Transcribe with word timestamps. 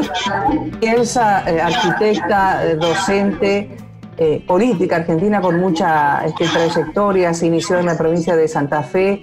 eh, 0.00 1.60
arquitecta, 1.60 2.64
eh, 2.64 2.76
docente, 2.76 3.76
política 4.46 4.96
argentina 4.96 5.40
con 5.40 5.58
mucha 5.58 6.24
este, 6.24 6.46
trayectoria, 6.46 7.34
se 7.34 7.46
inició 7.46 7.80
en 7.80 7.86
la 7.86 7.98
provincia 7.98 8.36
de 8.36 8.46
Santa 8.46 8.84
Fe, 8.84 9.20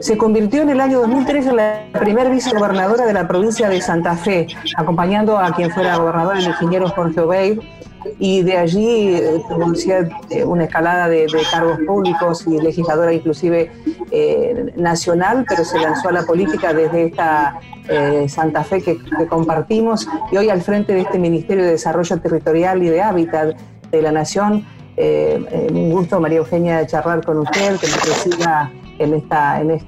se 0.00 0.16
convirtió 0.16 0.62
en 0.62 0.70
el 0.70 0.80
año 0.80 1.00
2003 1.00 1.46
en 1.48 1.56
la 1.56 1.82
primera 1.92 2.30
vicegobernadora 2.30 3.04
de 3.04 3.12
la 3.12 3.28
provincia 3.28 3.68
de 3.68 3.82
Santa 3.82 4.16
Fe, 4.16 4.46
acompañando 4.76 5.36
a 5.36 5.52
quien 5.52 5.70
fuera 5.70 5.98
gobernador, 5.98 6.38
el 6.38 6.46
ingeniero 6.46 6.88
Jorge 6.88 7.20
Obeid, 7.20 7.60
y 8.18 8.42
de 8.42 8.56
allí 8.56 9.14
eh, 9.14 9.42
eh, 10.30 10.44
una 10.44 10.64
escalada 10.64 11.08
de, 11.08 11.26
cargos 11.50 11.78
públicos 11.86 12.46
y 12.46 12.60
legisladora 12.60 13.12
inclusive 13.12 13.70
eh, 14.10 14.72
nacional, 14.76 15.44
pero 15.48 15.64
se 15.64 15.78
lanzó 15.78 16.08
a 16.08 16.12
la 16.12 16.22
política 16.22 16.72
desde 16.72 17.06
esta 17.06 17.58
Santa 18.28 18.62
Fe 18.62 18.80
que, 18.82 18.98
compartimos 19.28 20.06
y 20.30 20.36
hoy 20.36 20.48
al 20.48 20.62
frente 20.62 20.92
de 20.92 21.00
este 21.00 21.18
Ministerio 21.18 21.64
de 21.64 21.72
Desarrollo 21.72 22.20
Territorial 22.20 22.80
y 22.84 22.88
de 22.88 23.02
Hábitat 23.02 23.56
de 23.90 24.02
la 24.02 24.12
Nación. 24.12 24.64
un 24.96 25.90
gusto, 25.90 26.20
María 26.20 26.38
Eugenia, 26.38 26.86
charlar 26.86 27.24
con 27.24 27.38
usted, 27.38 27.80
que 27.80 27.88
nos 27.88 28.06
reciba 28.06 28.70
en 28.96 29.14
esta, 29.14 29.60
en 29.60 29.80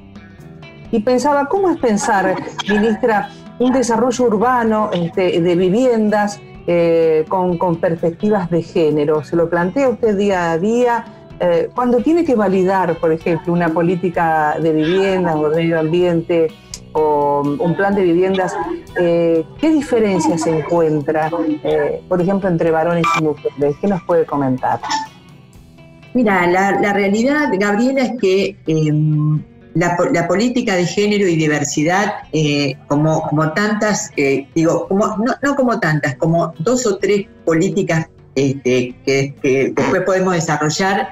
Y 0.90 0.98
pensaba, 1.00 1.46
¿cómo 1.46 1.70
es 1.70 1.76
pensar, 1.76 2.34
ministra, 2.68 3.30
un 3.60 3.72
desarrollo 3.72 4.24
urbano 4.24 4.90
este, 4.92 5.40
de 5.40 5.54
viviendas? 5.54 6.40
Eh, 6.66 7.24
con, 7.28 7.76
perspectivas 7.76 8.48
de 8.48 8.62
género. 8.62 9.24
¿Se 9.24 9.34
lo 9.34 9.50
plantea 9.50 9.88
usted 9.88 10.16
día 10.16 10.52
a 10.52 10.58
día? 10.58 11.04
Eh, 11.40 11.68
cuando 11.74 11.98
tiene 11.98 12.24
que 12.24 12.36
validar, 12.36 12.96
por 13.00 13.10
ejemplo, 13.10 13.52
una 13.52 13.70
política 13.70 14.56
de 14.62 14.72
vivienda 14.72 15.36
o 15.36 15.48
de 15.48 15.56
medio 15.56 15.80
ambiente 15.80 16.52
o 16.92 17.42
un 17.58 17.74
plan 17.74 17.96
de 17.96 18.02
viviendas, 18.02 18.54
eh, 18.96 19.44
¿qué 19.60 19.70
diferencias 19.72 20.42
se 20.42 20.56
encuentra, 20.56 21.30
por 22.08 22.20
ejemplo, 22.20 22.48
entre 22.48 22.70
varones 22.70 23.06
y 23.18 23.24
mujeres? 23.24 23.74
¿Qué 23.80 23.88
nos 23.88 24.02
puede 24.04 24.24
comentar? 24.24 24.78
Mira, 26.14 26.46
la, 26.46 26.80
la 26.80 26.92
realidad, 26.92 27.48
Gabriela, 27.58 28.02
es 28.02 28.12
que 28.20 28.56
em, 29.74 30.12
la, 30.12 30.28
política 30.28 30.76
de 30.76 30.86
género 30.86 31.26
y 31.26 31.36
diversidad, 31.36 32.14
eh, 32.32 32.76
como, 32.88 33.22
como 33.28 33.52
tantas, 33.52 34.10
eh, 34.16 34.46
digo, 34.54 34.88
como, 34.88 35.16
no, 35.42 35.56
como 35.56 35.80
tantas, 35.80 36.16
como 36.16 36.52
dos 36.58 36.86
o 36.86 36.96
tres 36.96 37.26
políticas 37.44 38.08
este, 38.34 38.94
que, 39.04 39.34
después 39.76 40.02
podemos 40.02 40.34
desarrollar, 40.34 41.08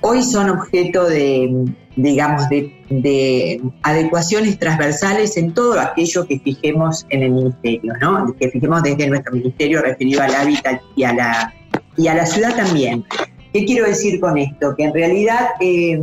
hoy 0.00 0.22
son 0.22 0.50
objeto 0.50 1.08
de, 1.08 1.64
digamos, 1.96 2.48
de, 2.48 3.62
adecuaciones 3.82 4.58
transversales 4.58 5.36
en 5.36 5.54
todo 5.54 5.80
aquello 5.80 6.26
que 6.26 6.38
fijemos 6.40 7.06
en 7.10 7.22
el 7.22 7.30
ministerio, 7.32 7.94
¿no? 8.00 8.34
Que 8.38 8.50
fijemos 8.50 8.82
desde 8.82 9.08
nuestro 9.08 9.32
ministerio 9.32 9.80
referido 9.80 10.22
al 10.22 10.34
hábitat 10.34 10.80
y 10.96 11.04
a 11.04 11.12
la, 11.14 11.54
y 11.96 12.08
a 12.08 12.14
la 12.14 12.26
ciudad 12.26 12.54
también. 12.54 13.04
¿Qué 13.52 13.64
quiero 13.64 13.86
decir 13.86 14.20
con 14.20 14.38
esto? 14.38 14.74
Que 14.76 14.84
en 14.84 14.94
realidad... 14.94 15.48
Eh, 15.60 16.00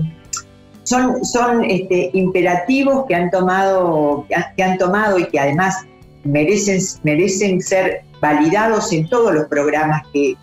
son, 0.89 1.63
este, 1.65 2.09
imperativos 2.13 3.05
que 3.07 3.15
han, 3.15 3.29
tomado, 3.29 4.25
que 4.55 4.63
han 4.63 4.77
tomado 4.77 5.19
y 5.19 5.25
que 5.25 5.39
además 5.39 5.75
merecen, 6.23 6.79
merecen 7.03 7.61
ser 7.61 8.01
validados 8.21 8.91
en 8.91 9.07
todos 9.07 9.33
los 9.33 9.45
programas 9.45 10.01
que, 10.11 10.35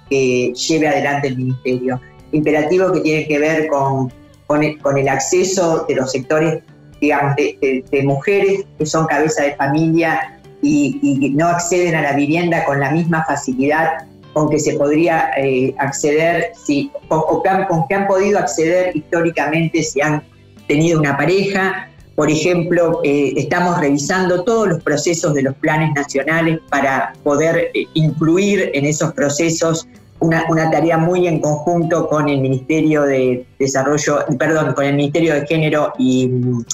lleve 0.52 0.88
adelante 0.88 1.28
el 1.28 1.38
Ministerio. 1.38 2.00
Imperativos 2.32 2.92
que 2.92 3.00
tienen 3.00 3.28
que 3.28 3.38
ver 3.38 3.68
con, 3.68 4.12
con, 4.46 4.62
el, 4.62 5.08
acceso 5.08 5.84
de 5.88 5.96
los 5.96 6.12
sectores, 6.12 6.62
digamos, 7.00 7.34
de, 7.36 8.02
mujeres 8.04 8.64
que 8.78 8.86
son 8.86 9.06
cabeza 9.06 9.42
de 9.42 9.54
familia 9.56 10.40
y, 10.62 11.32
no 11.34 11.48
acceden 11.48 11.94
a 11.96 12.02
la 12.02 12.12
vivienda 12.12 12.64
con 12.64 12.80
la 12.80 12.90
misma 12.90 13.24
facilidad 13.24 14.06
con 14.32 14.50
que 14.50 14.58
se 14.58 14.74
podría 14.74 15.30
eh, 15.38 15.74
acceder, 15.78 16.52
si, 16.54 16.92
o, 17.08 17.42
con 17.68 17.88
que 17.88 17.94
han 17.94 18.06
podido 18.06 18.38
acceder 18.38 18.94
históricamente 18.94 19.82
si 19.82 20.02
han 20.02 20.22
tenido 20.66 21.00
una 21.00 21.16
pareja. 21.16 21.88
Por 22.14 22.30
ejemplo, 22.30 23.00
eh, 23.04 23.34
estamos 23.36 23.78
revisando 23.78 24.42
todos 24.44 24.68
los 24.68 24.82
procesos 24.82 25.34
de 25.34 25.42
los 25.42 25.54
planes 25.56 25.92
nacionales 25.94 26.60
para 26.70 27.12
poder 27.22 27.70
eh, 27.74 27.86
incluir 27.94 28.70
en 28.72 28.86
esos 28.86 29.12
procesos 29.12 29.86
una, 30.18 30.70
tarea 30.70 30.96
muy 30.96 31.26
en 31.26 31.40
conjunto 31.40 32.08
con 32.08 32.28
el 32.28 32.40
Ministerio 32.40 33.02
de 33.02 33.44
Desarrollo, 33.58 34.24
perdón, 34.38 34.72
con 34.72 34.86
el 34.86 34.94
Ministerio 34.94 35.34
de 35.34 35.46
Género 35.46 35.92
y 35.98 36.28
mm, 36.28 36.64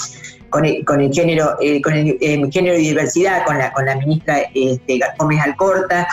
con 0.53 0.66
el, 1.00 1.12
género, 1.12 1.56
eh, 1.60 1.80
con 1.80 1.94
el, 1.94 2.19
género 2.53 2.76
y 2.78 2.82
diversidad, 2.88 3.44
con 3.47 3.56
la, 3.56 3.72
con 3.72 3.86
la 3.86 3.97
ministra 3.97 4.42
este, 4.54 5.00
Gómez 5.19 5.41
Alcorta. 5.41 6.06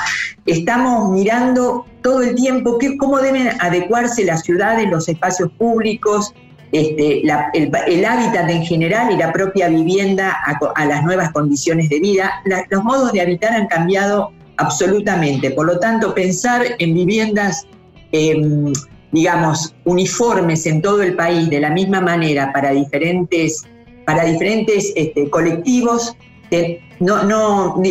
Estamos 0.46 1.12
mirando 1.12 1.86
todo 2.02 2.22
el 2.22 2.36
tiempo 2.36 2.78
que, 2.78 2.98
cómo 2.98 3.20
deben 3.20 3.50
adecuarse 3.60 4.24
las 4.24 4.44
ciudades, 4.44 4.90
los 4.90 5.10
espacios 5.10 5.52
públicos, 5.58 6.34
este, 6.72 7.22
el, 7.22 8.06
hábitat 8.06 8.50
en 8.50 8.64
general 8.64 9.12
y 9.12 9.18
la 9.18 9.34
propia 9.34 9.70
vivienda 9.70 10.38
a, 10.76 10.86
las 10.86 11.04
nuevas 11.04 11.32
condiciones 11.32 11.90
de 11.90 12.00
vida. 12.00 12.32
los 12.70 12.84
modos 12.84 13.12
de 13.12 13.22
habitar 13.22 13.54
han 13.54 13.68
cambiado 13.68 14.32
absolutamente. 14.58 15.52
Por 15.52 15.66
lo 15.66 15.80
tanto, 15.80 16.14
pensar 16.14 16.64
en 16.78 16.94
viviendas, 16.94 17.66
em, 18.12 18.72
digamos, 19.12 19.74
uniformes 19.86 20.66
en 20.68 20.82
todo 20.82 21.02
el 21.02 21.16
país 21.16 21.50
de 21.50 21.60
la 21.60 21.72
misma 21.72 22.02
manera 22.02 22.54
para 22.54 22.72
diferentes, 22.72 23.66
para 24.06 24.26
diferentes 24.26 24.94
este, 24.96 25.30
colectivos, 25.30 26.16
no, 27.00 27.82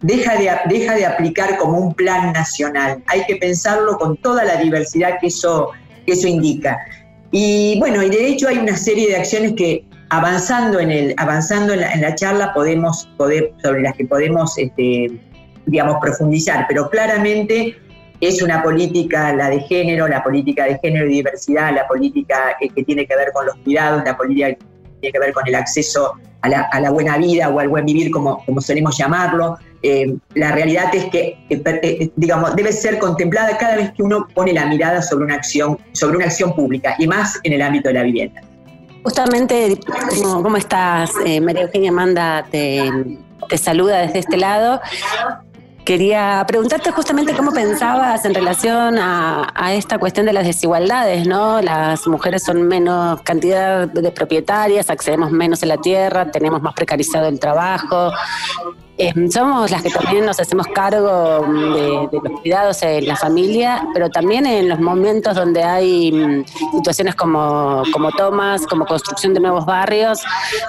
deja 0.00 0.36
de, 0.36 0.50
deja 0.68 0.94
de 0.94 1.06
aplicar 1.06 1.56
como 1.58 1.78
un 1.78 1.94
plan 1.94 2.32
nacional. 2.32 3.02
Hay 3.06 3.24
que 3.26 3.36
pensarlo 3.36 3.96
con 3.98 4.16
toda 4.16 4.44
la 4.44 4.56
diversidad 4.56 5.18
que 5.20 5.28
eso, 5.28 5.70
que 6.04 6.12
eso 6.12 6.26
indica. 6.26 6.78
Y 7.32 7.78
bueno, 7.80 8.02
y 8.02 8.10
de 8.10 8.28
hecho 8.28 8.46
hay 8.46 8.58
una 8.58 8.76
serie 8.76 9.08
de 9.08 9.16
acciones 9.16 9.54
que 9.54 9.84
avanzando 10.10 10.78
en, 10.78 10.90
el, 10.90 11.14
avanzando 11.16 11.72
en, 11.72 11.80
la, 11.80 12.14
charla 12.14 12.52
podemos, 12.52 13.08
poder, 13.16 13.54
sobre 13.62 13.80
las 13.80 13.94
que 13.96 14.04
podemos, 14.04 14.56
este, 14.58 15.10
digamos, 15.64 15.96
profundizar, 16.00 16.66
pero 16.68 16.90
claramente 16.90 17.74
es 18.20 18.42
una 18.42 18.62
política, 18.62 19.34
la 19.34 19.48
de 19.48 19.60
género, 19.60 20.06
la 20.06 20.22
política 20.22 20.66
de 20.66 20.78
género 20.80 21.06
y 21.06 21.14
diversidad, 21.14 21.74
la 21.74 21.88
política 21.88 22.54
que 22.60 22.84
tiene 22.84 23.06
que 23.06 23.16
ver 23.16 23.32
con 23.32 23.46
los 23.46 23.56
cuidados, 23.64 24.04
la 24.04 24.16
política 24.16 24.48
que 24.48 24.58
tiene 25.00 25.12
que 25.12 25.18
ver 25.18 25.32
con 25.32 25.48
el 25.48 25.54
acceso 25.54 26.12
a 26.42 26.48
la, 26.50 26.60
a 26.70 26.80
la 26.80 26.90
buena 26.90 27.16
vida 27.16 27.48
o 27.48 27.58
al 27.58 27.68
buen 27.68 27.86
vivir, 27.86 28.10
como, 28.10 28.44
como 28.44 28.60
solemos 28.60 28.98
llamarlo, 28.98 29.56
eh, 29.82 30.14
la 30.34 30.52
realidad 30.52 30.94
es 30.94 31.06
que, 31.06 31.38
eh, 31.50 31.62
eh, 31.64 32.10
digamos, 32.14 32.54
debe 32.54 32.72
ser 32.72 32.98
contemplada 32.98 33.56
cada 33.58 33.76
vez 33.76 33.92
que 33.92 34.02
uno 34.02 34.28
pone 34.32 34.52
la 34.52 34.66
mirada 34.66 35.02
sobre 35.02 35.24
una 35.24 35.34
acción, 35.34 35.76
sobre 35.92 36.16
una 36.16 36.26
acción 36.26 36.54
pública 36.54 36.94
y 36.98 37.06
más 37.08 37.40
en 37.42 37.54
el 37.54 37.62
ámbito 37.62 37.88
de 37.88 37.94
la 37.94 38.02
vivienda. 38.04 38.40
Justamente, 39.02 39.76
¿cómo, 40.22 40.56
estás? 40.56 41.10
María 41.42 41.62
Eugenia 41.62 41.90
Manda 41.90 42.46
te, 42.48 42.88
te 43.48 43.58
saluda 43.58 43.98
desde 43.98 44.20
este 44.20 44.36
lado. 44.36 44.80
Quería 45.84 46.44
preguntarte 46.46 46.92
justamente 46.92 47.34
cómo 47.34 47.50
pensabas 47.50 48.24
en 48.24 48.34
relación 48.34 48.98
a, 48.98 49.52
a, 49.52 49.74
esta 49.74 49.98
cuestión 49.98 50.26
de 50.26 50.32
las 50.32 50.46
desigualdades, 50.46 51.26
¿no? 51.26 51.60
Las 51.60 52.06
mujeres 52.06 52.44
son 52.44 52.62
menos 52.68 53.20
cantidad 53.22 53.88
de 53.88 54.12
propietarias, 54.12 54.88
accedemos 54.90 55.32
menos 55.32 55.64
a 55.64 55.66
la 55.66 55.78
tierra, 55.78 56.30
tenemos 56.30 56.62
más 56.62 56.74
precarizado 56.74 57.26
el 57.26 57.40
trabajo, 57.40 58.12
Em, 58.98 59.30
somos 59.30 59.70
las 59.70 59.82
que 59.82 59.88
también 59.88 60.26
nos 60.26 60.38
hacemos 60.38 60.66
cargo 60.66 61.46
de, 61.46 62.08
los 62.12 62.40
cuidados 62.40 62.82
en 62.82 63.08
la 63.08 63.16
familia, 63.16 63.88
pero 63.94 64.10
también 64.10 64.44
en 64.44 64.68
los 64.68 64.80
momentos 64.80 65.34
donde 65.34 65.62
hay 65.62 66.12
mm, 66.12 66.44
situaciones 66.76 67.14
como, 67.14 67.84
como 67.90 68.10
tomas, 68.10 68.66
como 68.66 68.84
construcción 68.84 69.32
de 69.32 69.40
nuevos 69.40 69.64
barrios, 69.64 70.22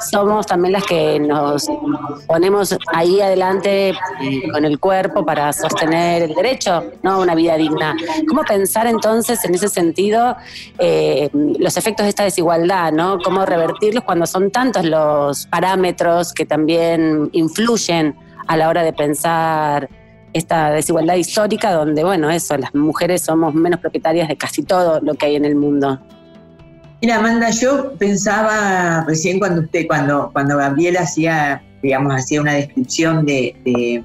somos 0.10 0.46
también 0.46 0.72
las 0.72 0.86
que 0.86 1.20
nos 1.20 1.68
ponemos 2.26 2.78
ahí 2.94 3.20
adelante 3.20 3.94
mm, 4.22 4.52
con 4.52 4.64
el 4.64 4.80
cuerpo 4.80 5.26
para 5.26 5.52
sostener 5.52 6.24
el 6.24 6.34
derecho 6.34 6.82
¿no? 7.02 7.12
a 7.12 7.18
una 7.18 7.36
vida 7.36 7.58
digna. 7.58 7.94
¿Cómo 8.30 8.44
pensar 8.44 8.88
entonces 8.88 9.44
en 9.44 9.54
ese 9.54 9.68
sentido 9.68 10.38
eh, 10.80 11.30
los 11.34 11.76
efectos 11.76 12.06
de 12.06 12.10
esta 12.10 12.24
desigualdad? 12.24 12.94
¿no? 12.94 13.20
¿Cómo 13.20 13.46
revertirlos 13.46 14.06
cuando 14.06 14.26
son 14.26 14.50
tantos 14.50 14.86
los 14.86 15.46
parámetros 15.48 16.32
que 16.34 16.46
también 16.46 17.30
influyen 17.34 18.14
a 18.48 18.58
la 18.58 18.70
hora 18.70 18.84
de 18.84 18.94
pensar 18.94 19.90
esta 20.34 20.72
desigualdad 20.72 21.16
histórica 21.16 21.72
donde, 21.72 22.04
bueno, 22.04 22.30
eso, 22.30 22.58
las 22.58 22.74
mujeres 22.74 23.22
somos 23.22 23.54
menos 23.54 23.80
propietarias 23.80 24.28
de 24.28 24.36
casi 24.36 24.64
todo 24.64 25.00
lo 25.02 25.14
que 25.14 25.28
hay 25.28 25.36
en 25.36 25.46
el 25.46 25.56
mundo. 25.56 26.00
Mira, 27.02 27.18
Amanda, 27.18 27.50
yo 27.50 27.94
pensaba 27.98 29.04
recién 29.06 29.38
cuando 29.38 29.62
usted, 29.62 29.86
cuando, 29.88 30.30
cuando 30.32 30.58
Gabriela 30.58 31.02
hacía, 31.02 31.62
digamos, 31.82 32.16
hacía 32.16 32.42
una 32.42 32.54
descripción 32.54 33.26
de, 33.26 34.04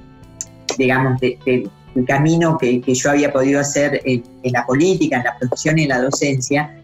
digamos, 0.77 1.19
del 1.21 1.71
camino 2.05 2.57
que, 2.57 2.81
yo 2.85 3.09
había 3.09 3.31
podido 3.31 3.59
hacer 3.59 4.01
en, 4.03 4.23
la 4.43 4.65
política, 4.65 5.17
en 5.17 5.23
la 5.23 5.37
profesión 5.37 5.79
y 5.79 5.83
en 5.83 5.89
la 5.89 6.01
docencia, 6.01 6.77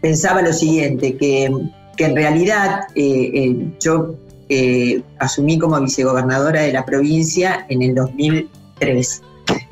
pensaba 0.00 0.42
lo 0.42 0.52
siguiente, 0.52 1.16
que, 1.16 1.44
en 1.98 2.16
realidad 2.16 2.80
eh, 2.96 3.30
eh, 3.32 3.72
yo 3.78 4.16
eh, 4.48 5.02
asumí 5.18 5.58
como 5.58 5.80
vicegobernadora 5.80 6.62
de 6.62 6.72
la 6.72 6.84
provincia 6.84 7.66
en 7.68 7.82
el 7.82 7.94
2003. 7.94 9.22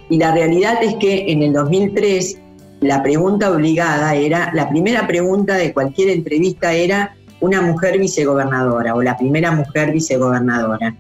Y 0.08 0.18
la 0.18 0.32
realidad 0.32 0.82
es 0.82 0.94
que 0.96 1.30
en 1.30 1.42
el 1.42 1.52
2003 1.52 2.38
la 2.80 3.02
pregunta 3.02 3.50
obligada 3.50 4.14
era, 4.14 4.50
la 4.54 4.68
primera 4.68 5.06
pregunta 5.06 5.54
de 5.54 5.72
cualquier 5.72 6.10
entrevista 6.10 6.72
era 6.72 7.14
una 7.40 7.60
mujer 7.60 7.98
vicegobernadora 7.98 8.94
o 8.94 9.02
la 9.02 9.16
primera 9.16 9.50
mujer 9.50 9.92
vicegobernadora. 9.92 10.96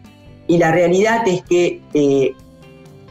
Y 0.46 0.58
la 0.58 0.72
realidad 0.72 1.26
es 1.26 1.42
que 1.42 1.80
eh, 1.94 2.34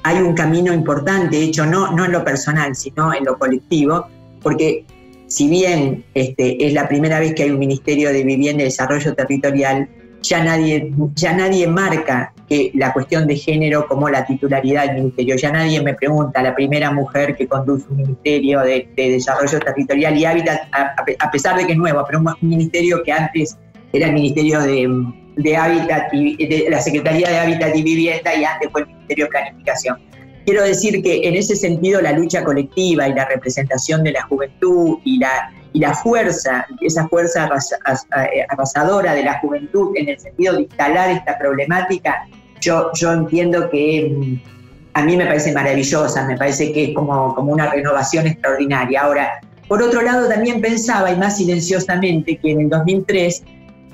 hay 0.03 0.17
un 0.21 0.33
camino 0.33 0.73
importante 0.73 1.41
hecho, 1.41 1.65
no, 1.65 1.91
no 1.91 2.05
en 2.05 2.11
lo 2.11 2.23
personal, 2.23 2.75
sino 2.75 3.13
en 3.13 3.25
lo 3.25 3.37
colectivo, 3.37 4.05
porque 4.41 4.85
si 5.27 5.47
bien 5.47 6.03
este, 6.15 6.65
es 6.65 6.73
la 6.73 6.87
primera 6.87 7.19
vez 7.19 7.35
que 7.35 7.43
hay 7.43 7.51
un 7.51 7.59
Ministerio 7.59 8.11
de 8.11 8.23
Vivienda 8.23 8.63
y 8.63 8.65
Desarrollo 8.65 9.13
Territorial, 9.13 9.87
ya 10.21 10.43
nadie, 10.43 10.93
ya 11.15 11.33
nadie 11.33 11.67
marca 11.67 12.33
que 12.47 12.71
la 12.73 12.91
cuestión 12.91 13.27
de 13.27 13.35
género 13.35 13.87
como 13.87 14.09
la 14.09 14.25
titularidad 14.25 14.87
del 14.87 14.95
ministerio. 14.95 15.35
Ya 15.35 15.51
nadie 15.51 15.81
me 15.81 15.93
pregunta, 15.93 16.41
la 16.41 16.55
primera 16.55 16.91
mujer 16.91 17.35
que 17.35 17.47
conduce 17.47 17.85
un 17.89 17.97
ministerio 17.97 18.61
de, 18.61 18.89
desarrollo 18.95 19.59
territorial 19.59 20.17
y 20.17 20.25
hábitat, 20.25 20.61
a, 20.71 21.31
pesar 21.31 21.57
de 21.57 21.65
que 21.65 21.73
es 21.73 21.77
nuevo, 21.77 22.03
pero 22.07 22.19
un 22.19 22.35
ministerio 22.41 23.03
que 23.03 23.11
antes 23.11 23.57
era 23.93 24.07
el 24.07 24.13
Ministerio 24.13 24.59
de, 24.61 25.55
Hábitat 25.55 26.13
y 26.13 26.45
de 26.45 26.69
la 26.69 26.81
Secretaría 26.81 27.29
de 27.29 27.37
Hábitat 27.37 27.75
y 27.75 27.81
Vivienda 27.81 28.35
y 28.35 28.43
antes 28.43 28.69
fue 28.71 28.81
el 28.81 28.87
Ministerio 28.87 29.25
de 29.25 29.31
Planificación. 29.31 29.97
Quiero 30.45 30.63
decir 30.63 31.01
que 31.01 31.27
en 31.27 31.35
ese 31.35 31.55
sentido 31.55 32.01
la 32.01 32.11
lucha 32.11 32.43
colectiva 32.43 33.07
y 33.07 33.13
la 33.13 33.25
representación 33.25 34.03
de 34.03 34.13
la 34.13 34.23
juventud 34.23 34.97
y 35.05 35.19
la, 35.19 35.51
y 35.73 35.79
la 35.79 35.93
fuerza, 35.93 36.65
esa 36.81 37.07
fuerza 37.07 37.49
arrasadora 38.49 39.13
de 39.13 39.23
la 39.23 39.39
juventud 39.39 39.91
en 39.95 40.09
el 40.09 40.19
sentido 40.19 40.55
de 40.55 40.61
instalar 40.63 41.11
esta 41.11 41.37
problemática, 41.37 42.27
yo, 42.61 42.91
yo 42.93 43.13
entiendo 43.13 43.69
que 43.69 44.11
mm, 44.15 44.49
a 44.93 45.03
mí 45.03 45.15
me 45.15 45.25
parece 45.25 45.53
maravillosa, 45.53 46.25
me 46.25 46.37
parece 46.37 46.71
que 46.73 46.85
es 46.85 46.95
como, 46.95 47.35
como 47.35 47.53
una 47.53 47.69
renovación 47.69 48.27
extraordinaria. 48.27 49.01
Ahora, 49.01 49.39
por 49.67 49.81
otro 49.83 50.01
lado, 50.01 50.27
también 50.27 50.61
pensaba, 50.61 51.11
y 51.11 51.15
más 51.15 51.37
silenciosamente, 51.37 52.37
que 52.37 52.51
en 52.51 52.61
el 52.61 52.69
2003 52.69 53.43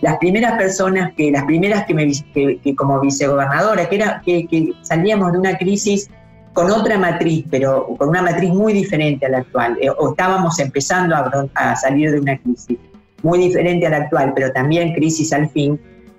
las 0.01 0.17
primeras 0.17 0.53
personas, 0.53 1.13
que 1.15 1.31
las 1.31 1.43
primeras 1.43 1.85
que, 1.85 1.93
me, 1.93 2.11
que, 2.33 2.75
como 2.75 2.99
vicegobernadora, 2.99 3.87
que, 3.89 3.95
era, 3.95 4.21
que 4.25 4.73
salíamos 4.81 5.33
de 5.33 5.39
una 5.39 5.57
crisis 5.57 6.09
con 6.55 6.71
otra 6.71 6.97
matriz, 6.97 7.43
pero 7.51 7.85
con 7.97 8.09
una 8.09 8.21
matriz 8.21 8.49
muy 8.49 8.71
diferente 8.71 9.25
a 9.25 9.29
la 9.29 9.37
actual, 9.39 9.77
eh, 9.81 9.89
o 9.89 10.11
estábamos 10.11 10.57
empezando 10.57 11.13
a, 11.53 11.75
salir 11.75 12.11
de 12.11 12.19
una 12.21 12.37
crisis 12.39 12.77
muy 13.23 13.39
diferente 13.39 13.85
a 13.85 13.89
la 13.89 13.97
actual, 13.97 14.31
pero 14.33 14.53
también 14.53 14.93
crisis 14.93 15.33
al 15.33 15.49
fin, 15.49 15.77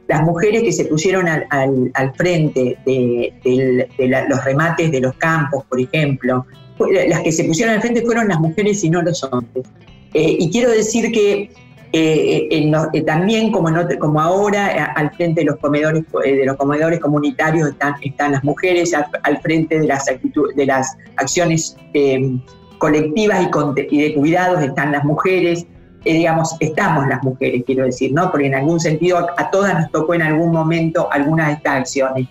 las 0.09 0.23
mujeres 0.25 0.63
que 0.63 0.73
se 0.73 0.85
pusieron 0.85 1.27
al, 1.27 2.13
frente 2.17 2.77
de, 2.85 4.29
los 4.29 4.45
remates 4.45 4.93
de 4.93 5.01
los 5.01 5.15
campos, 5.15 5.65
por 5.65 5.81
ejemplo, 5.81 6.45
las 7.09 7.23
que 7.23 7.33
se 7.33 7.45
pusieron 7.45 7.75
al 7.75 7.81
frente 7.81 8.03
fueron 8.03 8.29
las 8.29 8.39
mujeres 8.39 8.85
y 8.85 8.91
no 8.91 9.01
los 9.01 9.25
hombres. 9.25 9.65
Eh, 10.13 10.37
y 10.39 10.51
quiero 10.51 10.71
decir 10.71 11.11
que 11.13 11.51
eh, 11.99 12.49
eh, 12.93 13.03
también 13.03 13.51
como, 13.51 14.21
ahora 14.21 14.71
eh, 14.71 14.87
al 14.97 15.11
frente 15.13 15.41
de 15.41 15.47
los 15.47 15.57
comedores 15.57 16.05
de 16.23 16.45
los 16.45 16.57
comedores 16.57 17.01
comunitarios 17.01 17.71
están, 17.71 17.95
están 18.03 18.33
las 18.33 18.45
mujeres 18.45 18.93
al, 19.23 19.41
frente 19.41 19.79
de 19.79 19.87
las 19.87 20.05
de 20.05 20.67
las 20.67 20.95
acciones 21.17 21.75
colectivas 22.77 23.49
y, 23.91 23.99
de 23.99 24.15
cuidados 24.15 24.63
están 24.63 24.93
las 24.93 25.05
mujeres. 25.05 25.67
Digamos 26.05 26.55
estamos 26.61 27.09
las 27.09 27.23
mujeres 27.23 27.63
quiero 27.65 27.85
decir 27.87 28.13
no 28.13 28.31
porque 28.31 28.49
en 28.49 28.57
algún 28.57 28.79
sentido 28.79 29.27
a, 29.37 29.51
todas 29.51 29.73
nos 29.73 29.91
tocó 29.91 30.13
en 30.13 30.23
algún 30.23 30.53
momento 30.53 31.09
algunas 31.11 31.47
de 31.47 31.53
estas 31.55 31.77
acciones. 31.77 32.29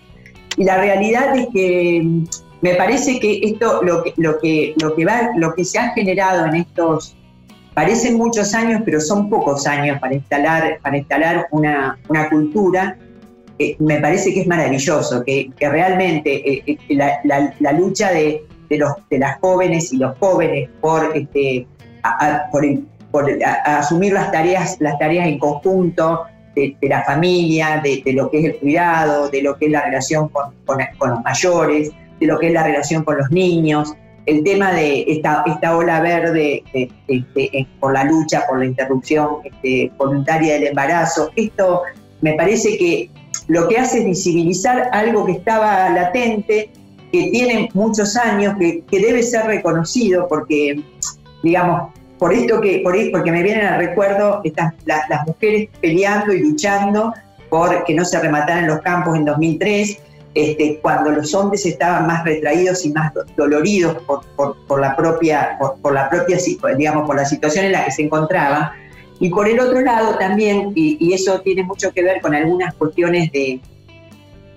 Y 0.56 0.62
la 0.62 0.78
realidad 0.78 1.36
es 1.36 1.48
que 1.52 2.02
mm, 2.04 2.24
me 2.60 2.74
parece 2.76 3.18
que 3.18 3.40
esto 3.42 3.82
lo 3.82 4.04
que 4.04 4.14
lo 4.16 4.38
que 4.38 4.74
lo 4.80 4.94
que 4.94 5.04
va 5.04 5.30
lo 5.36 5.54
que 5.54 5.64
se 5.64 5.80
ha 5.80 5.90
generado 5.90 6.46
en 6.46 6.54
estos 6.54 7.16
Parecen 7.76 8.16
muchos 8.16 8.54
años, 8.54 8.80
pero 8.86 9.02
son 9.02 9.28
pocos 9.28 9.66
años 9.66 9.98
para 10.00 10.14
instalar, 10.14 10.78
para 10.80 10.96
instalar 10.96 11.46
una, 11.50 11.98
cultura. 12.30 12.96
me 13.80 14.00
parece 14.00 14.32
que 14.32 14.40
es 14.40 14.46
maravilloso, 14.46 15.22
que, 15.22 15.50
realmente 15.60 16.54
eh, 16.54 16.62
eh, 16.66 16.78
la, 16.94 17.72
lucha 17.72 18.12
de, 18.12 18.46
los, 18.70 18.92
de 19.10 19.18
las 19.18 19.38
jóvenes 19.40 19.92
y 19.92 19.98
los 19.98 20.16
jóvenes 20.16 20.70
por, 20.80 21.14
este, 21.14 21.66
por, 22.50 23.28
asumir 23.66 24.14
las 24.14 24.32
tareas, 24.32 24.78
las 24.80 24.98
tareas 24.98 25.28
en 25.28 25.38
conjunto 25.38 26.22
de, 26.54 26.74
la 26.80 27.04
familia, 27.04 27.82
de, 27.84 28.10
lo 28.14 28.30
que 28.30 28.38
es 28.38 28.44
el 28.46 28.56
cuidado, 28.56 29.28
de 29.28 29.42
lo 29.42 29.54
que 29.58 29.66
es 29.66 29.72
la 29.72 29.82
relación 29.82 30.30
con, 30.30 30.54
con 30.64 31.10
los 31.10 31.22
mayores, 31.22 31.90
de 32.20 32.26
lo 32.26 32.38
que 32.38 32.46
es 32.46 32.54
la 32.54 32.62
relación 32.62 33.04
con 33.04 33.18
los 33.18 33.30
niños, 33.30 33.94
el 34.26 34.42
tema 34.42 34.72
de 34.72 35.04
esta, 35.06 35.44
esta 35.46 35.76
ola 35.76 36.00
verde 36.00 36.62
este, 36.72 37.66
por 37.80 37.92
la 37.92 38.04
lucha 38.04 38.44
por 38.48 38.58
la 38.58 38.66
interrupción 38.66 39.28
este, 39.44 39.90
voluntaria 39.96 40.54
del 40.54 40.68
embarazo, 40.68 41.30
esto 41.36 41.82
me 42.20 42.34
parece 42.34 42.76
que 42.76 43.10
lo 43.48 43.68
que 43.68 43.78
hace 43.78 44.00
es 44.00 44.04
visibilizar 44.04 44.88
algo 44.92 45.24
que 45.24 45.32
estaba 45.32 45.88
latente, 45.90 46.70
que 47.12 47.30
tiene 47.30 47.68
muchos 47.74 48.16
años, 48.16 48.56
que, 48.58 48.82
debe 48.90 49.22
ser 49.22 49.46
reconocido 49.46 50.26
porque, 50.28 50.82
digamos, 51.42 51.92
por 52.18 52.32
esto 52.32 52.60
que, 52.60 52.80
por, 52.82 52.96
porque 53.12 53.30
me 53.30 53.42
vienen 53.42 53.66
al 53.66 53.78
recuerdo 53.78 54.40
estas, 54.42 54.74
las 54.84 55.26
mujeres 55.26 55.68
peleando 55.80 56.32
y 56.32 56.40
luchando 56.40 57.14
por 57.48 57.84
que 57.84 57.94
no 57.94 58.04
se 58.04 58.18
remataran 58.18 58.66
los 58.66 58.80
campos 58.80 59.16
en 59.16 59.24
2003, 59.24 60.02
este, 60.36 60.78
cuando 60.82 61.12
los 61.12 61.34
hombres 61.34 61.64
estaban 61.64 62.06
más 62.06 62.22
retraídos 62.22 62.84
y 62.84 62.92
más 62.92 63.10
doloridos 63.38 63.96
por, 64.02 64.78
la 64.78 64.94
propia, 64.94 65.56
por, 65.80 65.94
la 65.94 66.10
propia, 66.10 66.36
digamos, 66.76 67.06
por 67.06 67.16
la 67.16 67.24
situación 67.24 67.64
en 67.64 67.72
la 67.72 67.86
que 67.86 67.90
se 67.90 68.02
encontraban. 68.02 68.68
Y 69.18 69.30
por 69.30 69.48
el 69.48 69.58
otro 69.58 69.80
lado 69.80 70.18
también, 70.18 70.72
y, 70.74 71.14
eso 71.14 71.40
tiene 71.40 71.62
mucho 71.62 71.90
que 71.90 72.02
ver 72.02 72.20
con 72.20 72.34
algunas 72.34 72.74
cuestiones 72.74 73.32
de 73.32 73.60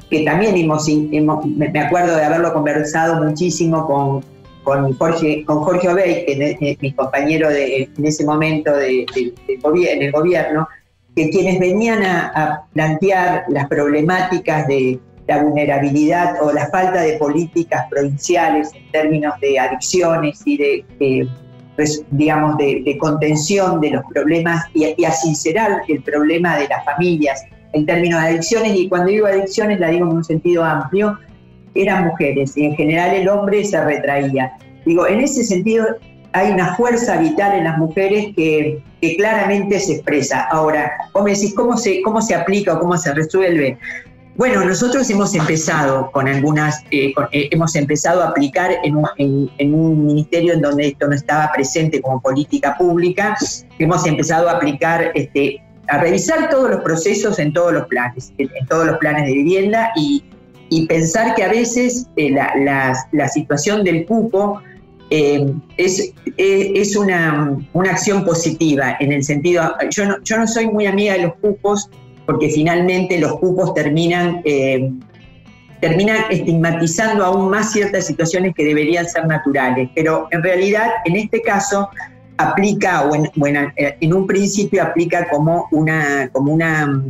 que 0.10 0.26
también 0.26 0.58
hemos, 0.58 0.86
me 1.46 1.80
acuerdo 1.80 2.18
de 2.18 2.26
haberlo 2.26 2.52
conversado 2.52 3.24
muchísimo 3.24 3.88
con, 3.88 4.26
con 4.66 4.94
Jorge, 4.98 5.46
con 5.46 5.60
Jorge 5.60 5.88
Obey, 5.88 6.26
que 6.26 6.58
es 6.72 6.82
mi 6.82 6.92
compañero 6.92 7.48
de, 7.48 7.84
en 7.84 8.06
ese 8.06 8.26
momento 8.26 8.76
de, 8.76 9.06
en 9.08 10.02
el 10.02 10.12
gobierno, 10.12 10.68
que 11.16 11.30
quienes 11.30 11.58
venían 11.58 12.04
a 12.04 12.64
plantear 12.74 13.46
las 13.48 13.70
problemáticas 13.70 14.68
de, 14.68 15.00
la 15.30 15.44
vulnerabilidad 15.44 16.42
o 16.42 16.52
la 16.52 16.68
falta 16.70 17.02
de 17.02 17.14
políticas 17.18 17.86
provinciales 17.88 18.72
en 18.74 18.92
términos 18.92 19.36
de 19.40 19.60
adicciones 19.60 20.42
y 20.44 20.58
de, 20.58 21.30
digamos, 22.10 22.58
de, 22.58 22.98
contención 23.00 23.80
de 23.80 23.92
los 23.92 24.04
problemas 24.12 24.66
y, 24.74 25.06
a 25.06 25.12
sincerar 25.12 25.84
el 25.88 26.02
problema 26.02 26.58
de 26.58 26.68
las 26.68 26.84
familias 26.84 27.44
en 27.74 27.86
términos 27.86 28.24
de 28.24 28.28
adicciones. 28.30 28.76
Y 28.76 28.90
cuando 28.90 29.12
digo 29.12 29.28
adicciones, 29.28 29.80
la 29.80 29.90
digo 29.90 30.08
en 30.08 30.18
un 30.18 30.24
sentido 30.24 30.64
amplio, 30.64 31.20
eran 31.76 32.08
mujeres 32.08 32.58
y 32.58 32.66
en 32.66 32.76
general 32.76 33.14
el 33.14 33.30
hombre 33.30 33.64
se 33.64 33.80
retraía. 33.86 34.58
Digo, 34.84 35.06
en 35.06 35.20
ese 35.20 35.44
sentido 35.44 35.86
hay 36.34 36.52
una 36.52 36.76
fuerza 36.76 37.18
vital 37.18 37.56
en 37.56 37.66
las 37.66 37.78
mujeres 37.78 38.34
que, 38.36 38.82
que 39.00 39.16
claramente 39.16 39.80
se 39.80 39.94
expresa. 39.94 40.48
Ahora, 40.50 40.92
vos 41.14 41.24
me 41.24 41.36
decís, 41.36 41.54
¿cómo 41.54 41.78
se, 41.78 42.02
cómo 42.02 42.20
se 42.20 42.34
aplica 42.34 42.74
o 42.74 42.80
cómo 42.80 42.98
se 42.98 43.14
resuelve? 43.14 43.78
Bueno, 44.40 44.64
nosotros 44.64 45.10
hemos 45.10 45.36
empezado 45.36 46.10
con 46.14 46.26
algunas, 46.26 46.82
eh, 46.92 47.12
eh, 47.34 47.50
hemos 47.52 47.76
empezado 47.76 48.24
a 48.24 48.30
aplicar 48.30 48.72
en 48.86 48.96
un, 48.96 50.06
ministerio 50.06 50.54
en 50.54 50.62
donde 50.62 50.88
esto 50.88 51.10
no 51.10 51.14
estaba 51.14 51.52
presente 51.52 52.02
como 52.02 52.22
política 52.22 52.78
pública, 52.78 53.36
hemos 53.80 54.08
empezado 54.08 54.48
a 54.48 54.54
aplicar, 54.54 55.12
este, 55.14 55.62
a 55.90 55.98
revisar 55.98 56.48
todos 56.48 56.70
los 56.70 56.80
procesos 56.80 57.38
en 57.38 57.52
todos 57.52 57.74
los 57.74 57.88
planes, 57.88 58.32
en, 58.38 58.48
todos 58.70 58.88
los 58.88 58.98
planes 59.00 59.26
de 59.26 59.34
vivienda 59.34 59.92
y, 59.98 60.24
pensar 60.88 61.36
que 61.36 61.44
a 61.44 61.50
veces 61.50 62.08
eh, 62.16 62.32
la, 62.32 63.28
situación 63.28 63.84
del 63.84 64.06
cupo 64.06 64.62
es, 65.10 66.14
es 66.38 66.96
una, 66.96 67.58
una, 67.74 67.92
acción 67.92 68.24
positiva 68.24 68.96
en 69.02 69.12
el 69.12 69.26
sentido, 69.26 69.76
yo 69.90 70.06
no, 70.06 70.24
yo 70.24 70.38
no 70.38 70.48
soy 70.48 70.68
muy 70.68 70.86
amiga 70.86 71.16
de 71.16 71.24
los 71.24 71.34
cupos, 71.42 71.90
porque 72.30 72.52
finalmente 72.52 73.18
los 73.18 73.40
cupos 73.40 73.74
terminan, 73.74 74.44
eh, 74.46 74.92
terminan 75.82 76.26
estigmatizando 76.30 77.26
aún 77.26 77.50
más 77.50 77.72
ciertas 77.72 78.06
situaciones 78.06 78.54
que 78.54 78.64
deberían 78.66 79.10
ser 79.10 79.26
naturales. 79.26 79.90
Pero 79.96 80.28
en 80.30 80.44
realidad, 80.44 80.90
en 81.06 81.16
este 81.16 81.42
caso, 81.42 81.90
aplica, 82.38 83.02
o 83.02 83.16
en, 83.16 83.26
eh, 83.78 83.98
en 84.00 84.14
un 84.14 84.28
principio 84.28 84.84
aplica 84.84 85.28
como 85.28 85.68
una, 85.72 86.30
como 86.32 86.54
una, 86.54 87.04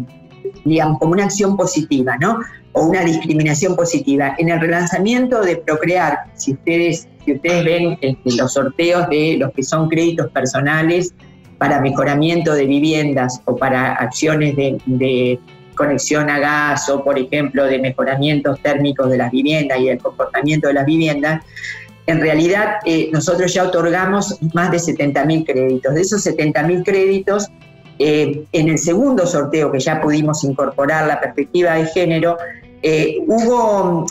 como 0.99 1.11
una 1.11 1.25
acción 1.25 1.57
positiva, 1.57 2.15
¿no? 2.15 2.39
O 2.71 2.85
una 2.85 3.03
discriminación 3.03 3.75
positiva. 3.75 4.35
En 4.37 4.47
el 4.47 4.61
relanzamiento 4.61 5.41
de 5.41 5.57
Procrear, 5.57 6.17
si 6.35 6.53
ustedes, 6.53 7.09
si 7.25 7.33
ustedes 7.33 7.65
ven 7.65 7.97
los 8.23 8.53
sorteos 8.53 9.09
de 9.09 9.35
los 9.37 9.51
que 9.51 9.63
son 9.63 9.89
créditos 9.89 10.31
personales, 10.31 11.13
para 11.59 11.81
mejoramiento 11.81 12.53
de 12.53 12.65
viviendas 12.65 13.41
o 13.45 13.55
para 13.55 13.93
acciones 13.93 14.55
de, 14.55 15.39
conexión 15.75 16.29
a 16.29 16.39
gas 16.39 16.89
o, 16.89 17.05
por 17.05 17.17
ejemplo, 17.17 17.63
de 17.63 17.79
mejoramientos 17.79 18.59
térmicos 18.61 19.09
de 19.09 19.17
las 19.17 19.31
viviendas 19.31 19.79
y 19.79 19.85
del 19.85 19.97
comportamiento 19.97 20.67
de 20.67 20.73
las 20.73 20.85
viviendas, 20.85 21.41
en 22.05 22.19
realidad 22.19 22.79
eh, 22.85 23.09
nosotros 23.13 23.53
ya 23.53 23.63
otorgamos 23.63 24.37
más 24.53 24.71
de 24.71 24.77
70.000 24.77 25.45
créditos. 25.45 25.93
De 25.93 26.01
esos 26.01 26.25
70.000 26.25 26.83
créditos, 26.83 27.47
eh, 27.97 28.43
en 28.51 28.67
el 28.67 28.77
segundo 28.77 29.25
sorteo 29.25 29.71
que 29.71 29.79
ya 29.79 30.01
pudimos 30.01 30.43
incorporar 30.43 31.07
la 31.07 31.21
perspectiva 31.21 31.75
de 31.75 31.85
género, 31.85 32.37
eh, 32.81 33.15
hubo, 33.25 34.05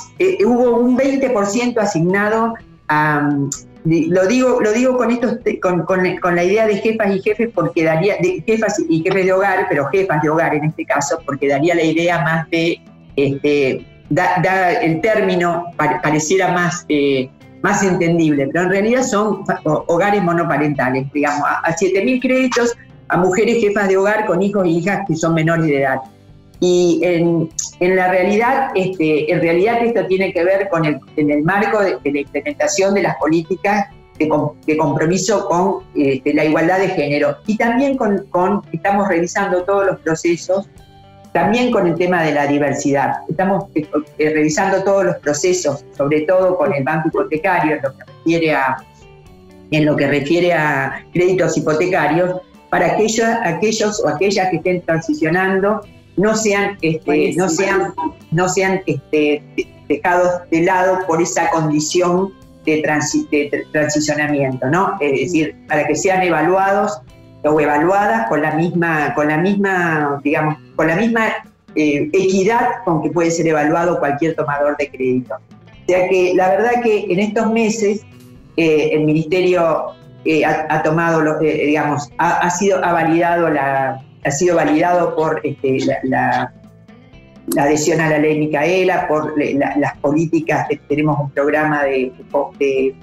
hubo 0.47 0.79
un 0.79 0.97
20% 0.97 1.79
asignado 1.81 2.55
a, 2.89 3.29
lo 3.89 4.27
digo, 4.27 4.61
lo 4.61 4.73
digo 4.73 4.97
con, 4.97 5.11
esto, 5.11 5.39
con, 5.63 5.85
con, 5.85 6.37
la 6.37 6.45
idea 6.45 6.67
de 6.67 6.77
jefas 6.77 7.15
y 7.15 7.23
jefes 7.23 7.49
porque 7.55 7.85
daría, 7.85 8.17
de 8.21 8.43
jefas 8.47 8.77
y 8.89 9.03
jefes 9.03 9.25
de 9.25 9.33
hogar, 9.33 9.67
pero 9.69 9.89
jefas 9.89 10.21
de 10.23 10.29
hogar 10.29 10.55
en 10.55 10.65
este 10.65 10.85
caso, 10.85 11.21
porque 11.25 11.49
daría 11.49 11.75
la 11.75 11.85
idea 11.85 12.23
más 12.23 12.51
de, 12.51 12.81
este, 13.17 13.85
da, 14.11 14.73
el 14.81 15.01
término 15.01 15.67
pareciera 15.77 16.53
más, 16.53 16.85
eh, 16.89 17.31
más 17.63 17.83
entendible, 17.83 18.49
pero 18.53 18.65
en 18.65 18.71
realidad 18.71 19.03
son 19.03 19.45
hogares 19.65 20.23
monoparentales, 20.23 21.11
digamos, 21.13 21.43
a, 21.49 21.61
a 21.61 21.75
7.000 21.75 22.21
créditos 22.21 22.77
a 23.09 23.17
mujeres 23.17 23.59
jefas 23.61 23.89
de 23.89 23.97
hogar 23.97 24.27
con 24.27 24.43
hijos 24.43 24.67
e 24.67 24.69
hijas 24.69 25.01
que 25.09 25.17
son 25.17 25.35
menores 25.35 25.67
de 25.67 25.81
edad. 25.81 26.01
Y 26.61 27.01
en, 27.03 27.49
en 27.81 27.97
la 27.97 28.11
realidad, 28.11 28.71
este, 28.75 29.33
en 29.33 29.41
realidad 29.41 29.85
esto 29.85 30.07
tiene 30.07 30.33
que 30.33 30.45
ver 30.45 30.69
con 30.69 30.85
el, 30.85 30.99
en 31.17 31.31
el 31.31 31.43
marco 31.43 31.81
de, 31.81 31.99
la 32.05 32.21
implementación 32.21 32.95
de 32.95 33.03
las 33.03 33.17
políticas 33.17 33.87
de, 34.19 34.29
de 34.67 34.77
compromiso 34.77 35.47
con 35.47 35.85
este, 35.95 36.35
la 36.35 36.45
igualdad 36.45 36.81
de 36.81 36.89
género. 36.89 37.37
Y 37.47 37.57
también 37.57 37.97
con, 37.97 38.27
con, 38.31 38.63
estamos 38.73 39.07
revisando 39.07 39.63
todos 39.63 39.87
los 39.87 40.01
procesos, 40.01 40.69
también 41.33 41.71
con 41.71 41.87
el 41.87 41.95
tema 41.95 42.25
de 42.25 42.33
la 42.33 42.47
diversidad. 42.47 43.19
Estamos 43.29 43.67
eh, 43.77 43.87
eh, 44.19 44.31
revisando 44.31 44.83
todos 44.83 45.05
los 45.05 45.17
procesos, 45.19 45.85
sobre 45.97 46.23
todo 46.23 46.57
con 46.57 46.75
el 46.75 46.83
banco 46.83 47.09
hipotecario, 47.09 47.77
en 47.77 47.83
lo 47.83 47.93
que 47.95 48.05
refiere 48.05 48.55
a, 48.55 48.77
en 49.71 49.85
lo 49.85 49.97
que 49.97 50.09
refiere 50.09 50.53
a 50.53 51.05
créditos 51.13 51.57
hipotecarios, 51.57 52.41
para 52.71 52.87
aquellos, 52.87 53.29
aquellos 53.45 54.03
o 54.05 54.09
aquellas 54.09 54.51
que 54.51 54.57
estén 54.57 54.83
transicionando 54.83 55.81
no 56.19 56.37
sean, 56.37 56.77
este, 56.83 57.35
no 57.37 57.49
sean, 57.49 57.95
no 58.31 58.49
sean 58.49 58.83
este, 58.87 59.43
dejados 59.89 60.43
de 60.51 60.63
lado 60.63 60.99
por 61.07 61.23
esa 61.23 61.49
condición 61.51 62.33
de, 62.65 63.67
transicionamiento, 63.73 64.67
¿no? 64.67 64.97
Es 65.01 65.13
decir, 65.13 65.57
para 65.69 65.87
que 65.87 65.97
sean 65.97 66.23
evaluados 66.23 67.01
o 67.43 67.61
evaluadas 67.61 68.29
con 68.29 68.43
la 68.43 68.53
misma, 68.53 69.15
con 69.15 69.29
la 69.29 69.39
misma, 69.39 70.21
digamos, 70.23 70.57
con 70.77 70.89
la 70.89 70.97
misma 70.97 71.29
eh, 71.75 72.11
equidad 72.13 72.83
con 72.85 73.03
que 73.03 73.11
puede 73.11 73.31
ser 73.31 73.47
evaluado 73.47 73.99
cualquier 73.99 74.35
tomador 74.35 74.77
de 74.77 74.91
crédito. 74.91 75.37
O 75.37 75.89
sea 75.89 76.09
que 76.09 76.33
la 76.35 76.51
verdad 76.51 76.83
que 76.83 77.07
en 77.09 77.19
estos 77.21 77.51
meses 77.51 78.05
eh, 78.57 78.91
el 78.93 79.05
ministerio 79.05 79.93
eh, 80.27 80.45
ha, 80.45 80.83
tomado, 80.83 81.39
digamos, 81.41 82.11
ha, 82.19 82.51
sido, 82.51 82.85
ha 82.85 82.93
validado 82.93 83.49
la, 83.49 84.03
ha 84.25 84.31
sido 84.31 84.57
validado 84.57 85.15
por 85.15 85.41
este, 85.45 85.79
la, 86.05 86.53
adhesión 87.57 88.01
a 88.01 88.11
la 88.11 88.19
ley 88.19 88.39
Micaela, 88.39 89.09
por 89.09 89.35
las 89.39 89.97
políticas, 89.99 90.69
tenemos 90.89 91.19
un 91.19 91.31
programa 91.31 91.85
de, 91.85 92.95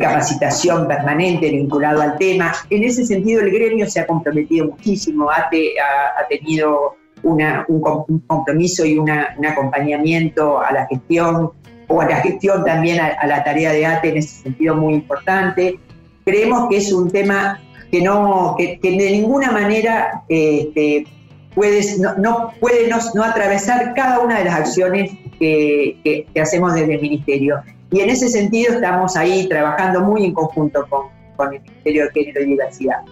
capacitación 0.00 0.88
permanente 0.88 1.50
vinculado 1.50 2.00
al 2.00 2.16
tema. 2.16 2.52
En 2.70 2.82
ese 2.82 3.04
sentido, 3.04 3.42
el 3.42 3.50
gremio 3.50 3.88
se 3.88 4.00
ha 4.00 4.06
comprometido 4.06 4.66
muchísimo, 4.66 5.30
ha, 5.30 5.50
ha, 5.50 6.28
tenido 6.28 6.96
un, 7.22 8.22
compromiso 8.26 8.86
y 8.86 8.96
un 8.96 9.10
acompañamiento 9.10 10.60
a 10.60 10.72
la 10.72 10.86
gestión, 10.86 11.52
o 11.88 12.00
a 12.00 12.06
la 12.06 12.16
gestión 12.16 12.64
también 12.64 13.00
a, 13.00 13.26
la 13.26 13.44
tarea 13.44 13.72
de 13.72 13.84
ATE 13.84 14.08
en 14.08 14.16
ese 14.16 14.42
sentido 14.42 14.74
muy 14.74 14.94
importante. 14.94 15.78
Creemos 16.24 16.68
que 16.70 16.78
es 16.78 16.92
un 16.92 17.10
tema 17.10 17.60
que, 17.92 18.00
no, 18.00 18.56
que, 18.58 18.78
de 18.82 19.10
ninguna 19.10 19.52
manera 19.52 20.24
este, 20.28 21.06
puedes, 21.54 21.98
no, 21.98 22.52
puede 22.58 22.88
no, 22.88 23.22
atravesar 23.22 23.92
cada 23.94 24.20
una 24.20 24.38
de 24.38 24.46
las 24.46 24.54
acciones 24.54 25.12
que, 25.38 26.26
hacemos 26.40 26.74
desde 26.74 26.94
el 26.94 27.02
Ministerio. 27.02 27.60
Y 27.90 28.00
en 28.00 28.08
ese 28.08 28.28
sentido 28.28 28.74
estamos 28.74 29.14
ahí 29.14 29.46
trabajando 29.46 30.00
muy 30.00 30.24
en 30.24 30.32
conjunto 30.32 30.86
con, 30.88 31.08
con 31.36 31.52
el 31.52 31.60
Ministerio 31.60 32.04
de 32.04 32.10
Género 32.12 32.40
y 32.40 32.46
Diversidad. 32.46 33.02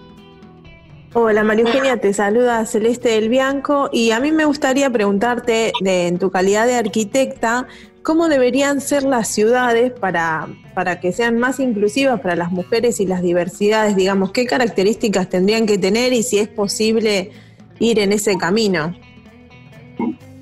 Hola 1.13 1.43
María 1.43 1.65
Eugenia, 1.65 1.97
te 1.97 2.15
saluda 2.15 2.65
Celeste 2.65 3.09
del 3.11 3.29
Bianco 3.29 3.91
y 3.93 4.13
a 4.13 4.21
mí 4.21 4.31
me 4.31 4.45
gustaría 4.45 4.89
preguntarte 4.91 5.73
en 5.85 6.19
tu 6.21 6.31
calidad 6.31 6.67
de 6.69 6.77
arquitecta, 6.77 7.67
¿cómo 8.03 8.29
deberían 8.29 8.81
ser 8.81 9.03
las 9.03 9.29
ciudades 9.29 9.93
para, 9.93 10.49
para 10.75 11.01
que 11.01 11.13
sean 11.13 11.39
más 11.39 11.61
inclusivas 11.61 12.21
para 12.21 12.37
las 12.37 12.51
mujeres 12.51 13.01
y 13.01 13.07
las 13.07 13.23
diversidades? 13.23 13.97
Digamos, 13.97 14.33
¿qué 14.33 14.47
características 14.47 15.29
tendrían 15.29 15.67
que 15.67 15.79
tener 15.79 16.13
y 16.13 16.23
si 16.23 16.39
es 16.39 16.49
posible 16.49 17.31
ir 17.79 17.99
en 17.99 18.13
ese 18.13 18.37
camino? 18.37 18.95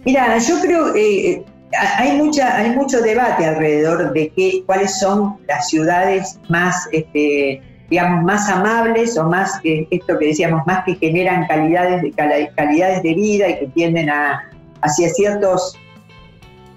Mira, 0.05 0.39
yo 0.39 0.61
creo 0.61 0.93
que 0.93 1.31
eh, 1.33 1.45
hay, 1.73 2.17
mucha, 2.17 2.57
hay 2.57 2.71
mucho 2.71 3.01
debate 3.01 3.45
alrededor 3.45 4.13
de 4.13 4.31
qué, 4.31 4.63
cuáles 4.67 4.99
son 4.99 5.37
las 5.47 5.69
ciudades 5.69 6.39
más... 6.49 6.89
Este, 6.93 7.63
digamos, 7.91 8.23
más 8.25 8.49
amables 8.49 9.17
o 9.17 9.25
más 9.25 9.61
que 9.63 9.89
esto 9.91 10.19
que 10.19 10.27
decíamos, 10.27 10.67
más 10.67 10.85
que 10.85 10.95
generan 10.97 11.47
calidades 11.47 12.03
de, 12.03 12.13
calidades 12.55 13.03
de 13.03 13.15
vida 13.15 13.49
y 13.49 13.59
que 13.61 13.67
tienden 13.69 14.11
a, 14.11 14.51
hacia 14.83 15.09
ciertos, 15.09 15.77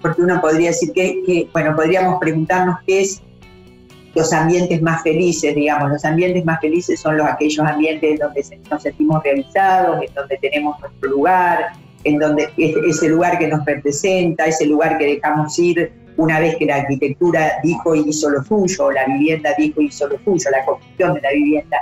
porque 0.02 0.22
uno 0.22 0.40
podría 0.40 0.68
decir 0.68 0.92
que, 0.92 1.48
bueno, 1.52 1.74
podríamos 1.74 2.18
preguntarnos 2.20 2.76
qué 2.86 3.02
es 3.02 3.22
los 4.14 4.32
ambientes 4.32 4.82
más 4.82 5.02
felices, 5.02 5.54
digamos, 5.54 5.90
los 5.90 6.04
ambientes 6.04 6.44
más 6.44 6.60
felices 6.60 7.00
son 7.00 7.16
los 7.16 7.26
aquellos 7.26 7.64
ambientes 7.64 8.20
donde 8.20 8.44
nos 8.70 8.82
sentimos 8.82 9.22
realizados, 9.22 10.02
en 10.06 10.14
donde 10.14 10.36
tenemos 10.36 10.78
nuestro 10.80 11.10
lugar, 11.10 11.72
en 12.04 12.18
donde 12.18 12.48
ese 12.58 13.08
lugar 13.08 13.38
que 13.38 13.48
nos 13.48 13.64
representa, 13.64 14.46
ese 14.46 14.66
lugar 14.66 14.98
que 14.98 15.06
dejamos 15.06 15.58
ir 15.58 15.92
una 16.16 16.40
vez 16.40 16.56
que 16.56 16.66
la 16.66 16.76
arquitectura 16.76 17.52
dijo 17.62 17.94
y 17.94 18.08
hizo 18.08 18.28
lo 18.28 18.44
suyo, 18.44 18.90
la 18.90 19.06
vivienda 19.06 19.54
dijo 19.56 19.80
y 19.80 19.86
hizo 19.86 20.06
lo 20.08 20.18
suyo, 20.18 20.50
la 20.50 20.64
construcción 20.64 21.14
de 21.14 21.20
la 21.22 21.30
vivienda. 21.32 21.78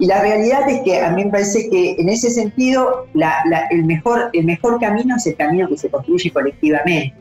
Y 0.00 0.06
la 0.06 0.22
realidad 0.22 0.68
es 0.68 0.80
que 0.80 0.98
a 0.98 1.10
mí 1.10 1.26
me 1.26 1.30
parece 1.30 1.68
que 1.68 1.92
en 1.98 2.08
ese 2.08 2.30
sentido 2.30 3.06
el, 3.70 3.84
mejor, 3.84 4.30
el 4.32 4.44
mejor 4.44 4.80
camino 4.80 5.14
es 5.16 5.26
el 5.26 5.36
camino 5.36 5.68
que 5.68 5.76
se 5.76 5.90
construye 5.90 6.30
colectivamente. 6.32 7.14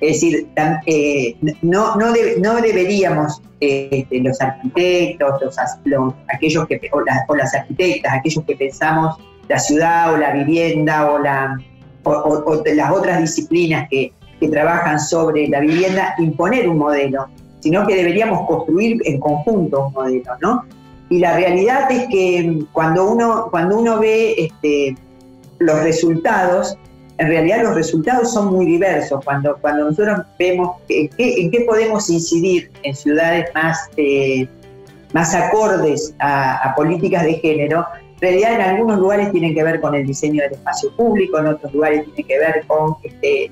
Es 0.00 0.20
decir, 0.20 0.48
eh, 0.86 1.36
no, 1.62 1.96
no, 1.96 2.12
no, 2.38 2.60
deberíamos 2.60 3.40
este, 3.60 4.20
los 4.20 4.40
arquitectos, 4.40 5.40
los, 5.84 6.14
aquellos 6.28 6.66
que, 6.66 6.80
o, 6.92 7.34
las 7.34 7.54
arquitectas, 7.54 8.12
aquellos 8.12 8.44
que 8.44 8.56
pensamos 8.56 9.16
la 9.48 9.58
ciudad 9.58 10.12
o 10.12 10.16
la 10.18 10.32
vivienda 10.32 11.10
o, 11.10 11.18
la, 11.18 11.56
o 12.04 12.62
las 12.74 12.90
otras 12.90 13.20
disciplinas 13.20 13.88
que, 13.88 14.12
que 14.40 14.48
trabajan 14.48 15.00
sobre 15.00 15.48
la 15.48 15.60
vivienda 15.60 16.14
imponer 16.18 16.68
un 16.68 16.78
modelo, 16.78 17.26
sino 17.60 17.86
que 17.86 17.94
deberíamos 17.94 18.46
construir 18.46 19.00
en 19.04 19.18
conjunto 19.18 19.86
un 19.86 19.92
modelo, 19.92 20.32
¿no? 20.40 20.64
Y 21.08 21.20
la 21.20 21.36
realidad 21.36 21.90
es 21.90 22.06
que 22.08 22.64
cuando 22.72 23.08
uno, 23.10 23.48
cuando 23.50 23.78
uno 23.78 23.98
ve 23.98 24.34
este, 24.36 24.96
los 25.58 25.82
resultados, 25.82 26.76
en 27.18 27.28
realidad 27.28 27.62
los 27.62 27.74
resultados 27.74 28.32
son 28.32 28.52
muy 28.52 28.66
diversos. 28.66 29.24
Cuando, 29.24 29.56
cuando 29.60 29.86
nosotros 29.86 30.20
vemos 30.38 30.76
en 30.88 31.08
qué, 31.50 31.64
podemos 31.66 32.10
incidir 32.10 32.70
en 32.82 32.94
ciudades 32.94 33.46
más, 33.54 33.88
eh, 33.96 34.48
más 35.12 35.34
acordes 35.34 36.14
a, 36.18 36.74
políticas 36.76 37.24
de 37.24 37.34
género, 37.34 37.86
en 38.16 38.20
realidad 38.20 38.54
en 38.54 38.60
algunos 38.62 38.98
lugares 38.98 39.30
tienen 39.32 39.54
que 39.54 39.62
ver 39.62 39.80
con 39.80 39.94
el 39.94 40.06
diseño 40.06 40.42
del 40.42 40.52
espacio 40.52 40.94
público, 40.96 41.38
en 41.38 41.48
otros 41.48 41.72
lugares 41.72 42.04
tienen 42.04 42.26
que 42.26 42.38
ver 42.38 42.64
con 42.66 42.96
este, 43.02 43.50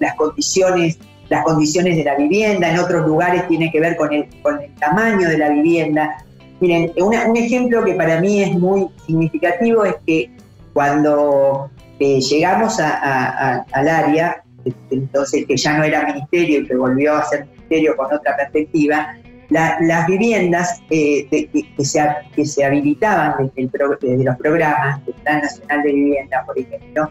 las 0.00 0.14
condiciones 0.16 0.98
las 1.28 1.42
condiciones 1.42 1.96
de 1.96 2.04
la 2.04 2.16
vivienda, 2.16 2.70
en 2.70 2.78
otros 2.78 3.06
lugares 3.06 3.48
tiene 3.48 3.70
que 3.70 3.80
ver 3.80 3.96
con 3.96 4.12
el, 4.12 4.28
con 4.42 4.60
el 4.60 4.74
tamaño 4.74 5.26
de 5.26 5.38
la 5.38 5.48
vivienda. 5.48 6.22
Miren, 6.60 6.92
un 6.98 7.36
ejemplo 7.36 7.82
que 7.82 7.94
para 7.94 8.20
mí 8.20 8.42
es 8.42 8.52
muy 8.52 8.88
significativo 9.06 9.86
es 9.86 9.94
que 10.06 10.30
cuando 10.74 11.70
eh, 11.98 12.20
llegamos 12.20 12.78
al 12.80 13.88
área, 13.88 14.42
entonces 14.90 15.46
que 15.46 15.56
ya 15.56 15.78
no 15.78 15.84
era 15.84 16.04
ministerio 16.06 16.60
y 16.60 16.66
que 16.66 16.74
volvió 16.74 17.14
a 17.14 17.24
ser 17.24 17.46
ministerio 17.46 17.96
con 17.96 18.06
otra 18.06 18.36
perspectiva, 18.36 19.16
las 19.50 20.06
viviendas 20.06 20.82
eh, 20.90 21.28
que, 21.30 21.84
se, 21.84 22.64
habilitaban 22.64 23.52
desde, 23.54 24.24
los 24.24 24.36
programas 24.36 25.04
del 25.04 25.14
Plan 25.16 25.42
Nacional 25.42 25.82
de 25.82 25.92
Vivienda, 25.92 26.44
por 26.46 26.58
ejemplo, 26.58 27.10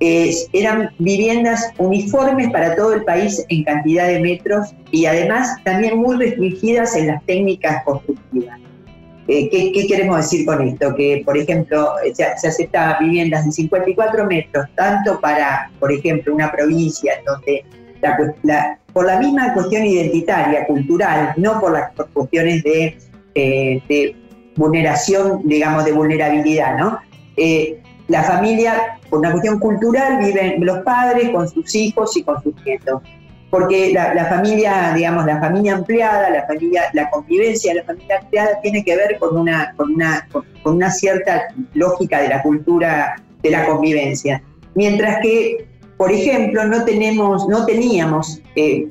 eran 0.00 0.90
viviendas 0.98 1.72
uniformes 1.78 2.50
para 2.50 2.76
todo 2.76 2.94
el 2.94 3.04
país 3.04 3.44
en 3.48 3.64
cantidad 3.64 4.06
de 4.06 4.20
metros 4.20 4.74
y 4.90 5.06
además 5.06 5.56
también 5.64 5.98
muy 5.98 6.16
restringidas 6.16 6.94
en 6.96 7.08
las 7.08 7.24
técnicas 7.24 7.82
constructivas. 7.84 8.58
Eh, 9.28 9.50
¿qué, 9.50 9.86
queremos 9.86 10.16
decir 10.16 10.46
con 10.46 10.66
esto? 10.66 10.94
Que, 10.94 11.22
por 11.24 11.36
ejemplo, 11.36 11.92
se, 12.14 12.26
se 12.38 12.48
aceptan 12.48 12.96
viviendas 12.98 13.44
de 13.44 13.52
54 13.52 14.26
metros, 14.26 14.66
tanto 14.74 15.20
para, 15.20 15.70
por 15.78 15.92
ejemplo, 15.92 16.34
una 16.34 16.50
provincia 16.50 17.12
donde 17.26 17.64
por 18.92 19.06
la 19.06 19.18
misma 19.18 19.52
cuestión 19.54 19.84
identitaria, 19.84 20.66
cultural, 20.66 21.34
no 21.36 21.60
por 21.60 21.72
las 21.72 21.92
cuestiones 22.12 22.62
de, 22.62 22.98
eh, 23.34 23.82
de, 23.88 24.16
vulneración, 24.56 25.42
digamos, 25.44 25.84
de 25.84 25.92
vulnerabilidad, 25.92 26.76
¿no? 26.78 26.98
Eh, 27.36 27.80
la 28.08 28.24
familia, 28.24 28.98
por 29.08 29.20
una 29.20 29.30
cuestión 29.30 29.60
cultural, 29.60 30.18
viven 30.18 30.64
los 30.64 30.78
padres 30.78 31.30
con 31.30 31.48
sus 31.48 31.72
hijos 31.76 32.16
y 32.16 32.24
con 32.24 32.42
sus 32.42 32.54
nietos 32.64 33.02
porque 33.50 33.92
la, 33.92 34.26
familia, 34.26 34.92
digamos, 34.94 35.24
la 35.24 35.40
familia 35.40 35.76
ampliada, 35.76 36.28
la 36.28 36.46
familia, 36.46 36.82
la 36.92 37.08
convivencia 37.08 37.72
de 37.72 37.80
la 37.80 37.86
familia 37.86 38.18
ampliada 38.20 38.60
tiene 38.62 38.84
que 38.84 38.94
ver 38.94 39.18
con 39.18 39.36
una, 39.36 39.72
con 39.76 39.94
una, 39.94 40.28
con 40.62 40.74
una 40.74 40.90
cierta 40.90 41.48
lógica 41.72 42.20
de 42.20 42.28
la 42.28 42.42
cultura 42.42 43.16
de 43.42 43.50
la 43.50 43.64
convivencia. 43.64 44.42
Mientras 44.74 45.20
que, 45.22 45.66
por 45.96 46.12
ejemplo, 46.12 46.64
no 46.64 46.84
tenemos, 46.84 47.48
no 47.48 47.64
teníamos 47.64 48.42
eh, 48.54 48.88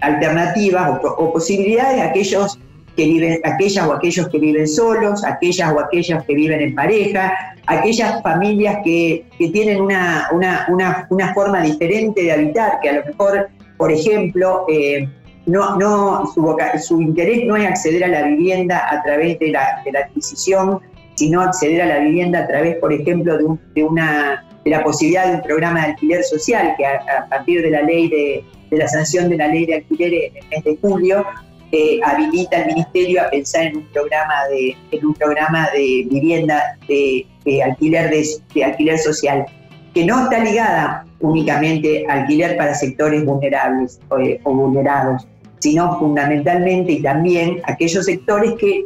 alternativas 0.00 1.00
o, 1.04 1.32
posibilidades 1.32 2.02
aquellos 2.02 2.58
que 2.96 3.04
viven, 3.04 3.40
aquellas 3.44 3.86
o 3.86 3.92
aquellos 3.92 4.28
que 4.28 4.38
viven 4.40 4.66
solos, 4.66 5.24
aquellas 5.24 5.72
o 5.72 5.78
aquellos 5.78 6.24
que 6.24 6.34
viven 6.34 6.60
en 6.60 6.74
pareja, 6.74 7.32
aquellas 7.66 8.20
familias 8.22 8.78
que, 8.82 9.24
que 9.38 9.48
tienen 9.50 9.80
una, 9.80 10.28
una, 10.32 10.66
una, 10.68 11.06
una 11.10 11.32
forma 11.32 11.62
diferente 11.62 12.24
de 12.24 12.32
habitar, 12.32 12.80
que 12.80 12.88
a 12.88 12.94
lo 12.94 13.04
mejor 13.04 13.48
por 13.80 13.90
ejemplo, 13.90 14.66
eh, 14.68 15.08
no, 15.46 16.30
su, 16.78 17.00
interés 17.00 17.46
no 17.46 17.56
es 17.56 17.66
acceder 17.66 18.04
a 18.04 18.08
la 18.08 18.22
vivienda 18.24 18.86
a 18.90 19.02
través 19.02 19.38
de 19.38 19.48
la, 19.48 19.82
adquisición, 20.04 20.80
sino 21.14 21.40
acceder 21.40 21.80
a 21.80 21.86
la 21.86 21.98
vivienda 22.00 22.40
a 22.40 22.46
través, 22.46 22.76
por 22.76 22.92
ejemplo, 22.92 23.38
de, 23.74 23.82
una, 23.82 24.46
de 24.66 24.70
la 24.70 24.84
posibilidad 24.84 25.28
de 25.28 25.36
un 25.36 25.42
programa 25.42 25.80
de 25.80 25.92
alquiler 25.92 26.22
social 26.24 26.74
que 26.76 26.84
a, 26.84 27.26
partir 27.30 27.62
de 27.62 27.70
la 27.70 27.80
ley 27.80 28.10
de, 28.10 28.44
la 28.76 28.86
sanción 28.86 29.30
de 29.30 29.38
la 29.38 29.48
ley 29.48 29.64
de 29.64 29.76
alquiler 29.76 30.12
en 30.12 30.36
el 30.36 30.48
mes 30.50 30.64
de 30.64 30.78
julio 30.82 31.24
eh, 31.72 32.00
habilita 32.04 32.58
al 32.58 32.66
ministerio 32.66 33.22
a 33.22 33.30
pensar 33.30 33.62
en 33.62 33.78
un 33.78 33.86
programa 33.94 34.46
de, 34.50 34.76
en 34.90 35.06
un 35.06 35.14
programa 35.14 35.70
de 35.72 36.06
vivienda 36.10 36.76
de, 36.86 37.26
alquiler 37.62 38.10
de 38.54 38.62
alquiler 38.64 38.98
social 38.98 39.46
que 39.94 40.04
no 40.04 40.24
está 40.24 40.42
ligada 40.42 41.04
únicamente 41.20 42.06
al 42.08 42.20
alquiler 42.20 42.56
para 42.56 42.74
sectores 42.74 43.24
vulnerables 43.24 44.00
eh, 44.20 44.40
o 44.44 44.54
vulnerados, 44.54 45.26
sino 45.58 45.98
fundamentalmente 45.98 46.92
y 46.92 47.02
también 47.02 47.60
aquellos 47.64 48.06
sectores 48.06 48.52
que 48.58 48.84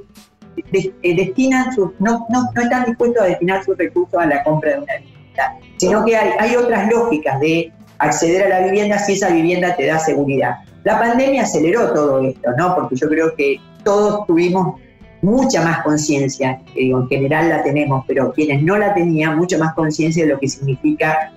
eh, 0.72 1.16
destinan 1.16 1.68
no, 1.76 1.92
no, 1.98 2.26
no, 2.28 2.62
están 2.62 2.84
dispuestos 2.86 3.22
a 3.22 3.26
destinar 3.26 3.64
sus 3.64 3.76
recursos 3.76 4.20
a 4.20 4.26
la 4.26 4.42
compra 4.44 4.72
de 4.72 4.78
una 4.78 4.92
vivienda, 4.98 5.58
sino 5.76 6.04
que 6.04 6.16
hay, 6.16 6.30
hay 6.38 6.56
otras 6.56 6.90
lógicas 6.90 7.40
de 7.40 7.72
acceder 7.98 8.44
a 8.44 8.60
la 8.60 8.66
vivienda 8.66 8.98
si 8.98 9.12
esa 9.12 9.30
vivienda 9.30 9.74
te 9.76 9.86
da 9.86 9.98
seguridad. 9.98 10.56
La 10.84 10.98
pandemia 10.98 11.42
aceleró 11.42 11.92
todo 11.92 12.22
esto, 12.22 12.50
¿no? 12.58 12.74
Porque 12.74 12.96
yo 12.96 13.08
creo 13.08 13.34
que 13.34 13.58
todos 13.84 14.26
tuvimos 14.26 14.80
mucha 15.24 15.62
más 15.62 15.82
conciencia, 15.82 16.60
en 16.74 17.08
general 17.08 17.48
la 17.48 17.62
tenemos, 17.62 18.04
pero 18.06 18.32
quienes 18.32 18.62
no 18.62 18.76
la 18.76 18.94
tenían, 18.94 19.36
mucho 19.36 19.58
más 19.58 19.74
conciencia 19.74 20.24
de 20.24 20.32
lo 20.32 20.38
que 20.38 20.48
significa 20.48 21.32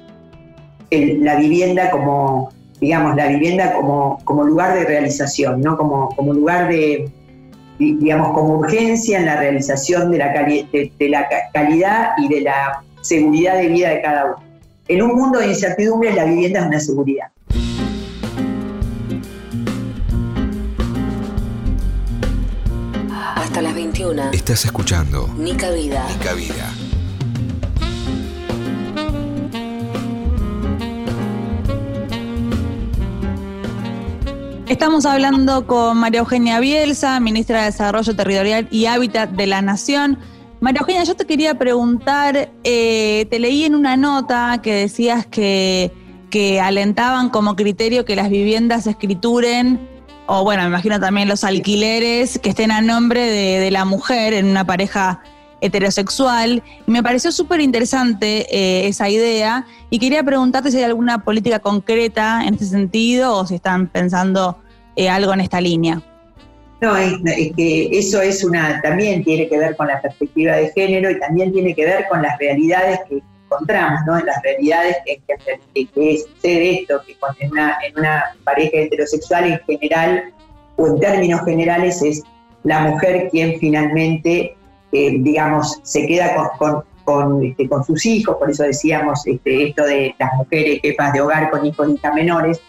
la 0.92 1.36
vivienda 1.36 1.90
como, 1.90 2.50
digamos, 2.80 3.16
la 3.16 3.28
vivienda 3.28 3.74
como, 3.74 4.20
como 4.24 4.44
lugar 4.44 4.78
de 4.78 4.86
realización, 4.86 5.62
¿no? 5.62 5.78
como, 5.78 6.10
como 6.16 6.34
lugar 6.34 6.70
de, 6.70 7.10
digamos, 7.80 8.34
como 8.34 8.60
urgencia 8.60 9.20
en 9.20 9.26
la 9.26 9.38
realización 9.38 10.12
de 10.12 10.18
la, 10.18 10.34
de, 10.34 11.10
la 11.10 11.28
calidad 11.54 12.12
y 12.18 12.28
de 12.28 12.42
la 12.42 12.84
seguridad 13.02 13.58
de 13.58 13.70
vida 13.70 13.90
de 13.90 14.02
cada 14.02 14.26
uno. 14.26 14.44
En 14.88 15.02
un 15.02 15.16
mundo 15.16 15.40
de 15.40 15.48
incertidumbre, 15.48 16.14
la 16.14 16.26
vivienda 16.26 16.62
es 16.62 16.66
una 16.66 16.80
seguridad. 16.80 17.28
Hasta 23.58 23.70
las 23.70 23.76
21. 23.76 24.30
Estás 24.34 24.66
escuchando 24.66 25.28
Nica 25.36 25.72
Vida. 25.72 26.06
Nica 26.10 26.34
Vida. 26.36 26.72
Estamos 34.68 35.08
hablando 35.08 35.66
con 35.66 35.98
María 35.98 36.20
Eugenia 36.20 36.60
Bielsa, 36.60 37.20
ministra 37.20 37.62
de 37.62 37.66
Desarrollo 37.72 38.16
Territorial 38.16 38.68
y 38.70 38.86
Hábitat 38.86 39.32
de 39.32 39.48
la 39.48 39.64
Nación. 39.64 40.20
María 40.60 40.82
Eugenia, 40.82 41.04
yo 41.04 41.16
te 41.16 41.26
quería 41.26 41.58
preguntar, 41.58 42.52
eh, 42.64 43.26
te 43.32 43.40
leí 43.40 43.64
en 43.64 43.74
una 43.74 43.98
nota 43.98 44.60
que 44.62 44.72
decías 44.76 45.26
que, 45.26 45.92
que 46.30 46.62
alentaban 46.62 47.32
como 47.32 47.56
criterio 47.56 48.06
que 48.06 48.16
las 48.16 48.30
viviendas 48.30 48.84
se 48.84 48.92
escrituren, 48.92 49.97
o 50.28 50.44
bueno, 50.44 50.64
me 50.64 50.70
imagino 50.70 51.00
también 51.00 51.28
los 51.28 51.44
alquileres 51.44 52.38
que 52.38 52.50
estén 52.50 52.72
a 52.72 52.82
nombre 52.82 53.22
de, 53.22 53.72
la 53.72 53.86
mujer 53.86 54.34
en 54.34 54.46
una 54.46 54.66
pareja 54.66 55.22
heterosexual. 55.62 56.62
Me 56.86 57.02
pareció 57.02 57.32
súper 57.32 57.62
interesante 57.62 58.46
eh, 58.52 58.88
esa 58.88 59.10
idea 59.10 59.66
y 59.90 60.00
quería 60.00 60.24
preguntarte 60.24 60.70
si 60.70 60.78
hay 60.78 60.84
alguna 60.84 61.24
política 61.24 61.60
concreta 61.60 62.44
en 62.46 62.54
este 62.54 62.66
sentido 62.66 63.36
o 63.36 63.48
si 63.48 63.56
están 63.56 63.88
pensando 63.88 64.60
eh, 64.96 65.10
algo 65.10 65.34
en 65.34 65.42
esta 65.42 65.62
línea. 65.62 66.02
No, 66.82 66.96
es, 66.96 67.14
que 67.56 67.90
eso 67.98 68.22
es 68.22 68.44
una, 68.44 68.82
también 68.82 69.24
tiene 69.24 69.48
que 69.48 69.58
ver 69.58 69.76
con 69.76 69.88
la 69.88 70.00
perspectiva 70.00 70.58
de 70.58 70.72
género 70.74 71.10
y 71.10 71.20
también 71.20 71.52
tiene 71.52 71.74
que 71.74 71.86
ver 71.86 72.06
con 72.08 72.22
las 72.22 72.38
realidades 72.38 73.00
que 73.10 73.24
encontramos, 73.50 74.02
¿no? 74.06 74.20
En 74.20 74.26
las 74.26 74.42
realidades 74.44 74.98
que, 75.06 75.22
que, 75.74 76.18
sucede 76.18 76.82
esto, 76.82 77.02
que 77.06 77.16
en 77.40 77.52
una, 77.52 77.78
en 77.86 77.98
una 77.98 78.24
pareja 78.44 78.78
heterosexual 78.78 79.46
en 79.46 79.60
general, 79.66 80.34
o 80.76 80.88
en 80.88 81.00
términos 81.00 81.42
generales, 81.46 82.02
es 82.02 82.24
la 82.64 82.82
mujer 82.82 83.30
quien 83.32 83.60
finalmente, 83.60 84.56
eh, 84.92 85.16
digamos, 85.20 85.80
se 85.84 86.06
queda 86.06 86.36
con, 86.58 86.84
con, 87.04 87.44
este, 87.44 87.68
con, 87.70 87.84
sus 87.84 88.06
hijos, 88.06 88.36
por 88.38 88.50
eso 88.52 88.64
decíamos 88.64 89.26
este, 89.26 89.70
esto 89.70 89.86
de 89.86 90.14
las 90.20 90.34
mujeres 90.36 90.80
jefas 90.82 91.14
de 91.14 91.22
hogar 91.22 91.50
con 91.50 91.66
hijos 91.66 91.90
y 91.90 91.94
hijas 91.94 92.14
menores, 92.14 92.62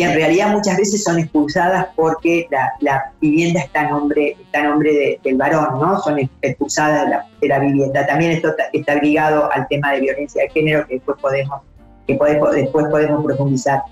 y 0.00 0.02
en 0.02 0.14
realidad 0.14 0.50
muchas 0.54 0.78
veces 0.78 1.04
son 1.04 1.18
expulsadas 1.18 1.88
porque 1.94 2.48
la, 2.48 3.12
vivienda 3.20 3.60
está 3.60 3.82
a 3.82 3.90
nombre, 3.90 4.34
está 4.40 4.62
nombre 4.62 5.20
del 5.22 5.36
varón, 5.36 5.78
¿no? 5.78 6.00
Son 6.00 6.18
expulsadas 6.40 7.22
de 7.38 7.48
la, 7.48 7.58
vivienda. 7.58 8.06
También 8.06 8.32
esto 8.32 8.54
está, 8.72 8.94
ligado 8.94 9.52
al 9.52 9.68
tema 9.68 9.92
de 9.92 10.00
violencia 10.00 10.44
de 10.44 10.48
género 10.48 10.86
que 10.86 10.94
después 10.94 11.18
podemos, 11.20 11.60
que 12.06 12.14
después 12.14 12.86
podemos 12.88 13.22
profundizar. 13.22 13.82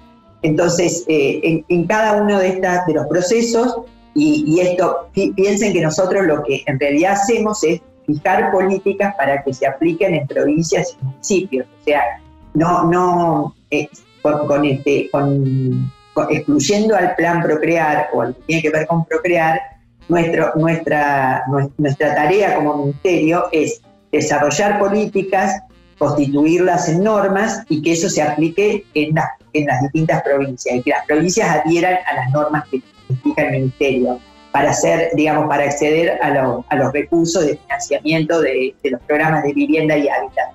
Entonces, 0.41 1.05
eh, 1.09 1.63
en, 1.69 1.87
cada 1.87 2.23
uno 2.23 2.39
de, 2.39 2.49
estas, 2.49 2.87
de 2.87 2.95
los 2.95 3.07
procesos, 3.07 3.77
y, 4.15 4.45
y 4.47 4.61
esto, 4.61 5.11
piensen 5.13 5.75
que 5.75 5.83
nosotros 5.83 6.25
lo 6.25 6.43
que 6.43 6.63
en 6.65 6.81
realidad 6.81 7.13
hacemos 7.21 7.63
es 7.65 7.83
fijar 8.07 8.51
políticas 8.51 9.15
para 9.19 9.43
que 9.43 9.53
se 9.53 9.67
apliquen 9.67 10.15
en 10.15 10.27
provincias 10.27 10.97
y 10.99 11.05
municipios. 11.05 11.67
O 11.83 11.85
sea, 11.85 12.03
no, 12.55 12.85
no, 12.85 13.55
eh, 13.71 13.87
con, 14.23 14.65
este, 14.65 15.11
con, 15.11 15.93
excluyendo 16.29 16.97
al 16.97 17.15
plan 17.15 17.43
Procrear 17.43 18.09
o 18.13 18.23
al 18.23 18.35
que 18.35 18.43
tiene 18.43 18.63
que 18.63 18.71
ver 18.71 18.87
con 18.87 19.05
Procrear, 19.05 19.61
nuestra, 20.09 20.53
nuestra 21.77 22.15
tarea 22.15 22.57
como 22.57 22.79
ministerio 22.79 23.45
es 23.53 23.81
desarrollar 24.11 24.79
políticas, 24.79 25.61
constituirlas 25.99 26.89
en 26.89 27.05
normas 27.05 27.63
y 27.69 27.83
que 27.83 27.93
eso 27.93 28.09
se 28.09 28.23
aplique 28.23 28.85
en, 28.95 29.15
en 29.53 29.67
las 29.67 29.83
distintas 29.83 30.23
provincias 30.23 30.77
y 30.77 30.83
que 30.83 30.91
las 30.91 31.05
provincias 31.07 31.49
adhieran 31.49 31.99
a 32.07 32.15
las 32.15 32.31
normas 32.31 32.65
que 32.71 32.83
fija 33.23 33.43
el 33.43 33.51
ministerio 33.53 34.19
para 34.53 34.71
hacer, 34.71 35.11
digamos, 35.15 35.47
para 35.49 35.65
acceder 35.65 36.19
a, 36.23 36.63
a 36.69 36.77
los 36.77 36.93
recursos 36.93 37.47
de 37.47 37.57
financiamiento 37.57 38.41
de, 38.41 38.75
los 38.85 39.01
programas 39.03 39.43
de 39.45 39.53
vivienda 39.53 39.97
y 39.97 40.09
hábitat. 40.09 40.53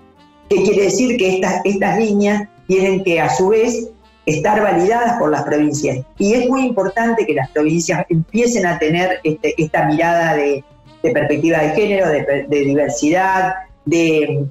¿Qué 0.49 0.63
quiere 0.63 0.84
decir? 0.84 1.17
Que 1.17 1.41
estas 1.63 1.97
líneas 1.97 2.47
tienen 2.67 3.04
que 3.04 3.21
a 3.21 3.30
su 3.30 3.49
vez 3.49 3.89
estar 4.26 4.62
validadas 4.62 5.20
por 5.20 5.32
las 5.32 5.44
provincias. 5.44 6.00
Y 6.18 6.34
es 6.34 6.50
muy 6.50 6.66
importante 6.66 7.26
que 7.26 7.34
las 7.34 7.50
provincias 7.50 8.06
empiecen 8.10 8.66
a 8.66 8.80
tener 8.80 9.20
este, 9.24 9.54
esta 9.62 9.86
mirada 9.86 10.36
de, 10.36 10.64
perspectiva 11.02 11.60
de 11.60 11.70
género, 11.72 12.08
de, 12.08 12.46
diversidad, 12.50 13.56
de, 13.86 14.48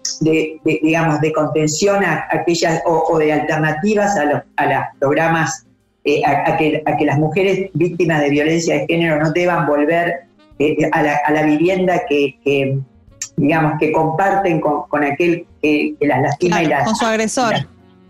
digamos, 0.64 1.20
de 1.22 1.32
contención 1.32 2.04
a 2.04 2.26
aquellas 2.30 2.82
o, 2.84 3.18
de 3.18 3.32
alternativas 3.32 4.16
a 4.16 4.24
los 4.26 4.42
a 4.58 4.90
programas, 5.00 5.66
eh, 6.04 6.20
a, 6.26 6.56
que, 6.58 6.82
las 7.06 7.18
mujeres 7.18 7.70
víctimas 7.72 8.20
de 8.20 8.28
violencia 8.28 8.74
de 8.74 8.86
género 8.86 9.18
no 9.22 9.32
deban 9.32 9.66
volver 9.66 10.24
eh, 10.58 10.90
a, 10.92 11.32
la, 11.32 11.42
vivienda 11.44 12.02
que, 12.06 12.82
digamos, 13.38 13.72
que 13.80 13.90
comparten 13.90 14.60
con, 14.60 15.02
aquel 15.02 15.46
que, 15.62 15.94
las 16.00 16.20
lastima 16.20 16.62
y 16.62 16.66
las... 16.66 16.84
Con 16.84 16.96
su 16.96 17.06
agresor 17.06 17.54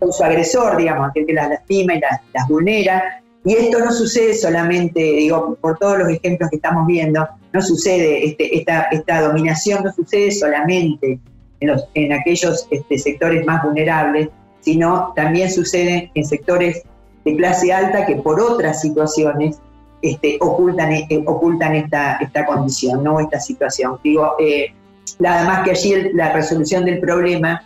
con 0.03 0.13
su 0.13 0.23
agresor, 0.23 0.77
digamos, 0.77 1.09
aquel 1.09 1.25
que 1.25 1.33
las 1.33 1.49
lastima 1.49 1.95
y 1.95 2.01
las, 2.01 2.47
vulnera. 2.47 3.21
Y 3.45 3.53
esto 3.55 3.79
no 3.79 3.91
sucede 3.91 4.33
solamente, 4.33 4.99
digo, 4.99 5.57
por 5.59 5.77
todos 5.77 5.99
los 5.99 6.09
ejemplos 6.09 6.49
que 6.49 6.57
estamos 6.57 6.85
viendo, 6.87 7.27
no 7.51 7.61
sucede, 7.61 8.25
este, 8.25 8.57
esta, 8.57 9.21
dominación 9.21 9.83
no 9.83 9.91
sucede 9.91 10.31
solamente 10.31 11.19
en, 11.59 11.67
los, 11.67 11.85
en 11.93 12.13
aquellos 12.13 12.67
este, 12.71 12.97
sectores 12.97 13.45
más 13.45 13.63
vulnerables, 13.63 14.29
sino 14.61 15.13
también 15.15 15.51
sucede 15.51 16.11
en 16.13 16.25
sectores 16.25 16.83
de 17.25 17.35
clase 17.35 17.73
alta 17.73 18.05
que 18.05 18.15
por 18.15 18.39
otras 18.39 18.81
situaciones 18.81 19.57
este, 20.01 20.37
ocultan, 20.39 20.91
eh, 20.91 21.07
esta 21.09 22.45
condición, 22.45 23.03
¿no? 23.03 23.19
esta 23.19 23.39
situación. 23.39 23.99
Digo, 24.03 24.35
eh, 24.39 24.73
nada 25.19 25.45
más 25.45 25.63
que 25.63 25.71
allí 25.71 26.13
la 26.13 26.31
resolución 26.33 26.85
del 26.85 26.99
problema 26.99 27.61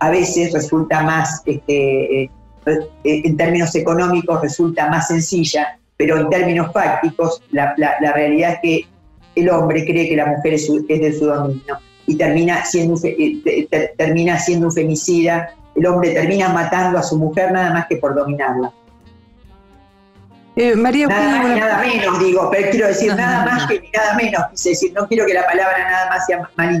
a 0.00 0.10
veces 0.10 0.52
resulta 0.52 1.02
más 1.02 1.42
este, 1.44 2.22
eh, 2.22 2.30
eh, 2.66 2.80
en 3.04 3.36
términos 3.36 3.74
económicos 3.74 4.40
resulta 4.42 4.88
más 4.88 5.08
sencilla, 5.08 5.78
pero 5.96 6.18
en 6.18 6.30
términos 6.30 6.72
fácticos 6.72 7.42
la, 7.50 7.74
realidad 8.14 8.54
es 8.54 8.58
que 8.62 8.88
el 9.34 9.50
hombre 9.50 9.84
cree 9.84 10.08
que 10.08 10.16
la 10.16 10.26
mujer 10.26 10.54
es, 10.54 10.68
de 10.68 11.16
su 11.18 11.26
dominio 11.26 11.78
y 12.06 12.16
termina 12.16 12.64
siendo, 12.64 12.98
eh, 13.04 13.92
termina 13.96 14.38
siendo 14.38 14.66
un 14.66 14.72
femicida, 14.72 15.50
el 15.74 15.86
hombre 15.86 16.12
termina 16.12 16.48
matando 16.50 16.98
a 16.98 17.02
su 17.02 17.18
mujer 17.18 17.52
nada 17.52 17.72
más 17.72 17.86
que 17.86 17.96
por 17.96 18.14
dominarla. 18.14 18.72
María 20.76 21.06
nada, 21.06 21.54
nada 21.54 21.82
menos, 21.82 22.18
digo, 22.18 22.48
pero 22.50 22.70
quiero 22.70 22.88
decir, 22.88 23.14
nada 23.14 23.44
más 23.44 23.68
que 23.68 23.80
nada 23.94 24.14
menos, 24.16 24.42
quise 24.50 24.70
decir, 24.70 24.92
no 24.92 25.06
quiero 25.06 25.24
que 25.24 25.34
la 25.34 25.46
palabra 25.46 25.88
nada 25.88 26.10
más 26.10 26.26
sea 26.26 26.50
mal 26.56 26.74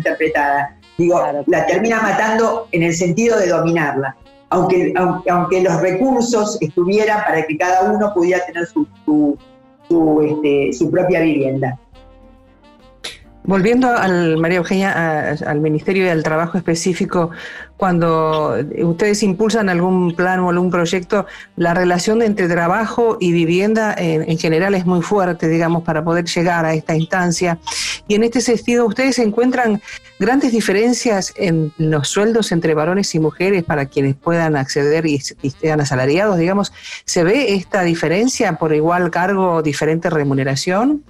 Digo, 0.98 1.22
la 1.46 1.66
termina 1.66 2.02
matando 2.02 2.68
en 2.72 2.82
el 2.82 2.92
sentido 2.92 3.38
de 3.38 3.48
dominarla 3.48 4.16
aunque, 4.50 4.94
aunque, 5.28 5.62
los 5.62 5.80
recursos 5.80 6.58
estuvieran 6.60 7.22
para 7.26 7.46
que 7.46 7.56
cada 7.56 7.90
uno 7.92 8.12
pudiera 8.14 8.44
tener 8.46 8.66
su, 8.66 8.86
su, 9.04 10.22
este, 10.22 10.72
su 10.72 10.90
propia 10.90 11.20
vivienda. 11.20 11.78
Volviendo 13.48 13.88
al 13.88 14.36
María 14.36 14.58
Eugenia, 14.58 15.30
al 15.46 15.60
Ministerio 15.62 16.04
del 16.04 16.22
Trabajo 16.22 16.58
específico, 16.58 17.30
cuando 17.78 18.58
ustedes 18.82 19.22
impulsan 19.22 19.70
algún 19.70 20.14
plan 20.14 20.40
o 20.40 20.50
algún 20.50 20.70
proyecto, 20.70 21.24
la 21.56 21.72
relación 21.72 22.20
entre 22.20 22.46
trabajo 22.46 23.16
y 23.18 23.32
vivienda 23.32 23.94
en, 23.96 24.36
general 24.36 24.74
es 24.74 24.84
muy 24.84 25.00
fuerte, 25.00 25.48
digamos, 25.48 25.82
para 25.82 26.04
poder 26.04 26.26
llegar 26.26 26.66
a 26.66 26.74
esta 26.74 26.94
instancia. 26.94 27.58
Y 28.06 28.16
en 28.16 28.24
este 28.24 28.42
sentido, 28.42 28.84
¿ustedes 28.84 29.18
encuentran 29.18 29.80
grandes 30.18 30.52
diferencias 30.52 31.32
en 31.38 31.72
los 31.78 32.06
sueldos 32.08 32.52
entre 32.52 32.74
varones 32.74 33.14
y 33.14 33.18
mujeres 33.18 33.64
para 33.64 33.86
quienes 33.86 34.14
puedan 34.14 34.56
acceder 34.56 35.06
y, 35.06 35.22
y 35.40 35.50
sean 35.52 35.80
asalariados? 35.80 36.36
Digamos, 36.36 36.70
¿se 37.06 37.24
ve 37.24 37.54
esta 37.54 37.82
diferencia 37.82 38.58
por 38.58 38.74
igual 38.74 39.10
cargo, 39.10 39.62
diferente 39.62 40.10
remuneración? 40.10 41.02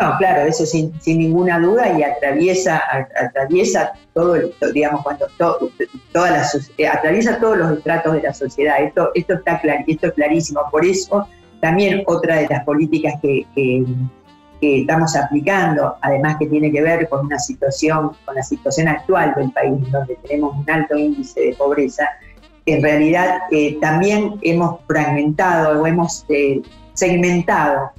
No, 0.00 0.16
claro, 0.18 0.42
eso 0.42 0.66
sin, 0.66 0.92
ninguna 1.06 1.60
duda 1.60 1.96
y 1.96 2.02
atraviesa, 2.02 2.82
atraviesa 3.16 3.92
todo, 4.12 4.36
digamos, 4.72 5.02
cuando 5.02 5.26
la, 5.38 6.46
eh, 6.78 6.88
atraviesa 6.88 7.38
todos 7.38 7.58
los 7.58 7.78
estratos 7.78 8.14
de 8.14 8.22
la 8.22 8.34
sociedad. 8.34 8.82
Esto, 8.82 9.10
esto 9.14 9.34
está 9.34 9.60
esto 9.86 10.08
es 10.08 10.12
clarísimo. 10.14 10.62
Por 10.72 10.84
eso 10.84 11.28
también 11.60 12.02
otra 12.06 12.36
de 12.36 12.48
las 12.48 12.64
políticas 12.64 13.14
que, 13.22 13.46
estamos 14.60 15.14
aplicando, 15.14 15.94
además 16.00 16.36
que 16.38 16.46
tiene 16.46 16.72
que 16.72 16.80
ver 16.80 17.06
con 17.10 17.26
una 17.26 17.38
situación, 17.38 18.12
con 18.24 18.34
la 18.34 18.42
situación 18.42 18.88
actual 18.88 19.34
del 19.36 19.50
país, 19.52 19.74
donde 19.92 20.16
tenemos 20.26 20.56
un 20.56 20.70
alto 20.70 20.96
índice 20.96 21.38
de 21.38 21.54
pobreza, 21.54 22.08
en 22.64 22.82
realidad 22.82 23.42
eh, 23.50 23.76
también 23.80 24.38
hemos 24.40 24.80
fragmentado 24.86 25.82
o 25.82 25.86
hemos 25.86 26.24
eh, 26.30 26.62
segmentado 26.94 27.90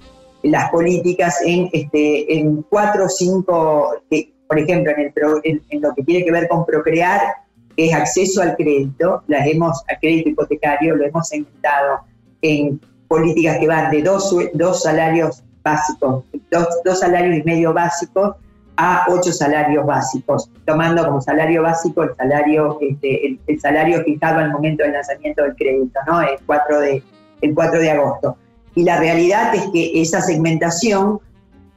las 0.45 0.69
políticas 0.69 1.41
en, 1.45 1.69
este, 1.73 2.37
en 2.37 2.61
cuatro 2.63 3.05
o 3.05 3.09
cinco, 3.09 3.95
por 4.47 4.59
ejemplo, 4.59 4.91
en, 5.43 5.61
en, 5.69 5.81
lo 5.81 5.93
que 5.93 6.03
tiene 6.03 6.23
que 6.23 6.31
ver 6.31 6.47
con 6.47 6.65
procrear, 6.65 7.19
que 7.75 7.87
es 7.87 7.93
acceso 7.93 8.41
al 8.41 8.55
crédito, 8.55 9.23
las 9.27 9.47
hemos, 9.47 9.83
al 9.87 9.99
crédito 9.99 10.29
hipotecario, 10.29 10.95
lo 10.95 11.05
hemos 11.05 11.27
segmentado 11.27 11.99
en 12.41 12.79
políticas 13.07 13.57
que 13.57 13.67
van 13.67 13.91
de 13.91 14.01
dos, 14.01 14.35
dos 14.53 14.83
salarios 14.83 15.43
básicos, 15.63 16.23
dos, 16.51 16.67
dos 16.83 16.99
salarios 16.99 17.37
y 17.37 17.43
medio 17.43 17.73
básicos 17.73 18.35
a 18.77 19.05
ocho 19.09 19.31
salarios 19.31 19.85
básicos, 19.85 20.49
tomando 20.65 21.05
como 21.05 21.21
salario 21.21 21.63
básico 21.63 22.03
el 22.03 22.15
salario, 22.15 22.77
este, 22.81 23.37
el, 23.47 23.59
salario 23.59 24.03
fijado 24.03 24.39
al 24.39 24.51
momento 24.51 24.83
del 24.83 24.93
lanzamiento 24.93 25.43
del 25.43 25.55
crédito, 25.55 25.99
¿no? 26.07 26.21
El 26.21 26.37
4 26.45 26.79
de, 26.81 27.03
el 27.41 27.55
4 27.55 27.79
de 27.79 27.91
agosto. 27.91 28.37
Y 28.75 28.83
la 28.83 28.99
realidad 28.99 29.55
es 29.55 29.69
que 29.71 30.01
esa 30.01 30.21
segmentación 30.21 31.19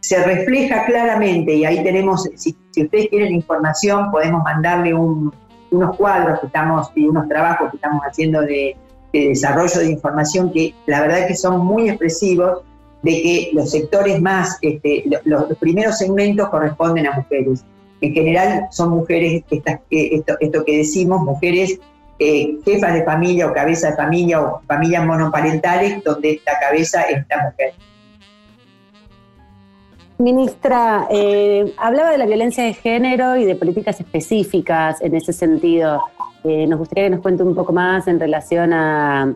se 0.00 0.22
refleja 0.22 0.84
claramente, 0.86 1.54
y 1.54 1.64
ahí 1.64 1.82
tenemos, 1.82 2.28
si, 2.34 2.56
ustedes 2.76 3.08
quieren 3.08 3.34
información, 3.34 4.10
podemos 4.10 4.42
mandarle 4.42 4.94
unos 4.94 5.96
cuadros 5.96 6.40
que 6.40 6.46
estamos 6.46 6.90
y 6.94 7.04
unos 7.04 7.28
trabajos 7.28 7.70
que 7.70 7.76
estamos 7.76 8.02
haciendo 8.02 8.40
de, 8.42 8.76
desarrollo 9.12 9.80
de 9.80 9.90
información 9.90 10.52
que 10.52 10.74
la 10.86 11.00
verdad 11.00 11.26
que 11.26 11.34
son 11.34 11.64
muy 11.64 11.88
expresivos 11.88 12.62
de 13.02 13.10
que 13.10 13.50
los 13.54 13.70
sectores 13.70 14.20
más, 14.20 14.58
este, 14.60 15.04
los, 15.24 15.44
primeros 15.58 15.98
segmentos 15.98 16.48
corresponden 16.50 17.06
a 17.06 17.12
mujeres. 17.12 17.64
En 18.00 18.12
general 18.12 18.68
son 18.70 18.90
mujeres, 18.90 19.42
estas, 19.50 19.80
esto 19.90 20.64
que 20.64 20.76
decimos, 20.76 21.22
mujeres 21.22 21.80
eh, 22.20 22.58
jefas 22.64 22.94
de 22.94 23.04
familia 23.04 23.46
o 23.46 23.52
cabeza 23.52 23.90
de 23.90 23.96
familia 23.96 24.40
o 24.42 24.60
familias 24.66 25.06
monoparentales 25.06 26.02
donde 26.02 26.40
la 26.44 26.58
cabeza 26.58 27.02
es 27.02 27.24
la 27.30 27.44
mujer. 27.44 27.72
Ministra, 30.18 31.06
eh, 31.10 31.72
hablaba 31.76 32.10
de 32.10 32.18
la 32.18 32.26
violencia 32.26 32.64
de 32.64 32.74
género 32.74 33.36
y 33.36 33.44
de 33.44 33.54
políticas 33.54 34.00
específicas 34.00 35.00
en 35.00 35.14
ese 35.14 35.32
sentido. 35.32 36.02
Eh, 36.42 36.66
nos 36.66 36.80
gustaría 36.80 37.04
que 37.04 37.10
nos 37.10 37.20
cuente 37.20 37.44
un 37.44 37.54
poco 37.54 37.72
más 37.72 38.08
en 38.08 38.18
relación 38.18 38.72
a, 38.72 39.34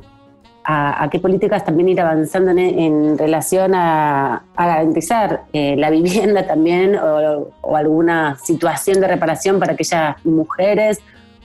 qué 1.08 1.20
políticas 1.20 1.64
también 1.64 1.88
ir 1.88 2.00
avanzando 2.00 2.50
en, 2.50 3.16
relación 3.16 3.76
a, 3.76 4.42
garantizar 4.56 5.44
la 5.52 5.90
vivienda 5.90 6.48
también 6.48 6.96
o, 6.96 7.76
alguna 7.76 8.36
situación 8.42 9.00
de 9.00 9.06
reparación 9.06 9.60
para 9.60 9.74
aquellas 9.74 10.16
mujeres 10.24 11.00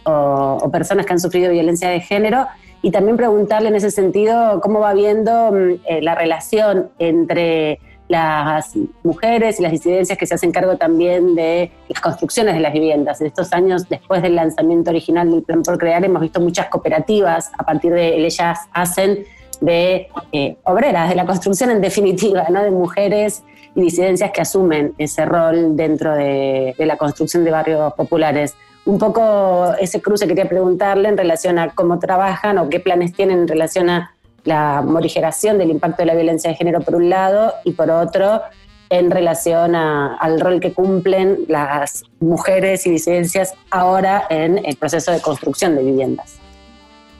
o, 0.08 0.70
personas 0.72 1.06
que 1.06 1.14
han 1.14 1.20
sufrido 1.20 1.52
violencia 1.52 1.90
de 1.90 2.00
género 2.00 2.48
y 2.82 2.92
también 2.92 3.18
preguntarle 3.18 3.70
en 3.70 3.76
ese 3.76 3.92
sentido 3.92 4.62
cómo 4.62 4.80
va 4.80 4.94
viendo 4.94 5.52
mm, 5.52 5.72
eh, 5.86 6.02
la 6.02 6.16
relación 6.16 6.90
entre 7.00 7.80
las 8.08 8.74
mujeres 9.04 9.60
y 9.60 9.64
las 9.64 9.72
disidencias 9.74 10.18
que 10.18 10.26
se 10.26 10.36
hacen 10.36 10.52
cargo 10.52 10.78
también 10.78 11.36
de 11.36 11.72
las 11.90 12.00
construcciones 12.00 12.54
de 12.54 12.62
las 12.62 12.72
viviendas. 12.72 13.20
En 13.20 13.28
estos 13.28 13.52
años, 13.52 13.90
después 13.90 14.22
del 14.22 14.36
lanzamiento 14.36 14.92
original 14.92 15.30
del 15.30 15.44
Plan 15.44 15.62
por 15.62 15.78
Crear, 15.78 16.06
hemos 16.06 16.22
visto 16.22 16.40
muchas 16.40 16.70
cooperativas 16.70 17.52
a 17.58 17.66
partir 17.66 17.92
de 17.92 18.26
ellas 18.26 18.60
hacen 18.72 19.26
de 19.60 20.08
eh, 20.32 20.56
obreras 20.64 21.10
de 21.10 21.16
la 21.16 21.26
construcción 21.26 21.70
en 21.70 21.82
definitiva, 21.82 22.46
¿no? 22.50 22.64
de 22.64 22.72
mujeres 22.72 23.44
y 23.76 23.82
disidencias 23.82 24.32
que 24.32 24.40
asumen 24.40 24.94
ese 24.98 25.26
rol 25.26 25.76
dentro 25.76 26.14
de 26.14 26.76
la 26.78 26.96
construcción 26.96 27.44
de 27.44 27.52
barrios 27.52 27.94
populares 27.96 28.56
un 28.88 29.00
poco 29.00 29.74
ese 29.80 30.02
cruce 30.02 30.28
quería 30.28 30.48
preguntarle 30.48 31.10
en 31.10 31.18
relación 31.18 31.60
a 31.60 31.76
cómo 31.76 32.00
trabajan 32.00 32.58
o 32.58 32.70
qué 32.70 32.80
planes 32.80 33.12
tienen 33.12 33.40
en 33.40 33.48
relación 33.48 33.90
a 33.90 34.16
la 34.46 34.82
morigeración 34.82 35.58
del 35.58 35.72
impacto 35.72 36.04
de 36.04 36.06
la 36.06 36.16
violencia 36.16 36.50
de 36.50 36.56
género 36.56 36.80
por 36.80 36.96
un 36.96 37.10
lado 37.10 37.54
y 37.66 37.74
por 37.74 37.92
otro 37.92 38.42
en 38.90 39.12
relación 39.12 39.76
al 39.76 40.40
rol 40.40 40.62
que 40.62 40.72
cumplen 40.72 41.40
las 41.50 42.06
mujeres 42.22 42.88
y 42.88 42.92
disidencias 42.92 43.54
ahora 43.72 44.26
en 44.30 44.66
el 44.66 44.78
proceso 44.78 45.12
de 45.12 45.20
construcción 45.20 45.76
de 45.76 45.84
viviendas. 45.84 46.38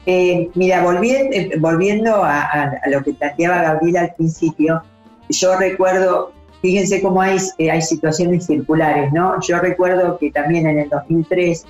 Eh, 0.06 0.48
mira, 0.54 0.82
volviendo, 0.82 1.36
eh, 1.36 1.50
volviendo 1.58 2.24
a, 2.24 2.44
a, 2.44 2.88
lo 2.88 3.02
que 3.02 3.12
planteaba 3.12 3.60
Gabriela 3.60 4.00
al 4.00 4.14
principio, 4.14 4.82
yo 5.28 5.58
recuerdo 5.58 6.32
Fíjense 6.60 7.00
cómo 7.00 7.22
hay, 7.22 7.38
eh, 7.58 7.70
hay 7.70 7.82
situaciones 7.82 8.46
circulares, 8.46 9.12
¿no? 9.12 9.40
Yo 9.40 9.60
recuerdo 9.60 10.18
que 10.18 10.32
también 10.32 10.66
en 10.66 10.78
el 10.78 10.88
2003, 10.88 11.64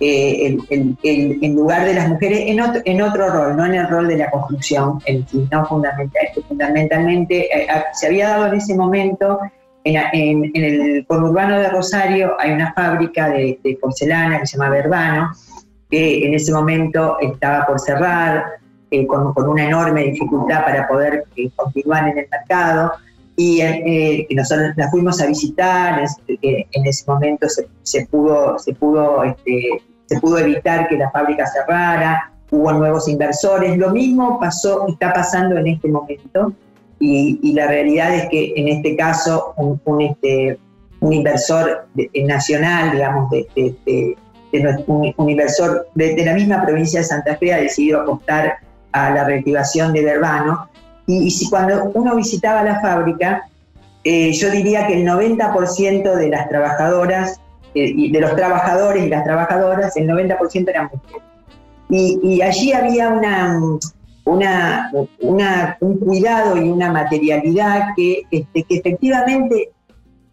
eh, 0.00 0.56
en 0.70 1.56
lugar 1.56 1.84
de 1.84 1.94
las 1.94 2.08
mujeres, 2.08 2.42
en 2.46 2.60
otro, 2.60 2.80
en 2.84 3.32
rol, 3.32 3.56
no 3.56 3.66
en 3.66 3.74
el 3.74 3.88
rol 3.88 4.06
de 4.06 4.18
la 4.18 4.30
construcción, 4.30 5.00
en 5.06 5.26
no 5.50 5.66
fundamental, 5.66 6.22
fundamentalmente 6.46 7.46
eh, 7.46 7.66
se 7.94 8.06
había 8.06 8.28
dado 8.28 8.46
en 8.46 8.54
ese 8.54 8.76
momento, 8.76 9.40
en, 9.82 10.50
el 10.54 11.04
conurbano 11.06 11.58
de 11.58 11.70
Rosario 11.70 12.36
hay 12.38 12.52
una 12.52 12.72
fábrica 12.74 13.30
de, 13.30 13.58
porcelana 13.80 14.38
que 14.38 14.46
se 14.46 14.56
llama 14.56 14.70
Verbano, 14.70 15.32
que 15.90 16.26
en 16.26 16.34
ese 16.34 16.52
momento 16.52 17.16
estaba 17.20 17.66
por 17.66 17.80
cerrar, 17.80 18.44
con, 19.08 19.48
una 19.48 19.64
enorme 19.64 20.04
dificultad 20.04 20.64
para 20.64 20.86
poder 20.86 21.24
continuar 21.56 22.08
en 22.08 22.18
el 22.18 22.28
mercado 22.30 22.92
y 23.38 23.60
eh, 23.60 24.26
nosotros 24.30 24.72
la 24.74 24.90
fuimos 24.90 25.22
a 25.22 25.26
visitar, 25.26 26.02
en 26.26 26.86
ese 26.86 27.04
momento 27.06 27.46
se, 27.84 28.06
pudo, 28.06 28.58
se, 28.58 28.74
pudo, 28.74 29.22
este, 29.22 29.80
se 30.06 30.20
pudo 30.20 30.38
evitar 30.38 30.88
que 30.88 30.98
la 30.98 31.08
fábrica 31.12 31.46
cerrara, 31.46 32.32
hubo 32.50 32.72
nuevos 32.72 33.06
inversores. 33.06 33.78
Lo 33.78 33.90
mismo 33.90 34.40
pasó, 34.40 34.88
está 34.88 35.12
pasando 35.12 35.56
en 35.56 35.68
este 35.68 35.86
momento 35.86 36.52
y, 36.98 37.52
la 37.52 37.68
realidad 37.68 38.12
es 38.12 38.28
que 38.28 38.54
en 38.56 38.66
este 38.66 38.96
caso 38.96 39.54
un, 39.56 40.02
este, 40.02 40.58
inversor 41.00 41.86
nacional, 42.26 42.90
digamos, 42.90 43.30
de, 43.30 44.16
un, 44.88 45.28
inversor 45.30 45.86
de, 45.94 46.24
la 46.24 46.34
misma 46.34 46.66
provincia 46.66 46.98
de 46.98 47.04
Santa 47.04 47.36
Fe 47.36 47.54
ha 47.54 47.58
decidido 47.58 48.00
apostar 48.00 48.54
a 48.90 49.10
la 49.10 49.22
reactivación 49.22 49.92
de 49.92 50.02
Verbano. 50.02 50.68
Y, 51.10 51.48
cuando 51.48 51.90
uno 51.94 52.16
visitaba 52.16 52.62
la 52.62 52.80
fábrica, 52.80 53.48
eh, 54.04 54.30
yo 54.32 54.50
diría 54.50 54.86
que 54.86 55.00
el 55.00 55.08
90% 55.08 56.14
de 56.14 56.28
las 56.28 56.48
trabajadoras, 56.50 57.40
eh, 57.74 58.10
de 58.12 58.20
los 58.20 58.36
trabajadores 58.36 59.06
y 59.06 59.08
las 59.08 59.24
trabajadoras, 59.24 59.96
el 59.96 60.06
90% 60.06 60.68
eran 60.68 60.90
mujeres. 60.92 61.22
Y, 61.88 62.42
allí 62.42 62.74
había 62.74 63.08
una, 63.08 63.58
una, 64.26 65.78
un 65.80 65.96
cuidado 65.96 66.58
y 66.58 66.68
una 66.68 66.92
materialidad 66.92 67.94
que, 67.96 68.24
este, 68.30 68.64
que 68.64 68.76
efectivamente 68.76 69.70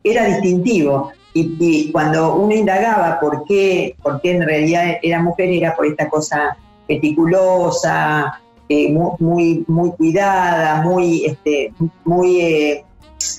era 0.04 0.26
distintivo. 0.26 1.12
Y, 1.34 1.90
cuando 1.94 2.36
uno 2.36 2.54
indagaba 2.54 3.18
por 3.22 3.46
qué, 3.46 3.96
por 4.04 4.20
qué 4.20 4.32
en 4.32 4.46
realidad 4.46 4.98
era 5.02 5.22
mujer, 5.22 5.50
era 5.50 5.74
por 5.74 5.86
esta 5.86 6.10
cosa 6.10 6.58
meticulosa, 6.90 8.42
eh, 8.70 8.92
muy, 8.92 9.64
muy, 9.68 9.92
cuidada, 9.92 10.82
muy, 10.82 11.26
este, 11.26 11.74
muy, 12.04 12.42
eh, 12.42 12.86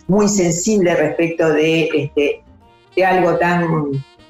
muy 0.06 0.28
sensible 0.28 0.94
respecto 0.94 1.52
de, 1.52 1.88
este, 1.94 2.42
de 2.94 3.04
algo 3.04 3.36
tan 3.36 3.66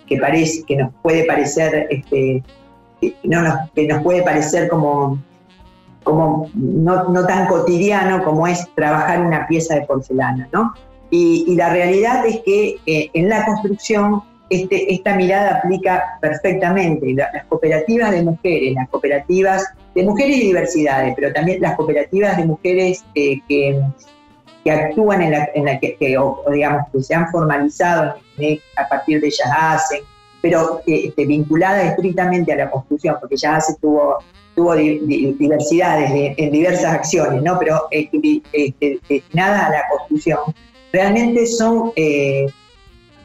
que 0.06 0.16
parece, 0.18 0.62
que 0.64 0.76
nos 0.76 0.92
puede 1.02 1.24
parecer 1.24 1.88
este, 1.90 2.42
no 3.24 3.42
nos, 3.42 3.70
que 3.74 3.86
nos 3.86 4.02
puede 4.02 4.22
parecer 4.22 4.68
como, 4.68 5.18
como 6.02 6.48
no, 6.54 7.26
tan 7.26 7.46
cotidiano 7.48 8.24
como 8.24 8.46
es 8.46 8.68
trabajar 8.74 9.20
una 9.20 9.46
pieza 9.46 9.74
de 9.74 9.82
porcelana, 9.82 10.48
¿no? 10.52 10.72
Y, 11.10 11.54
la 11.56 11.70
realidad 11.70 12.26
es 12.26 12.40
que 12.40 12.76
eh, 12.86 13.10
en 13.14 13.28
la 13.28 13.44
construcción 13.44 14.22
este, 14.48 14.92
esta 14.92 15.16
mirada 15.16 15.58
aplica 15.58 16.18
perfectamente. 16.20 17.12
las 17.14 17.44
cooperativas 17.46 18.10
de 18.12 18.22
mujeres, 18.22 18.74
las 18.74 18.88
cooperativas 18.88 19.64
de 19.94 20.04
mujeres 20.04 20.36
y 20.36 20.40
diversidades, 20.46 21.14
pero 21.16 21.32
también 21.32 21.60
las 21.60 21.76
cooperativas 21.76 22.36
de 22.36 22.44
mujeres 22.44 23.04
eh, 23.14 23.40
que, 23.48 23.80
actúan 24.68 25.22
en 25.22 25.30
la, 25.30 25.48
en 25.54 25.78
que, 25.78 26.18
o, 26.18 26.42
digamos, 26.52 26.88
que 26.92 27.00
se 27.00 27.14
han 27.14 27.30
formalizado 27.30 28.16
a 28.76 28.88
partir 28.88 29.20
de 29.20 29.28
ellas 29.28 29.48
hacen, 29.56 30.00
pero 30.40 30.80
este, 30.86 31.24
vinculada 31.24 31.82
estrictamente 31.82 32.52
a 32.52 32.56
la 32.56 32.70
construcción, 32.70 33.16
porque 33.20 33.36
ya 33.36 33.60
se 33.60 33.76
tuvo, 33.76 34.18
diversidades 34.56 36.34
en 36.36 36.50
diversas 36.50 36.94
acciones, 36.94 37.42
¿no? 37.42 37.58
pero 37.58 37.88
este, 37.90 38.42
este, 38.52 38.98
destinada 39.08 39.66
a 39.66 39.70
la 39.70 39.82
construcción, 39.88 40.38
realmente 40.92 41.46
son, 41.46 41.92
eh, 41.94 42.46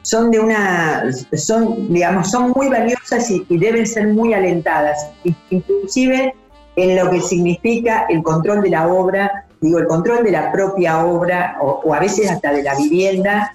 son 0.04 0.32
de 0.32 0.40
una, 0.40 1.06
son, 1.34 1.94
digamos, 1.94 2.32
son 2.32 2.52
muy 2.56 2.70
valiosas 2.70 3.30
y, 3.30 3.46
deben 3.50 3.86
ser 3.86 4.08
muy 4.08 4.34
alentadas, 4.34 5.12
inclusive 5.50 6.34
en 6.76 6.96
lo 6.96 7.10
que 7.12 7.22
significa 7.22 8.06
el 8.10 8.24
control 8.24 8.62
de 8.62 8.70
la 8.70 8.88
obra, 8.88 9.46
digo, 9.60 9.80
el 9.80 9.88
control 9.88 10.24
de 10.24 10.32
la 10.32 10.52
propia 10.52 11.06
obra 11.06 11.58
o 11.62 11.94
a 11.94 12.00
veces 12.00 12.32
hasta 12.32 12.52
de 12.54 12.64
la 12.64 12.76
vivienda 12.76 13.54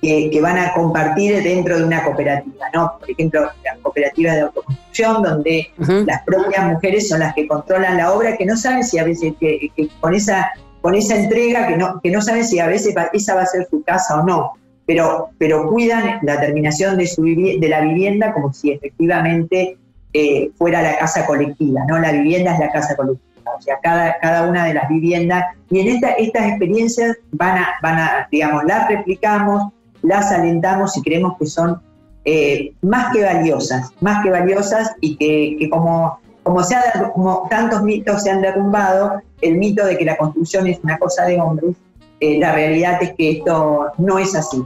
que, 0.00 0.40
van 0.40 0.58
a 0.58 0.72
compartir 0.72 1.42
dentro 1.42 1.78
de 1.78 1.84
una 1.84 2.02
cooperativa, 2.02 2.66
¿no? 2.72 2.98
Por 2.98 3.10
ejemplo, 3.10 3.50
las 3.64 3.78
cooperativas 3.78 4.34
de 4.34 4.40
autoconstrucción, 4.42 5.22
donde 5.22 5.70
las 6.06 6.22
propias 6.22 6.64
mujeres 6.66 7.08
son 7.08 7.20
las 7.20 7.34
que 7.34 7.46
controlan 7.46 7.98
la 7.98 8.12
obra, 8.12 8.36
que 8.36 8.46
no 8.46 8.56
saben 8.56 8.84
si 8.84 8.98
a 8.98 9.04
veces, 9.04 9.34
que, 9.38 9.70
con, 10.00 10.14
esa, 10.14 10.50
con 10.80 10.94
esa 10.94 11.16
entrega, 11.16 11.68
que 11.68 11.76
no, 11.76 12.00
que 12.02 12.10
no 12.10 12.22
saben 12.22 12.44
si 12.44 12.58
a 12.58 12.66
veces 12.66 12.94
esa 13.12 13.34
va 13.34 13.42
a 13.42 13.46
ser 13.46 13.66
su 13.70 13.82
casa 13.82 14.20
o 14.20 14.22
no, 14.24 14.52
pero, 14.90 15.30
pero 15.38 15.68
cuidan 15.68 16.18
la 16.22 16.40
terminación 16.40 16.96
de, 16.96 17.06
su, 17.06 17.22
de 17.22 17.68
la 17.68 17.80
vivienda 17.80 18.32
como 18.32 18.52
si 18.52 18.72
efectivamente 18.72 19.78
eh, 20.12 20.50
fuera 20.58 20.82
la 20.82 20.98
casa 20.98 21.26
colectiva, 21.26 21.84
¿no? 21.86 22.00
La 22.00 22.10
vivienda 22.10 22.54
es 22.54 22.58
la 22.58 22.72
casa 22.72 22.96
colectiva. 22.96 23.52
O 23.56 23.62
sea, 23.62 23.78
cada, 23.80 24.18
cada 24.18 24.48
una 24.48 24.64
de 24.64 24.74
las 24.74 24.88
viviendas, 24.88 25.44
y 25.70 25.78
en 25.78 25.94
esta, 25.94 26.10
estas 26.14 26.48
experiencias 26.48 27.16
van 27.30 27.58
a, 27.58 27.68
van 27.80 28.00
a, 28.00 28.28
digamos, 28.32 28.64
las 28.64 28.88
replicamos, 28.88 29.72
las 30.02 30.32
alentamos 30.32 30.96
y 30.96 31.02
creemos 31.02 31.38
que 31.38 31.46
son 31.46 31.80
eh, 32.24 32.72
más 32.82 33.12
que 33.12 33.22
valiosas, 33.22 33.92
más 34.00 34.24
que 34.24 34.30
valiosas 34.30 34.90
y 35.00 35.14
que, 35.14 35.70
como, 35.70 36.18
como, 36.42 36.64
se 36.64 36.74
como 37.14 37.46
tantos 37.48 37.84
mitos 37.84 38.24
se 38.24 38.32
han 38.32 38.42
derrumbado, 38.42 39.22
el 39.40 39.56
mito 39.56 39.86
de 39.86 39.96
que 39.96 40.04
la 40.04 40.16
construcción 40.16 40.66
es 40.66 40.80
una 40.82 40.98
cosa 40.98 41.26
de 41.26 41.40
hombres, 41.40 41.76
eh, 42.18 42.40
la 42.40 42.50
realidad 42.50 43.00
es 43.00 43.14
que 43.14 43.38
esto 43.38 43.92
no 43.98 44.18
es 44.18 44.34
así. 44.34 44.60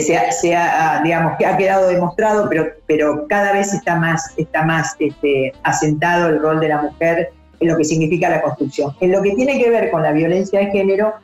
Se, 0.00 0.56
ha, 0.56 1.00
digamos, 1.02 1.36
que 1.38 1.46
ha 1.46 1.56
quedado 1.56 1.88
demostrado, 1.88 2.48
pero, 2.48 2.66
pero 2.86 3.26
cada 3.28 3.52
vez 3.52 3.72
está 3.72 3.96
más, 3.96 4.34
está 4.36 4.64
más 4.64 4.96
este, 4.98 5.52
asentado 5.62 6.28
el 6.28 6.40
rol 6.40 6.60
de 6.60 6.68
la 6.68 6.82
mujer 6.82 7.30
en 7.60 7.68
lo 7.68 7.76
que 7.76 7.84
significa 7.84 8.28
la 8.28 8.42
construcción. 8.42 8.94
En 9.00 9.12
lo 9.12 9.22
que 9.22 9.32
tiene 9.34 9.58
que 9.58 9.70
ver 9.70 9.90
con 9.90 10.02
la 10.02 10.12
violencia 10.12 10.60
de 10.60 10.66
género, 10.66 11.14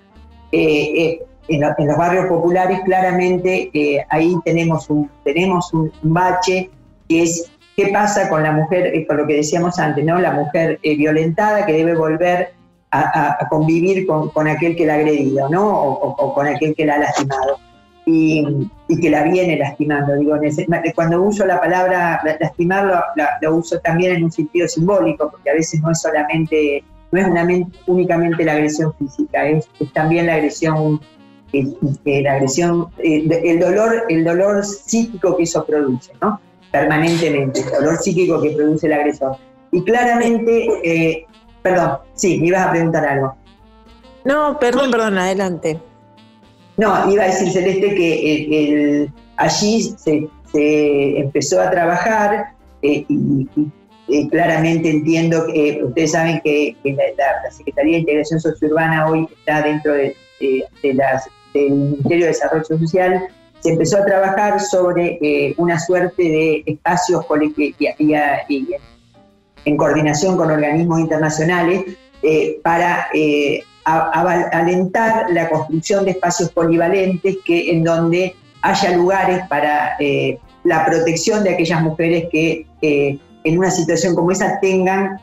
eh, 0.52 1.20
en, 1.48 1.60
los 1.60 1.96
barrios 1.96 2.26
populares 2.26 2.80
claramente 2.84 3.70
eh, 3.72 4.04
ahí 4.08 4.34
tenemos 4.44 4.88
un, 4.88 5.10
tenemos 5.24 5.72
un, 5.74 5.92
bache 6.02 6.70
que 7.08 7.22
es 7.22 7.50
qué 7.76 7.88
pasa 7.88 8.28
con 8.28 8.42
la 8.42 8.52
mujer, 8.52 8.94
eh, 8.94 9.06
con 9.06 9.16
lo 9.18 9.26
que 9.26 9.34
decíamos 9.34 9.78
antes, 9.78 10.04
¿no? 10.04 10.18
La 10.18 10.32
mujer 10.32 10.78
eh, 10.82 10.96
violentada 10.96 11.66
que 11.66 11.72
debe 11.72 11.94
volver 11.94 12.54
a, 12.90 13.48
convivir 13.50 14.06
con, 14.06 14.30
con, 14.30 14.46
aquel 14.46 14.76
que 14.76 14.86
la 14.86 14.94
ha 14.94 14.96
agredido, 14.98 15.48
¿no? 15.48 15.68
O, 15.68 16.32
con 16.32 16.46
aquel 16.46 16.76
que 16.76 16.86
la 16.86 16.94
ha 16.94 16.98
lastimado. 16.98 17.58
Y, 18.06 18.68
y, 18.88 19.00
que 19.00 19.10
la 19.10 19.24
viene 19.24 19.56
lastimando. 19.56 20.14
Digo, 20.16 20.36
cuando 20.94 21.22
uso 21.22 21.46
la 21.46 21.58
palabra 21.58 22.20
lastimar, 22.38 23.04
lo, 23.40 23.56
uso 23.56 23.78
también 23.80 24.16
en 24.16 24.24
un 24.24 24.32
sentido 24.32 24.68
simbólico, 24.68 25.30
porque 25.30 25.50
a 25.50 25.54
veces 25.54 25.80
no 25.80 25.90
es 25.90 26.02
solamente, 26.02 26.84
no 27.12 27.20
es 27.20 27.26
una, 27.26 27.48
únicamente 27.86 28.44
la 28.44 28.52
agresión 28.52 28.92
física, 28.98 29.46
es, 29.48 29.66
es 29.80 29.92
también 29.94 30.26
la 30.26 30.34
agresión 30.34 31.00
la 32.04 32.32
agresión, 32.32 32.88
eh, 32.98 33.28
el 33.44 33.60
dolor, 33.60 34.04
el 34.08 34.24
dolor 34.24 34.64
psíquico 34.64 35.36
que 35.36 35.44
eso 35.44 35.64
produce, 35.64 36.12
¿no? 36.20 36.40
Permanentemente, 36.70 37.60
el 37.60 37.70
dolor 37.70 37.98
psíquico 37.98 38.40
que 38.40 38.50
produce 38.50 38.86
el 38.86 38.94
agresor. 38.94 39.36
Y 39.70 39.82
claramente, 39.84 40.68
eh, 40.82 41.26
perdón, 41.62 41.98
sí, 42.14 42.38
me 42.40 42.48
ibas 42.48 42.66
a 42.66 42.70
preguntar 42.70 43.06
algo. 43.06 43.36
No, 44.24 44.58
perdón, 44.58 44.90
perdón, 44.90 45.18
adelante. 45.18 45.80
No, 46.76 47.10
iba 47.10 47.24
a 47.24 47.26
decir 47.26 47.50
Celeste 47.50 47.94
que 47.94 49.08
allí 49.36 49.94
se, 49.96 50.28
empezó 51.20 51.60
a 51.60 51.70
trabajar 51.70 52.52
eh, 52.82 53.04
y, 53.08 54.28
claramente 54.28 54.90
entiendo 54.90 55.46
que 55.46 55.80
ustedes 55.82 56.12
saben 56.12 56.40
que, 56.44 56.76
la, 56.84 57.50
Secretaría 57.50 57.94
de 57.94 57.98
Integración 58.00 58.40
Sociourbana 58.40 59.08
hoy 59.08 59.26
está 59.38 59.62
dentro 59.62 59.94
de, 59.94 60.14
del 60.42 61.70
Ministerio 61.70 62.26
de 62.26 62.32
Desarrollo 62.32 62.64
Social, 62.64 63.28
se 63.60 63.70
empezó 63.70 63.98
a 63.98 64.04
trabajar 64.04 64.60
sobre 64.60 65.18
eh, 65.22 65.54
una 65.56 65.78
suerte 65.80 66.22
de 66.22 66.62
espacios 66.66 67.24
y, 67.56 68.68
en 69.64 69.76
coordinación 69.78 70.36
con 70.36 70.50
organismos 70.50 71.00
internacionales 71.00 71.96
eh, 72.22 72.60
eh, 73.86 74.44
alentar 74.52 75.30
la 75.30 75.48
construcción 75.48 76.04
de 76.04 76.12
espacios 76.12 76.50
polivalentes 76.50 77.36
que, 77.44 77.70
en 77.70 77.84
donde 77.84 78.34
haya 78.62 78.96
lugares 78.96 79.40
para 79.48 79.96
la 80.64 80.86
protección 80.86 81.44
de 81.44 81.50
aquellas 81.50 81.82
mujeres 81.82 82.28
que 82.30 82.66
en 82.80 83.58
una 83.58 83.70
situación 83.70 84.14
como 84.14 84.30
esa 84.30 84.58
tengan 84.60 85.20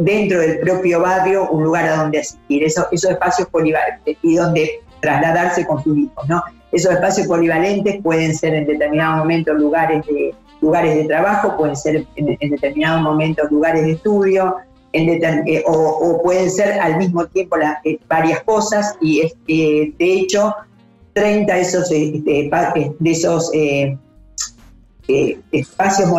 dentro 0.00 0.40
del 0.40 0.58
propio 0.60 1.00
barrio 1.00 1.48
un 1.50 1.64
lugar 1.64 1.86
a 1.86 1.96
donde 1.96 2.20
asistir, 2.20 2.64
esos 2.64 2.86
espacios 2.90 3.48
polivalentes 3.48 4.16
y 4.22 4.34
donde 4.34 4.80
trasladarse 5.00 5.66
con 5.66 5.82
sus 5.82 5.96
hijos. 5.96 6.26
Esos 6.72 6.92
espacios 6.92 7.26
polivalentes 7.26 8.02
pueden 8.02 8.34
ser 8.34 8.54
en 8.54 8.66
determinados 8.66 9.18
momentos 9.18 9.58
lugares 9.58 10.04
de, 10.06 10.34
lugares 10.60 10.96
de 10.96 11.04
trabajo, 11.04 11.56
pueden 11.56 11.76
ser 11.76 12.06
en, 12.16 12.50
determinados 12.50 13.02
momentos 13.02 13.50
lugares 13.50 13.82
de 13.82 13.92
estudio, 13.92 14.56
eh, 14.92 15.62
o, 15.66 16.20
pueden 16.22 16.50
ser 16.50 16.80
al 16.80 16.96
mismo 16.98 17.24
tiempo 17.26 17.56
eh, 17.84 17.98
varias 18.08 18.42
cosas, 18.42 18.96
y 19.00 19.20
eh, 19.20 19.94
de 19.98 20.12
hecho, 20.12 20.54
30 21.12 21.54
de 21.54 21.60
esos, 21.60 21.88
de 21.88 22.90
esos 23.04 23.50
espacios 25.50 26.10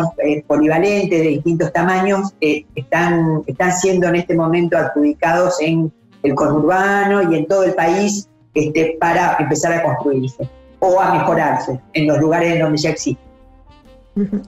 polivalentes 0.46 1.18
de 1.18 1.28
distintos 1.28 1.72
tamaños 1.72 2.34
están, 2.40 3.42
están 3.46 3.72
siendo 3.72 4.08
en 4.08 4.16
este 4.16 4.34
momento 4.34 4.76
adjudicados 4.76 5.60
en 5.62 5.90
el 6.22 6.34
conurbano 6.34 7.32
y 7.32 7.36
en 7.36 7.46
todo 7.46 7.64
el 7.64 7.74
país 7.74 8.28
este, 8.54 8.98
para 9.00 9.36
empezar 9.40 9.72
a 9.72 9.82
construirse 9.82 10.46
o 10.78 11.00
a 11.00 11.14
mejorarse 11.14 11.80
en 11.94 12.06
los 12.06 12.18
lugares 12.18 12.52
en 12.54 12.60
donde 12.60 12.78
ya 12.78 12.90
existe. 12.90 13.31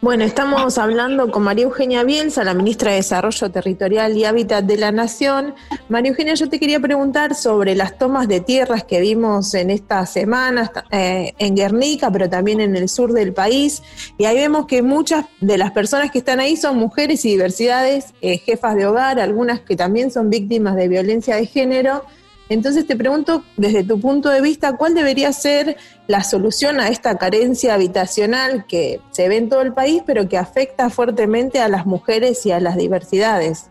Bueno, 0.00 0.22
estamos 0.22 0.78
hablando 0.78 1.30
con 1.32 1.42
María 1.42 1.64
Eugenia 1.64 2.04
Bielsa, 2.04 2.44
la 2.44 2.54
ministra 2.54 2.92
de 2.92 2.98
Desarrollo 2.98 3.50
Territorial 3.50 4.16
y 4.16 4.24
Hábitat 4.24 4.64
de 4.64 4.76
la 4.76 4.92
Nación. 4.92 5.54
María 5.88 6.10
Eugenia, 6.10 6.34
yo 6.34 6.48
te 6.48 6.60
quería 6.60 6.78
preguntar 6.78 7.34
sobre 7.34 7.74
las 7.74 7.98
tomas 7.98 8.28
de 8.28 8.40
tierras 8.40 8.84
que 8.84 9.00
vimos 9.00 9.54
en 9.54 9.70
estas 9.70 10.10
semanas 10.10 10.70
eh, 10.92 11.34
en 11.38 11.56
Guernica, 11.56 12.12
pero 12.12 12.30
también 12.30 12.60
en 12.60 12.76
el 12.76 12.88
sur 12.88 13.12
del 13.12 13.32
país. 13.32 13.82
Y 14.18 14.26
ahí 14.26 14.36
vemos 14.36 14.66
que 14.66 14.82
muchas 14.82 15.24
de 15.40 15.58
las 15.58 15.72
personas 15.72 16.12
que 16.12 16.18
están 16.18 16.38
ahí 16.38 16.56
son 16.56 16.76
mujeres 16.76 17.24
y 17.24 17.30
diversidades, 17.30 18.14
eh, 18.20 18.38
jefas 18.38 18.76
de 18.76 18.86
hogar, 18.86 19.18
algunas 19.18 19.60
que 19.60 19.74
también 19.74 20.12
son 20.12 20.30
víctimas 20.30 20.76
de 20.76 20.86
violencia 20.86 21.34
de 21.34 21.46
género. 21.46 22.04
Entonces 22.48 22.86
te 22.86 22.96
pregunto, 22.96 23.42
desde 23.56 23.84
tu 23.84 24.00
punto 24.00 24.30
de 24.30 24.40
vista, 24.40 24.76
¿cuál 24.76 24.94
debería 24.94 25.32
ser 25.32 25.76
la 26.06 26.22
solución 26.22 26.80
a 26.80 26.88
esta 26.88 27.16
carencia 27.18 27.74
habitacional 27.74 28.64
que 28.66 29.00
se 29.10 29.28
ve 29.28 29.36
en 29.36 29.48
todo 29.48 29.60
el 29.60 29.74
país, 29.74 30.02
pero 30.06 30.28
que 30.28 30.38
afecta 30.38 30.88
fuertemente 30.88 31.60
a 31.60 31.68
las 31.68 31.84
mujeres 31.84 32.46
y 32.46 32.52
a 32.52 32.60
las 32.60 32.76
diversidades? 32.76 33.70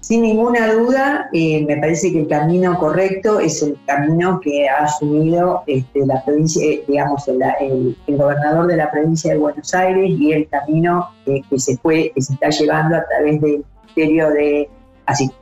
Sin 0.00 0.22
ninguna 0.22 0.72
duda, 0.72 1.28
eh, 1.32 1.64
me 1.64 1.76
parece 1.76 2.12
que 2.12 2.20
el 2.20 2.28
camino 2.28 2.76
correcto 2.76 3.38
es 3.38 3.62
el 3.62 3.78
camino 3.86 4.40
que 4.40 4.68
ha 4.68 4.84
asumido 4.84 5.62
este, 5.68 6.04
la 6.04 6.24
provincia, 6.24 6.64
eh, 6.64 6.82
digamos, 6.88 7.28
el, 7.28 7.96
gobernador 8.08 8.66
de 8.66 8.76
la 8.78 8.90
provincia 8.90 9.32
de 9.32 9.38
Buenos 9.38 9.72
Aires 9.72 10.10
y 10.10 10.32
el 10.32 10.48
camino 10.48 11.08
que 11.24 11.58
se 11.58 11.76
fue, 11.76 12.10
que 12.14 12.20
se 12.20 12.32
está 12.32 12.50
llevando 12.50 12.96
a 12.96 13.04
través 13.06 13.40
del 13.40 13.64
Ministerio 13.84 14.30
de 14.30 14.60
eh, 14.62 14.70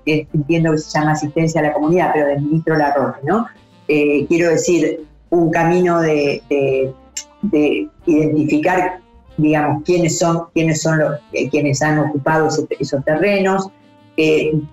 entiendo 0.07 0.73
que 0.73 0.79
se 0.79 0.99
llama 0.99 1.13
asistencia 1.13 1.61
a 1.61 1.65
la 1.65 1.73
comunidad, 1.73 2.11
pero 2.13 2.27
del 2.27 2.43
ministro 2.43 2.77
Larroque, 2.77 3.21
¿no? 3.25 3.47
Eh, 3.89 4.27
quiero 4.29 4.51
decir, 4.51 5.05
un 5.31 5.51
camino 5.51 6.01
de, 6.01 6.43
identificar, 8.07 9.01
digamos, 9.37 9.83
quiénes 9.85 10.19
son, 10.19 10.47
quiénes 10.55 10.83
son 10.83 10.99
los, 10.99 11.19
eh, 11.33 11.73
han 11.81 11.99
ocupado 11.99 12.49
esos 12.79 13.05
terrenos, 13.05 13.71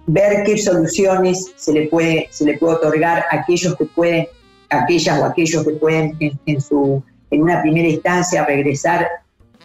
ver 0.08 0.43
qué 0.43 0.58
soluciones 0.58 1.54
se 1.56 1.73
le 1.73 1.88
puede, 1.88 2.28
se 2.32 2.45
le 2.45 2.58
puede 2.58 2.76
otorgar 2.76 3.26
a 3.32 3.38
aquellos 3.38 3.76
que 3.76 3.86
pueden, 3.86 4.28
aquellas 4.69 5.19
o 5.19 5.26
aquellos 5.26 5.63
que 5.63 5.71
pueden 5.71 6.17
en, 6.19 7.02
una 7.32 7.62
primera 7.62 7.88
instancia 7.88 8.45
regresar 8.45 9.08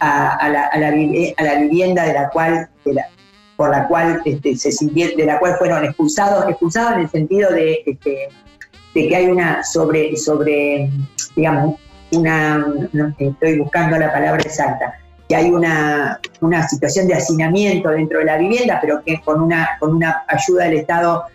a, 0.00 0.48
la, 0.76 0.90
vivienda 1.60 2.04
de 2.04 2.12
la 2.12 2.28
cual, 2.30 2.68
por 3.62 3.70
la 3.70 3.86
cual 3.86 4.20
este, 4.24 4.56
se 4.56 4.72
de 4.84 5.24
la 5.24 5.38
cual 5.38 5.54
fueron 5.56 5.84
expulsados, 5.84 6.44
expulsados 6.48 6.94
en 6.94 7.00
el 7.02 7.10
sentido 7.10 7.52
de, 7.52 7.80
este, 7.86 8.28
de 8.92 9.08
que 9.08 9.14
hay 9.14 9.26
una 9.26 9.62
sobre, 9.62 10.16
sobre, 10.16 10.90
digamos, 11.36 11.76
una, 12.10 12.66
estoy 13.16 13.60
buscando 13.60 13.96
la 13.98 14.12
palabra 14.12 14.42
exacta, 14.42 14.98
que 15.28 15.36
hay 15.36 15.48
una, 15.48 16.18
una 16.40 16.66
situación 16.66 17.06
de 17.06 17.14
hacinamiento 17.14 17.90
dentro 17.90 18.18
de 18.18 18.24
la 18.24 18.36
vivienda, 18.36 18.80
pero 18.80 19.00
que 19.04 19.20
con 19.20 19.40
una, 19.40 19.76
con 19.78 19.94
una 19.94 20.24
ayuda 20.26 20.64
del 20.64 20.78
Estado 20.78 21.26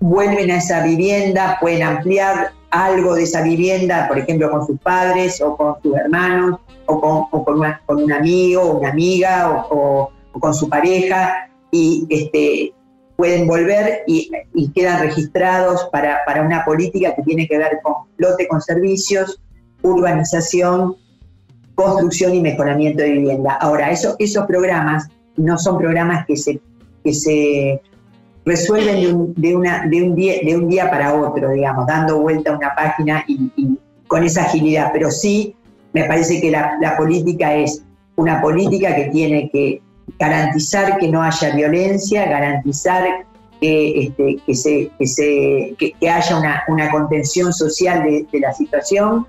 vuelven 0.00 0.50
a 0.50 0.56
esa 0.56 0.82
vivienda, 0.82 1.56
pueden 1.60 1.84
ampliar 1.84 2.50
algo 2.70 3.14
de 3.14 3.22
esa 3.22 3.42
vivienda, 3.42 4.08
por 4.08 4.18
ejemplo, 4.18 4.50
con 4.50 4.66
sus 4.66 4.80
padres 4.80 5.40
o 5.40 5.56
con 5.56 5.80
sus 5.80 5.96
hermanos 5.96 6.58
o 6.86 7.00
con, 7.00 7.44
con, 7.44 7.62
con 7.86 8.02
un 8.02 8.12
amigo 8.12 8.62
o 8.62 8.78
una 8.78 8.90
amiga 8.90 9.52
o, 9.70 10.10
o, 10.32 10.40
con 10.40 10.52
su 10.52 10.68
pareja 10.68 11.49
y 11.70 12.06
este, 12.10 12.72
pueden 13.20 13.46
volver 13.46 14.02
y, 14.06 14.30
quedan 14.74 15.00
registrados 15.00 15.90
para, 15.92 16.22
una 16.42 16.64
política 16.64 17.14
que 17.14 17.22
tiene 17.22 17.46
que 17.46 17.58
ver 17.58 17.78
con 17.82 17.94
lote 18.16 18.48
con 18.48 18.62
servicios, 18.62 19.38
urbanización, 19.82 20.96
construcción 21.74 22.34
y 22.34 22.40
mejoramiento 22.40 23.02
de 23.02 23.10
vivienda. 23.10 23.58
Ahora, 23.60 23.90
eso, 23.90 24.16
esos 24.18 24.46
programas 24.46 25.08
no 25.36 25.58
son 25.58 25.76
programas 25.76 26.24
que 26.24 26.36
se, 26.36 26.60
que 27.04 27.12
se 27.12 27.82
resuelven 28.46 29.02
de 29.02 29.12
un, 29.12 29.34
de, 29.34 30.02
un 30.02 30.14
día, 30.14 30.34
de 30.42 30.56
un 30.56 30.68
día 30.68 30.90
para 30.90 31.12
otro, 31.14 31.50
digamos, 31.50 31.86
dando 31.86 32.20
vuelta 32.20 32.52
a 32.52 32.56
una 32.56 32.74
página 32.74 33.22
y, 33.28 33.78
con 34.06 34.24
esa 34.24 34.44
agilidad, 34.44 34.90
pero 34.94 35.10
sí 35.10 35.54
me 35.92 36.04
parece 36.04 36.40
que 36.40 36.50
la, 36.50 36.78
la 36.80 36.96
política 36.96 37.54
es 37.54 37.84
una 38.16 38.40
política 38.40 38.96
que 38.96 39.04
tiene 39.10 39.50
que 39.50 39.82
garantizar 40.18 40.98
que 40.98 41.08
no 41.08 41.22
haya 41.22 41.54
violencia, 41.54 42.26
garantizar 42.26 43.26
que, 43.60 44.12
este, 44.46 44.90
se, 45.06 45.74
que, 45.78 46.08
haya 46.08 46.38
una, 46.66 46.90
contención 46.90 47.52
social 47.52 48.02
de, 48.04 48.40
la 48.40 48.52
situación 48.52 49.26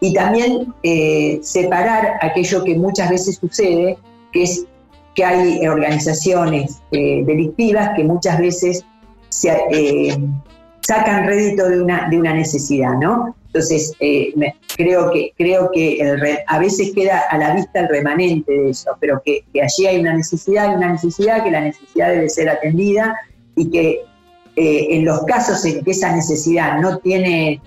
y 0.00 0.14
también 0.14 0.74
eh, 0.82 1.38
separar 1.42 2.18
aquello 2.20 2.64
que 2.64 2.76
muchas 2.76 3.10
veces 3.10 3.36
sucede, 3.36 3.98
que 4.32 4.42
es 4.42 4.66
que 5.14 5.24
hay 5.24 5.66
organizaciones 5.66 6.82
eh, 6.90 7.22
delictivas 7.24 7.90
que 7.94 8.04
muchas 8.04 8.38
veces 8.38 8.84
eh, 9.70 10.16
sacan 10.80 11.26
rédito 11.26 11.68
de 11.68 11.82
una, 11.82 12.08
de 12.08 12.18
una 12.18 12.34
necesidad, 12.34 12.94
¿no? 12.94 13.34
Entonces, 13.54 13.92
eh, 14.00 14.34
creo 14.76 15.12
que, 15.12 15.32
creo 15.38 15.70
que 15.72 16.02
a 16.48 16.58
veces 16.58 16.90
queda 16.92 17.22
a 17.30 17.38
la 17.38 17.54
vista 17.54 17.80
el 17.80 17.88
remanente 17.88 18.52
de 18.52 18.70
eso, 18.70 18.90
pero 18.98 19.22
que, 19.24 19.44
allí 19.62 19.86
hay 19.86 20.00
una 20.00 20.12
necesidad, 20.12 20.70
hay 20.70 20.76
una 20.76 20.90
necesidad, 20.90 21.44
que 21.44 21.52
la 21.52 21.60
necesidad 21.60 22.08
debe 22.08 22.28
ser 22.28 22.48
atendida 22.48 23.14
y 23.54 23.70
que 23.70 24.00
eh, 24.56 24.86
en 24.90 25.04
los 25.04 25.22
casos 25.26 25.64
en 25.66 25.84
que 25.84 25.92
esa 25.92 26.10
necesidad 26.10 26.80
no 26.80 26.98
tiene, 26.98 27.60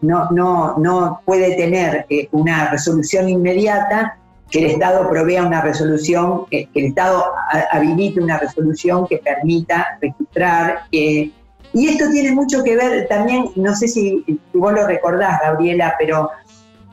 no, 0.00 0.30
no, 0.30 0.78
no, 0.78 1.20
puede 1.24 1.56
tener 1.56 2.06
eh, 2.08 2.28
una 2.30 2.70
resolución 2.70 3.28
inmediata, 3.28 4.18
que 4.48 4.60
el 4.60 4.66
Estado 4.66 5.10
provea 5.10 5.44
una 5.44 5.60
resolución, 5.60 6.46
que 6.48 6.68
el 6.72 6.84
Estado 6.84 7.24
habilite 7.72 8.20
una 8.20 8.38
resolución 8.38 9.08
que 9.08 9.18
permita 9.18 9.98
registrar, 10.00 10.82
que 10.92 11.32
y 11.76 11.88
esto 11.88 12.08
tiene 12.10 12.32
mucho 12.32 12.64
que 12.64 12.74
ver 12.74 13.06
también, 13.06 13.50
no 13.54 13.74
sé 13.74 13.86
si, 13.86 14.24
vos 14.54 14.72
lo 14.72 14.86
recordás, 14.86 15.38
Gabriela, 15.42 15.94
pero 15.98 16.30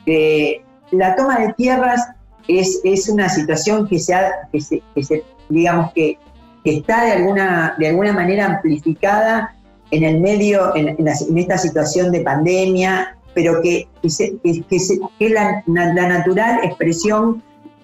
eh, 0.05 0.61
la 0.91 1.15
toma 1.15 1.39
de 1.39 1.53
tierras 1.53 2.05
es, 2.49 2.81
es 2.83 3.07
una 3.07 3.29
situación 3.29 3.87
que 3.87 3.97
se, 3.97 4.13
que 4.51 5.03
se, 5.03 5.23
digamos 5.47 5.93
que, 5.93 6.19
está 6.65 7.05
de 7.05 7.13
alguna, 7.13 7.75
de 7.77 7.87
alguna 7.87 8.11
manera 8.11 8.45
amplificada 8.45 9.55
en 9.91 10.03
el 10.03 10.19
medio, 10.19 10.75
en, 10.75 10.97
esta 11.37 11.57
situación 11.57 12.11
de 12.11 12.19
pandemia, 12.19 13.17
pero 13.33 13.61
que, 13.61 13.87
es 14.03 14.99
la, 15.19 15.63
natural 15.65 16.59
expresión 16.61 17.41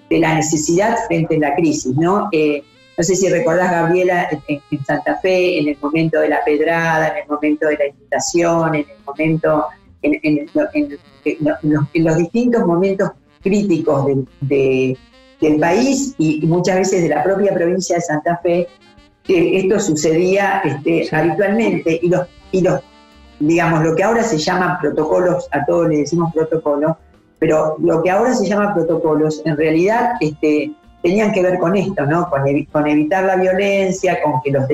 de 0.10 0.20
la 0.20 0.36
necesidad 0.36 0.98
frente 1.08 1.38
a 1.38 1.40
la 1.40 1.56
crisis, 1.56 1.96
¿no? 1.96 2.28
Eh, 2.34 2.62
no 3.00 3.04
sé 3.06 3.16
si 3.16 3.30
recordás, 3.30 3.72
Gabriela, 3.72 4.28
en, 4.50 4.86
Santa 4.86 5.16
Fe, 5.22 5.58
en 5.58 5.70
el 5.70 5.78
momento 5.82 6.20
de 6.20 6.28
la 6.28 6.44
pedrada, 6.44 7.08
en 7.08 7.24
el 7.24 7.30
momento 7.30 7.68
de 7.68 7.78
la 7.78 7.88
inundación, 7.88 8.76
en 8.76 8.82
el 8.82 9.06
momento, 9.06 9.68
en, 10.02 10.50
los, 12.04 12.18
distintos 12.18 12.66
momentos 12.66 13.12
críticos 13.42 14.06
del 14.42 14.98
país 15.62 16.14
y, 16.18 16.46
muchas 16.46 16.76
veces 16.76 17.04
de 17.04 17.08
la 17.08 17.24
propia 17.24 17.54
provincia 17.54 17.96
de 17.96 18.02
Santa 18.02 18.38
Fe, 18.44 18.68
que 19.24 19.60
esto 19.60 19.80
sucedía 19.80 20.62
este, 20.66 21.08
habitualmente 21.16 22.02
y 22.04 22.10
los, 22.10 22.28
y 22.52 22.60
los, 22.60 22.82
digamos, 23.40 23.82
lo 23.82 23.96
que 23.96 24.04
ahora 24.04 24.24
se 24.24 24.38
llaman 24.38 24.78
protocolos, 24.82 25.48
a 25.54 25.64
todos 25.64 25.88
le 25.88 26.00
decimos 26.00 26.34
protocolos, 26.34 26.98
pero 27.40 27.78
lo 27.80 28.04
que 28.04 28.12
ahora 28.12 28.34
se 28.34 28.46
llama 28.46 28.74
protocolos, 28.74 29.42
en 29.46 29.56
realidad 29.56 30.16
este, 30.20 30.74
tenían 31.02 31.32
que 31.32 31.42
ver 31.42 31.60
con 31.60 31.76
esto, 31.76 32.06
¿no? 32.06 32.30
Con, 32.30 32.42
con 32.72 32.88
evitar 32.88 33.24
la 33.24 33.36
violencia, 33.36 34.22
con 34.22 34.42
que, 34.42 34.52
los 34.52 34.66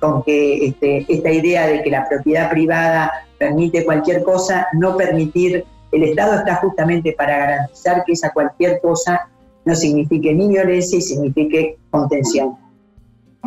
con, 0.00 0.22
que 0.22 0.66
este, 0.66 1.04
esta 1.08 1.30
idea 1.30 1.66
de 1.66 1.82
que 1.82 1.90
la 1.90 2.08
propiedad 2.08 2.50
privada 2.50 3.12
permite 3.38 3.84
cualquier 3.84 4.22
cosa, 4.22 4.66
no 4.72 4.96
permitir, 4.96 5.64
el 5.92 6.02
Estado 6.02 6.38
está 6.38 6.56
justamente 6.56 7.12
para 7.12 7.38
garantizar 7.38 8.04
que 8.04 8.12
esa 8.12 8.30
cualquier 8.30 8.80
cosa 8.80 9.28
no 9.64 9.74
signifique 9.74 10.34
ni 10.34 10.48
violencia 10.48 10.98
y 10.98 11.02
signifique 11.02 11.78
contención. 11.90 12.56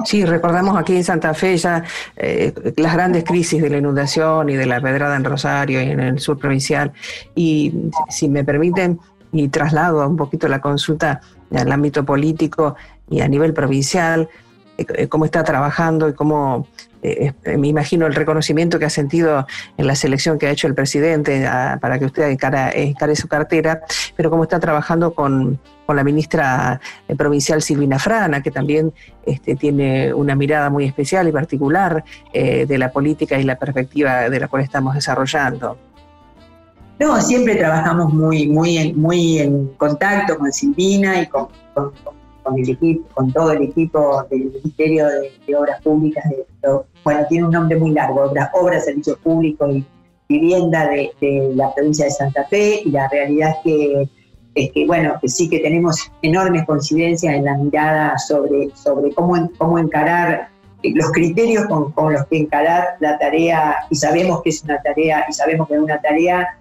Sí, 0.05 0.23
recordamos 0.23 0.77
aquí 0.77 0.95
en 0.95 1.03
Santa 1.03 1.33
Fe 1.33 1.57
ya 1.57 1.83
eh, 2.15 2.53
las 2.77 2.93
grandes 2.93 3.23
crisis 3.23 3.62
de 3.62 3.69
la 3.69 3.77
inundación 3.77 4.48
y 4.50 4.56
de 4.56 4.67
la 4.67 4.79
pedrada 4.79 5.15
en 5.15 5.23
Rosario 5.23 5.81
y 5.81 5.89
en 5.89 6.00
el 6.00 6.19
sur 6.19 6.37
provincial. 6.37 6.93
Y 7.33 7.73
si 8.10 8.29
me 8.29 8.43
permiten, 8.43 9.00
y 9.31 9.50
traslado 9.50 10.08
un 10.08 10.17
poquito 10.17 10.48
la 10.48 10.62
consulta 10.62 11.21
al 11.56 11.71
ámbito 11.71 12.06
político 12.06 12.75
y 13.10 13.21
a 13.21 13.27
nivel 13.27 13.54
provincial, 13.54 14.29
eh, 14.77 14.85
eh, 14.95 15.08
cómo 15.08 15.25
está 15.25 15.43
trabajando 15.43 16.10
y 16.10 16.13
cómo, 16.13 16.67
eh, 17.02 17.33
me 17.58 17.67
imagino, 17.67 18.06
el 18.06 18.15
reconocimiento 18.15 18.79
que 18.79 18.85
ha 18.85 18.89
sentido 18.89 19.48
en 19.77 19.87
la 19.87 19.95
selección 19.95 20.37
que 20.37 20.48
ha 20.48 20.52
hecho 20.52 20.67
el 20.67 20.75
presidente 20.75 21.48
para 21.81 22.00
que 22.00 22.06
usted 22.06 22.29
encare, 22.29 23.15
su 23.15 23.27
cartera, 23.27 23.81
pero 24.15 24.29
cómo 24.29 24.43
está 24.43 24.60
trabajando 24.60 25.13
con, 25.13 25.60
la 25.87 26.04
ministra 26.04 26.81
provincial 27.15 27.62
Silvina 27.62 27.98
Frana, 27.98 28.43
que 28.43 28.52
también 28.52 28.91
este, 29.25 29.56
tiene 29.56 30.13
una 30.13 30.35
mirada 30.35 30.69
muy 30.69 30.83
especial 30.83 31.29
y 31.29 31.31
particular 31.31 32.04
de 32.33 32.77
la 32.77 32.91
política 32.91 33.39
y 33.39 33.43
la 33.43 33.56
perspectiva 33.56 34.29
de 34.29 34.37
la 34.37 34.50
cual 34.50 34.63
estamos 34.63 34.95
desarrollando. 34.95 35.77
No, 37.00 37.21
siempre 37.21 37.56
trabajamos 37.56 38.12
muy, 38.12 38.48
muy, 38.48 38.77
en, 38.77 39.00
muy 39.00 39.39
en 39.39 39.67
contacto 39.77 40.37
con 40.37 40.52
Silvina 40.52 41.21
y 41.21 41.27
con, 41.27 41.48
con, 41.73 42.58
el 42.58 42.69
equipo, 42.69 43.08
con 43.13 43.31
todo 43.31 43.52
el 43.52 43.63
equipo 43.63 44.23
del 44.31 44.45
Ministerio 44.45 45.06
de, 45.08 45.56
Obras 45.56 45.81
Públicas. 45.81 46.23
Bueno, 47.04 47.25
tiene 47.29 47.45
un 47.45 47.52
nombre 47.52 47.77
muy 47.77 47.91
largo, 47.91 48.23
Obras, 48.23 48.50
Obras 48.54 48.85
Servicios 48.85 49.17
Públicos 49.19 49.69
y 49.75 49.85
Vivienda 50.27 50.87
de, 50.87 51.12
de, 51.21 51.52
la 51.56 51.73
provincia 51.73 52.06
de 52.06 52.12
Santa 52.12 52.45
Fe. 52.45 52.81
Y 52.83 52.91
la 52.91 53.08
realidad 53.10 53.52
es 53.52 53.58
que, 53.63 54.10
es 54.56 54.71
que, 54.71 54.87
bueno, 54.87 55.13
que 55.21 55.29
sí 55.29 55.48
que 55.50 55.60
tenemos 55.60 56.12
enormes 56.23 56.65
coincidencias 56.65 57.35
en 57.35 57.45
la 57.45 57.56
mirada 57.58 58.17
sobre, 58.17 58.71
sobre 58.75 59.13
cómo, 59.13 59.50
cómo 59.58 59.77
encarar 59.77 60.50
los 60.83 61.12
criterios 61.12 61.65
con, 61.65 61.91
con, 61.91 62.13
los 62.13 62.25
que 62.25 62.39
encarar 62.39 62.98
la 63.00 63.19
tarea, 63.19 63.75
y 63.89 63.95
sabemos 63.95 64.41
que 64.41 64.50
es 64.50 64.63
una 64.63 64.81
tarea, 64.81 65.25
y 65.29 65.33
sabemos 65.33 65.67
que 65.67 65.75
es 65.75 65.81
una 65.81 66.00
tarea 66.02 66.58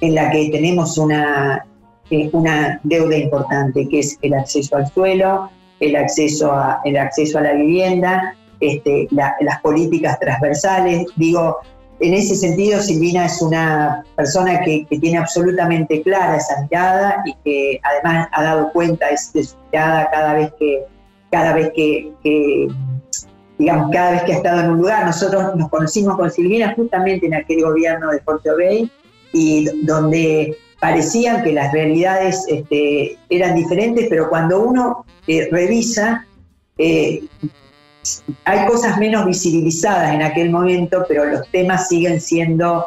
en 0.00 0.14
la 0.14 0.30
que 0.30 0.50
tenemos 0.50 0.98
una, 0.98 1.64
eh, 2.10 2.30
una 2.32 2.80
deuda 2.84 3.16
importante, 3.16 3.88
que 3.88 4.00
es 4.00 4.18
el 4.22 4.34
acceso 4.34 4.76
al 4.76 4.86
suelo, 4.92 5.50
el 5.80 5.96
acceso 5.96 6.52
a, 6.52 6.80
el 6.84 6.96
acceso 6.96 7.38
a 7.38 7.42
la 7.42 7.52
vivienda, 7.52 8.34
este, 8.60 9.08
las 9.10 9.60
políticas 9.62 10.18
transversales. 10.18 11.06
Digo, 11.16 11.58
en 12.00 12.14
ese 12.14 12.34
sentido, 12.34 12.80
Silvina 12.80 13.26
es 13.26 13.42
una 13.42 14.04
persona 14.16 14.60
que, 14.60 14.86
tiene 15.00 15.18
absolutamente 15.18 16.02
clara 16.02 16.36
esa 16.36 16.62
mirada 16.62 17.22
y 17.26 17.34
que 17.44 17.80
además 17.82 18.28
ha 18.32 18.42
dado 18.42 18.72
cuenta 18.72 19.06
de, 19.08 19.16
su 19.18 19.56
mirada 19.72 20.08
cada 20.10 20.34
vez 20.34 20.52
que, 20.58 20.84
cada 21.30 21.52
vez 21.54 21.72
que, 21.74 22.12
que 22.22 22.68
digamos, 23.58 23.90
cada 23.92 24.12
vez 24.12 24.22
que 24.22 24.32
ha 24.32 24.36
estado 24.36 24.60
en 24.60 24.70
un 24.70 24.78
lugar. 24.78 25.04
Nosotros 25.04 25.56
nos 25.56 25.68
conocimos 25.68 26.16
con 26.16 26.30
Silvina 26.30 26.72
justamente 26.74 27.26
en 27.26 27.34
aquel 27.34 27.62
gobierno 27.62 28.10
de 28.10 28.20
Puerto 28.20 28.56
Bay 28.56 28.90
y 29.32 29.68
donde 29.82 30.56
parecían 30.80 31.42
que 31.42 31.52
las 31.52 31.72
realidades 31.72 32.44
este, 32.48 33.18
eran 33.28 33.54
diferentes, 33.54 34.06
pero 34.08 34.28
cuando 34.28 34.60
uno 34.60 35.04
eh, 35.26 35.48
revisa, 35.50 36.26
eh, 36.78 37.24
hay 38.44 38.66
cosas 38.66 38.98
menos 38.98 39.26
visibilizadas 39.26 40.14
en 40.14 40.22
aquel 40.22 40.50
momento, 40.50 41.04
pero 41.08 41.24
los 41.24 41.48
temas 41.50 41.88
siguen 41.88 42.20
siendo 42.20 42.86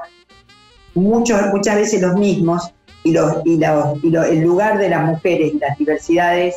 muchos, 0.93 1.39
muchas 1.53 1.75
veces 1.75 2.01
los 2.01 2.15
mismos 2.15 2.71
y, 3.03 3.11
los, 3.11 3.37
y, 3.45 3.61
el 3.63 4.41
lugar 4.41 4.77
de 4.77 4.89
las 4.89 5.05
mujeres 5.05 5.53
y 5.53 5.59
las 5.59 5.77
diversidades 5.77 6.55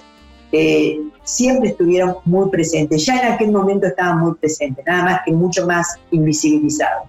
eh, 0.53 1.01
siempre 1.25 1.71
estuvieron 1.71 2.17
muy 2.25 2.49
presentes. 2.49 3.05
Ya 3.05 3.21
en 3.21 3.33
aquel 3.33 3.51
momento 3.51 3.87
estaban 3.87 4.21
muy 4.21 4.35
presentes, 4.35 4.85
nada 4.87 5.05
más 5.05 5.21
que 5.25 5.33
mucho 5.33 5.67
más 5.67 5.99
invisibilizados. 6.11 7.09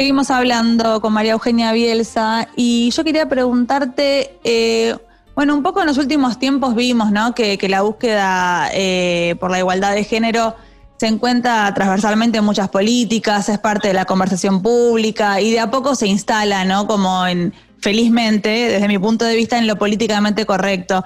Seguimos 0.00 0.30
hablando 0.30 1.02
con 1.02 1.12
María 1.12 1.32
Eugenia 1.32 1.72
Bielsa 1.72 2.48
y 2.56 2.90
yo 2.90 3.04
quería 3.04 3.28
preguntarte, 3.28 4.38
eh, 4.44 4.96
bueno, 5.34 5.54
un 5.54 5.62
poco 5.62 5.82
en 5.82 5.88
los 5.88 5.98
últimos 5.98 6.38
tiempos 6.38 6.74
vimos 6.74 7.12
¿no? 7.12 7.34
que, 7.34 7.58
la 7.68 7.82
búsqueda 7.82 8.70
eh, 8.72 9.36
por 9.38 9.50
la 9.50 9.58
igualdad 9.58 9.94
de 9.94 10.04
género 10.04 10.56
se 10.96 11.06
encuentra 11.06 11.74
transversalmente 11.74 12.38
en 12.38 12.44
muchas 12.44 12.70
políticas, 12.70 13.50
es 13.50 13.58
parte 13.58 13.88
de 13.88 13.94
la 13.94 14.06
conversación 14.06 14.62
pública 14.62 15.42
y 15.42 15.50
de 15.50 15.60
a 15.60 15.70
poco 15.70 15.94
se 15.94 16.06
instala, 16.06 16.64
¿no? 16.64 16.86
Como 16.86 17.26
en, 17.26 17.52
felizmente, 17.80 18.48
desde 18.48 18.88
mi 18.88 18.98
punto 18.98 19.26
de 19.26 19.36
vista, 19.36 19.58
en 19.58 19.66
lo 19.66 19.76
políticamente 19.76 20.46
correcto. 20.46 21.04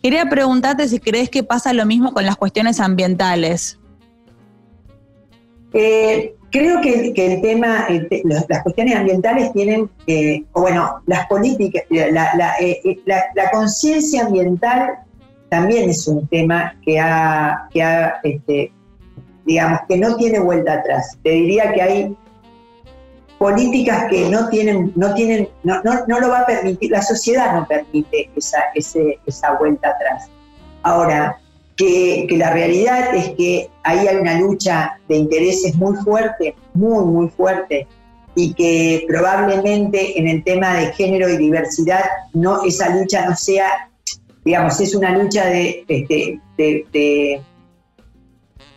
Quería 0.00 0.24
preguntarte 0.26 0.86
si 0.86 1.00
crees 1.00 1.30
que 1.30 1.42
pasa 1.42 1.72
lo 1.72 1.84
mismo 1.84 2.12
con 2.12 2.24
las 2.24 2.36
cuestiones 2.36 2.78
ambientales. 2.78 3.80
Eh, 5.72 6.35
creo 6.58 6.80
que, 6.80 7.26
el 7.26 7.40
tema, 7.40 7.86
las 8.24 8.62
cuestiones 8.62 8.96
ambientales 8.96 9.52
tienen, 9.52 9.90
eh, 10.06 10.44
bueno, 10.52 11.02
las 11.06 11.26
políticas, 11.26 11.82
la, 11.90 12.54
eh, 12.60 12.80
conciencia 13.52 14.26
ambiental 14.26 14.98
también 15.48 15.90
es 15.90 16.06
un 16.08 16.26
tema 16.28 16.76
que 16.84 16.98
ha, 16.98 17.68
que 17.72 17.82
ha 17.82 18.20
este, 18.22 18.72
digamos, 19.44 19.80
que 19.88 19.96
no 19.96 20.16
tiene 20.16 20.40
vuelta 20.40 20.74
atrás. 20.74 21.16
Te 21.22 21.30
diría 21.30 21.72
que 21.72 21.82
hay 21.82 22.16
políticas 23.38 24.06
que 24.10 24.28
no 24.28 24.48
tienen, 24.48 24.92
no 24.96 25.14
tienen, 25.14 25.48
no, 25.62 25.80
no, 25.82 26.20
lo 26.20 26.28
va 26.28 26.40
a 26.40 26.46
permitir, 26.46 26.90
la 26.90 27.02
sociedad 27.02 27.54
no 27.54 27.66
permite 27.66 28.30
esa, 28.34 28.58
esa 28.74 29.52
vuelta 29.58 29.90
atrás. 29.90 30.28
Ahora, 30.82 31.38
que, 31.76 32.26
la 32.36 32.52
realidad 32.52 33.14
es 33.14 33.30
que 33.30 33.70
ahí 33.84 34.06
hay 34.06 34.16
una 34.16 34.40
lucha 34.40 34.98
de 35.08 35.16
intereses 35.16 35.76
muy 35.76 35.94
fuerte, 35.96 36.54
muy, 36.74 37.04
muy 37.04 37.28
fuerte, 37.28 37.86
y 38.34 38.52
que 38.54 39.04
probablemente 39.08 40.18
en 40.18 40.28
el 40.28 40.44
tema 40.44 40.74
de 40.74 40.92
género 40.92 41.28
y 41.28 41.36
diversidad 41.36 42.02
no, 42.34 42.64
esa 42.64 42.94
lucha 42.94 43.26
no 43.26 43.36
sea, 43.36 43.90
digamos, 44.44 44.80
es 44.80 44.94
una 44.94 45.16
lucha 45.16 45.46
de, 45.46 45.84
de, 46.56 47.40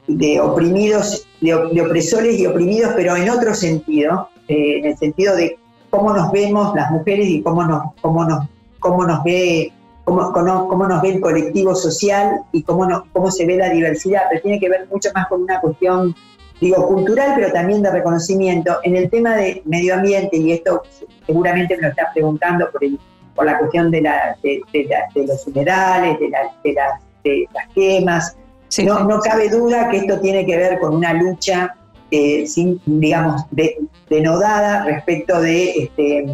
de, 0.07 0.39
oprimidos, 0.39 1.27
de, 1.41 1.81
opresores 1.81 2.39
y 2.39 2.45
oprimidos, 2.45 2.93
pero 2.95 3.15
en 3.15 3.29
otro 3.29 3.53
sentido, 3.53 4.29
eh, 4.47 4.79
en 4.79 4.85
el 4.85 4.97
sentido 4.97 5.35
de 5.35 5.57
cómo 5.89 6.13
nos 6.13 6.31
vemos 6.31 6.73
las 6.75 6.91
mujeres 6.91 7.27
y 7.27 7.41
cómo 7.41 7.63
nos, 7.65 7.93
cómo 8.01 8.25
nos, 8.25 8.47
cómo 8.79 9.05
nos 9.05 9.23
ve, 9.23 9.73
cómo, 10.09 10.67
cómo, 10.67 10.87
nos 10.87 11.01
ve 11.01 11.09
el 11.09 11.21
colectivo 11.21 11.75
social 11.75 12.41
y 12.51 12.63
cómo, 12.63 13.05
cómo 13.11 13.31
se 13.31 13.45
ve 13.45 13.57
la 13.57 13.69
diversidad, 13.69 14.23
pero 14.29 14.41
tiene 14.41 14.59
que 14.59 14.69
ver 14.69 14.87
mucho 14.91 15.09
más 15.13 15.27
con 15.27 15.43
una 15.43 15.59
cuestión, 15.61 16.15
digo, 16.59 16.87
cultural, 16.87 17.33
pero 17.35 17.51
también 17.51 17.81
de 17.81 17.91
reconocimiento. 17.91 18.79
En 18.83 18.95
el 18.95 19.09
tema 19.09 19.35
de 19.35 19.61
medio 19.65 19.95
ambiente, 19.95 20.37
y 20.37 20.51
esto 20.51 20.83
seguramente 21.25 21.75
me 21.77 21.83
lo 21.83 21.89
estás 21.89 22.07
preguntando 22.13 22.69
por, 22.71 22.83
el, 22.83 22.99
por 23.35 23.45
la 23.45 23.57
cuestión 23.59 23.91
de, 23.91 24.01
la, 24.01 24.37
de, 24.43 24.61
los 25.15 25.47
humedales, 25.47 26.19
de, 26.19 26.29
las, 26.29 27.01
las 27.53 27.67
quemas, 27.73 28.37
no, 28.85 29.03
no 29.03 29.19
cabe 29.19 29.49
duda 29.49 29.89
que 29.89 29.97
esto 29.97 30.19
tiene 30.19 30.45
que 30.45 30.55
ver 30.57 30.79
con 30.79 30.95
una 30.95 31.13
lucha 31.13 31.75
eh, 32.11 32.47
sin, 32.47 32.81
digamos, 32.85 33.43
denodada 34.09 34.85
respecto 34.85 35.41
de 35.41 35.71
este, 35.83 36.25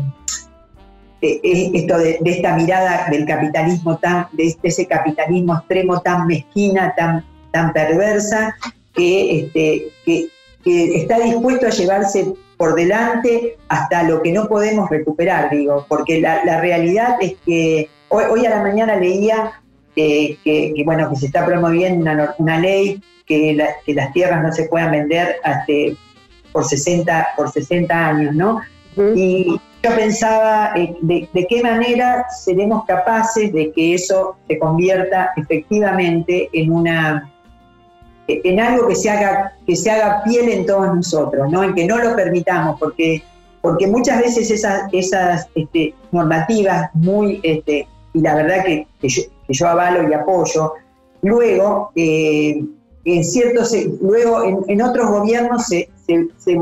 esto 1.44 1.98
de, 1.98 2.20
esta 2.26 2.56
mirada 2.56 3.08
del 3.10 3.26
capitalismo 3.26 3.98
tan, 3.98 4.28
de, 4.34 4.56
ese 4.64 4.86
capitalismo 4.86 5.56
extremo 5.56 6.02
tan 6.02 6.28
mezquina, 6.28 6.94
tan, 6.96 7.26
tan 7.52 7.74
perversa, 7.74 8.56
que, 8.94 9.40
este, 9.40 9.92
que, 10.06 10.30
está 10.66 11.20
dispuesto 11.20 11.68
a 11.68 11.70
llevarse 11.70 12.34
por 12.58 12.74
delante 12.74 13.58
hasta 13.70 14.02
lo 14.04 14.24
que 14.24 14.32
no 14.32 14.48
podemos 14.48 14.90
recuperar, 14.90 15.52
digo, 15.52 15.86
porque 15.88 16.20
la, 16.20 16.60
realidad 16.60 17.18
es 17.22 17.36
que 17.46 17.90
hoy, 18.10 18.46
a 18.46 18.50
la 18.50 18.64
mañana 18.64 18.96
leía 18.96 19.62
que, 19.96 20.74
bueno, 20.84 21.10
que 21.10 21.18
se 21.18 21.28
está 21.28 21.46
promoviendo 21.46 22.12
una, 22.40 22.60
ley 22.60 23.02
que, 23.28 23.54
las 23.54 24.14
tierras 24.14 24.42
no 24.42 24.52
se 24.52 24.64
puedan 24.64 24.92
vender 24.92 25.36
hasta 25.44 25.74
por 26.52 26.66
60, 26.66 27.28
por 27.36 27.52
60 27.52 28.08
años, 28.08 28.34
¿no? 28.34 28.62
Y 28.98 29.60
yo 29.84 29.96
pensaba 29.96 30.72
eh, 30.76 30.96
de, 31.02 31.48
qué 31.48 31.62
manera 31.62 32.26
seremos 32.30 32.86
capaces 32.86 33.52
de 33.54 33.72
que 33.72 33.94
eso 33.94 34.36
se 34.48 34.58
convierta 34.58 35.32
efectivamente 35.36 36.50
en 36.54 36.72
una 36.72 37.32
en 38.28 38.60
algo 38.60 38.88
que 38.88 38.96
se 38.96 39.10
haga 39.10 39.54
que 39.68 39.76
se 39.76 39.92
haga 39.92 40.24
piel 40.24 40.50
en 40.50 40.66
todos 40.66 40.96
nosotros, 40.96 41.52
¿no? 41.52 41.64
En 41.64 41.76
que 41.76 41.86
no 41.86 42.00
lo 42.00 42.16
permitamos, 42.16 42.80
porque 42.80 43.22
porque 43.62 43.88
muchas 43.88 44.22
veces 44.22 44.50
esas 44.50 44.92
esas 44.94 45.48
este, 45.56 45.94
normativas 46.12 46.90
muy 46.94 47.40
este, 47.44 47.88
y 48.14 48.22
la 48.22 48.36
verdad 48.36 48.64
que, 48.64 48.88
yo, 49.50 49.68
avalo 49.68 50.10
y 50.10 50.14
apoyo, 50.14 50.74
luego 51.22 51.92
eh, 51.96 52.64
en 53.04 53.24
ciertos, 53.24 53.76
luego 54.02 54.64
en, 54.68 54.82
otros 54.82 55.12
gobiernos 55.12 55.66
se, 55.66 55.90
se, 56.08 56.28
se, 56.38 56.62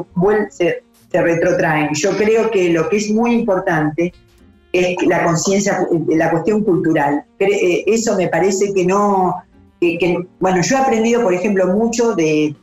se, 0.50 0.84
retrotraen. 1.22 1.90
Yo 1.94 2.16
creo 2.18 2.50
que 2.50 2.70
lo 2.70 2.90
que 2.90 2.98
es 2.98 3.12
muy 3.12 3.34
importante 3.34 4.14
es 4.72 4.96
la 5.08 5.24
conciencia 5.24 5.88
de 5.92 6.16
la 6.16 6.32
cuestión 6.32 6.64
cultural. 6.64 7.24
Eh, 7.40 7.84
eso 7.88 8.16
me 8.16 8.28
parece 8.28 8.74
que 8.74 8.86
no, 8.86 9.36
que, 9.80 10.28
bueno, 10.40 10.62
yo 10.62 10.78
he 10.78 10.80
aprendido, 10.80 11.22
por 11.22 11.34
ejemplo, 11.34 11.68
mucho 11.68 12.16
de, 12.16 12.56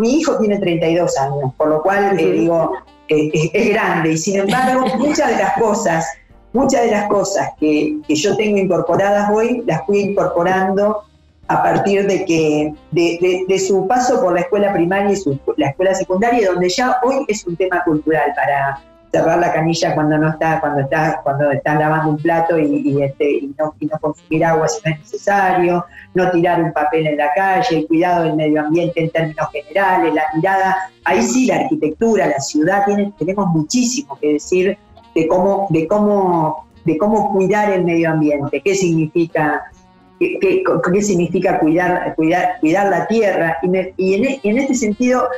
mi 0.00 0.18
hijo 0.18 0.38
tiene 0.38 0.58
32 0.58 1.16
años, 1.18 1.52
por 1.56 1.68
lo 1.68 1.82
cual 1.82 2.16
le 2.16 2.32
digo, 2.32 2.72
es, 3.08 3.68
grande, 3.70 4.12
y 4.12 4.18
sin 4.18 4.40
embargo, 4.40 4.84
muchas 4.98 5.30
de 5.30 5.42
las 5.42 5.58
cosas, 5.58 6.06
muchas 6.52 6.82
de 6.82 6.90
las 6.90 7.08
cosas 7.08 7.50
que, 7.58 7.98
que 8.06 8.14
yo 8.14 8.36
tengo 8.36 8.58
incorporadas 8.58 9.30
hoy, 9.32 9.62
las 9.66 9.86
fui 9.86 10.00
incorporando 10.00 11.07
a 11.48 11.62
partir 11.62 12.06
de 12.06 12.24
que 12.24 12.74
de, 12.90 13.58
su 13.58 13.86
paso 13.86 14.20
por 14.20 14.34
la 14.34 14.40
escuela 14.40 14.72
primaria 14.72 15.16
y 15.16 15.40
la 15.56 15.68
escuela 15.68 15.94
secundaria, 15.94 16.50
donde 16.50 16.68
ya 16.68 16.98
hoy 17.02 17.24
es 17.26 17.46
un 17.46 17.56
tema 17.56 17.82
cultural 17.84 18.32
para, 18.36 18.80
cerrar 19.10 19.38
la 19.38 19.52
canilla 19.52 19.94
cuando 19.94 20.18
no 20.18 20.30
está, 20.30 20.60
cuando 20.60 20.80
estás, 20.80 21.16
cuando 21.22 21.50
estás 21.50 21.78
lavando 21.78 22.10
un 22.10 22.18
plato 22.18 22.58
y, 22.58 23.02
este, 23.02 23.48
no, 23.58 23.74
consumir 24.00 24.44
agua 24.44 24.68
si 24.68 24.80
no 24.84 24.92
es 24.92 25.00
necesario, 25.00 25.84
no 26.14 26.30
tirar 26.30 26.62
un 26.62 26.72
papel 26.72 27.06
en 27.06 27.16
la 27.16 27.32
calle, 27.34 27.78
el 27.78 27.86
cuidado 27.86 28.24
del 28.24 28.36
medio 28.36 28.60
ambiente 28.60 29.00
en 29.00 29.10
términos 29.10 29.48
generales, 29.52 30.14
la 30.14 30.24
mirada, 30.34 30.90
ahí 31.04 31.22
sí 31.22 31.46
la 31.46 31.56
arquitectura, 31.56 32.26
la 32.26 32.40
ciudad, 32.40 32.84
tenemos 33.18 33.46
muchísimo 33.48 34.18
que 34.20 34.34
decir 34.34 34.78
de 35.14 35.26
cómo, 35.26 35.66
de 35.70 35.88
cómo, 35.88 36.66
de 36.84 36.98
cómo 36.98 37.32
cuidar 37.32 37.72
el 37.72 37.84
medio 37.84 38.10
ambiente, 38.10 38.60
qué 38.60 38.74
significa 38.74 39.70
qué, 40.18 41.02
significa 41.02 41.58
cuidar, 41.58 42.14
cuidar, 42.16 42.58
cuidar 42.60 42.90
la 42.90 43.06
tierra. 43.06 43.56
Y, 43.96 44.14
en, 44.14 44.40
en, 44.42 44.58
este 44.58 44.74
sentido, 44.74 45.28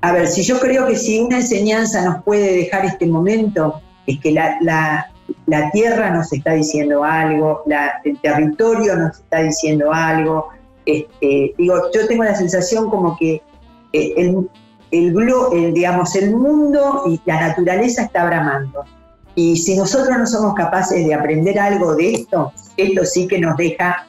a 0.00 0.12
ver, 0.12 0.28
si 0.28 0.42
yo 0.42 0.58
creo 0.58 0.86
que 0.86 0.96
si 0.96 1.20
una 1.20 1.38
enseñanza 1.38 2.04
nos 2.04 2.22
puede 2.22 2.56
dejar 2.56 2.84
este 2.84 3.06
momento, 3.06 3.80
es 4.06 4.20
que 4.20 4.32
la, 4.32 4.56
la, 4.60 5.70
tierra 5.72 6.10
nos 6.10 6.32
está 6.32 6.54
diciendo 6.54 7.04
algo, 7.04 7.62
el 8.04 8.18
territorio 8.20 8.96
nos 8.96 9.18
está 9.18 9.42
diciendo 9.42 9.92
algo. 9.92 10.48
Este, 10.86 11.54
digo, 11.58 11.74
yo 11.92 12.06
tengo 12.06 12.24
la 12.24 12.34
sensación 12.34 12.88
como 12.88 13.16
que 13.18 13.42
eh, 13.92 14.14
el, 14.16 14.48
el, 14.90 15.74
digamos, 15.74 16.14
el 16.16 16.34
mundo 16.34 17.02
y 17.06 17.20
la 17.26 17.48
naturaleza 17.48 18.02
está 18.04 18.24
bramando. 18.24 18.84
Y 19.38 19.56
si 19.56 19.76
nosotros 19.76 20.18
no 20.18 20.26
somos 20.26 20.54
capaces 20.54 21.06
de 21.06 21.14
aprender 21.14 21.60
algo 21.60 21.94
de 21.94 22.12
esto, 22.12 22.52
esto 22.76 23.04
sí 23.04 23.28
que 23.28 23.38
nos 23.38 23.56
deja 23.56 24.04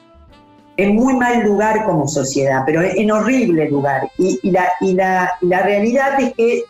en 0.76 0.96
muy 0.96 1.14
mal 1.14 1.44
lugar 1.44 1.84
como 1.84 2.08
sociedad, 2.08 2.64
pero 2.66 2.82
en 2.82 3.12
horrible 3.12 3.70
lugar. 3.70 4.10
Y, 4.18 4.50
la, 4.50 4.72
y 4.80 4.94
la, 4.94 5.38
realidad 5.40 6.20
es 6.20 6.34
que 6.34 6.64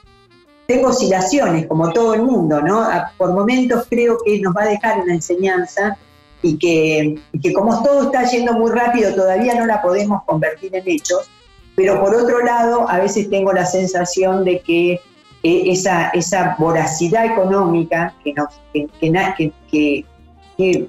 tengo 0.66 0.88
oscilaciones, 0.88 1.68
como 1.68 1.90
todo 1.94 2.12
el 2.12 2.20
mundo, 2.20 2.60
¿no? 2.60 2.86
Por 3.16 3.32
momentos 3.32 3.86
creo 3.88 4.18
que 4.22 4.38
nos 4.40 4.54
va 4.54 4.64
a 4.64 4.68
dejar 4.68 5.00
una 5.00 5.14
enseñanza 5.14 5.96
y 6.42 6.58
que, 6.58 7.18
que 7.42 7.54
como 7.54 7.82
todo 7.82 8.02
está 8.12 8.24
yendo 8.24 8.52
muy 8.52 8.72
rápido, 8.72 9.14
todavía 9.14 9.54
no 9.54 9.64
la 9.64 9.80
podemos 9.80 10.22
convertir 10.24 10.76
en 10.76 10.86
hechos, 10.86 11.30
pero 11.76 11.98
por 11.98 12.14
otro 12.14 12.44
lado, 12.44 12.86
a 12.90 12.98
veces 12.98 13.30
tengo 13.30 13.54
la 13.54 13.64
sensación 13.64 14.44
de 14.44 14.60
que 14.60 15.00
esa, 15.42 16.10
esa 16.10 16.56
voracidad 16.58 17.24
económica 17.24 18.14
que, 18.22 18.34
nos, 18.34 18.60
que, 18.72 20.04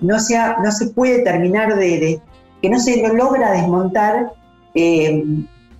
no, 0.01 0.19
sea, 0.19 0.57
no 0.63 0.71
se 0.71 0.87
puede 0.87 1.23
terminar 1.23 1.75
de, 1.75 2.19
que 2.61 2.69
no 2.69 2.79
se 2.79 3.01
logra 3.13 3.51
desmontar, 3.51 4.33
eh, 4.75 5.23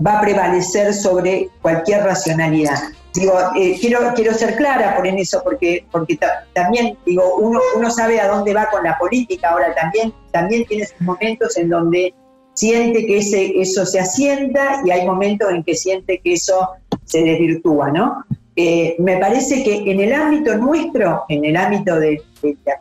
va 0.06 0.20
a 0.20 0.22
prevalecer 0.22 0.94
sobre 0.94 1.50
cualquier 1.62 2.04
racionalidad. 2.04 2.80
Digo, 3.14 3.34
eh, 3.58 3.78
quiero, 3.80 4.00
quiero 4.16 4.34
ser 4.34 4.56
clara 4.56 4.96
por 4.96 5.06
en 5.06 5.18
eso, 5.18 5.42
porque, 5.44 5.86
porque 5.92 6.18
también 6.54 6.98
digo, 7.06 7.36
uno, 7.38 7.60
uno 7.76 7.92
sabe 7.92 8.22
a 8.22 8.28
dónde 8.28 8.54
va 8.54 8.70
con 8.70 8.86
la 8.86 8.98
política, 8.98 9.50
ahora 9.50 9.76
también, 9.76 10.14
también 10.32 10.66
tiene 10.66 10.88
momentos 11.00 11.58
en 11.58 11.70
donde 11.70 12.14
siente 12.54 13.06
que 13.06 13.18
ese, 13.18 13.60
eso 13.60 13.86
se 13.86 14.00
asienta 14.00 14.82
y 14.86 14.92
hay 14.92 15.06
momentos 15.06 15.52
en 15.52 15.64
que 15.64 15.76
siente 15.76 16.22
que 16.24 16.34
eso 16.34 16.70
se 17.04 17.22
desvirtúa, 17.22 17.92
¿no? 17.92 18.24
Eh, 18.56 18.96
me 19.00 19.18
parece 19.18 19.64
que 19.64 19.90
en 19.90 20.00
el 20.02 20.14
ámbito 20.14 20.58
nuestro, 20.58 21.24
en 21.30 21.46
el 21.46 21.56
ámbito 21.56 22.00
de, 22.00 22.22
la, 22.44 22.78